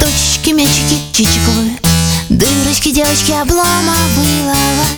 Точечки, 0.00 0.50
мячики, 0.50 0.98
чичиковы, 1.12 1.70
дырочки, 2.28 2.90
девочки, 2.90 3.32
обломовы, 3.32 4.44
лава. 4.46 4.88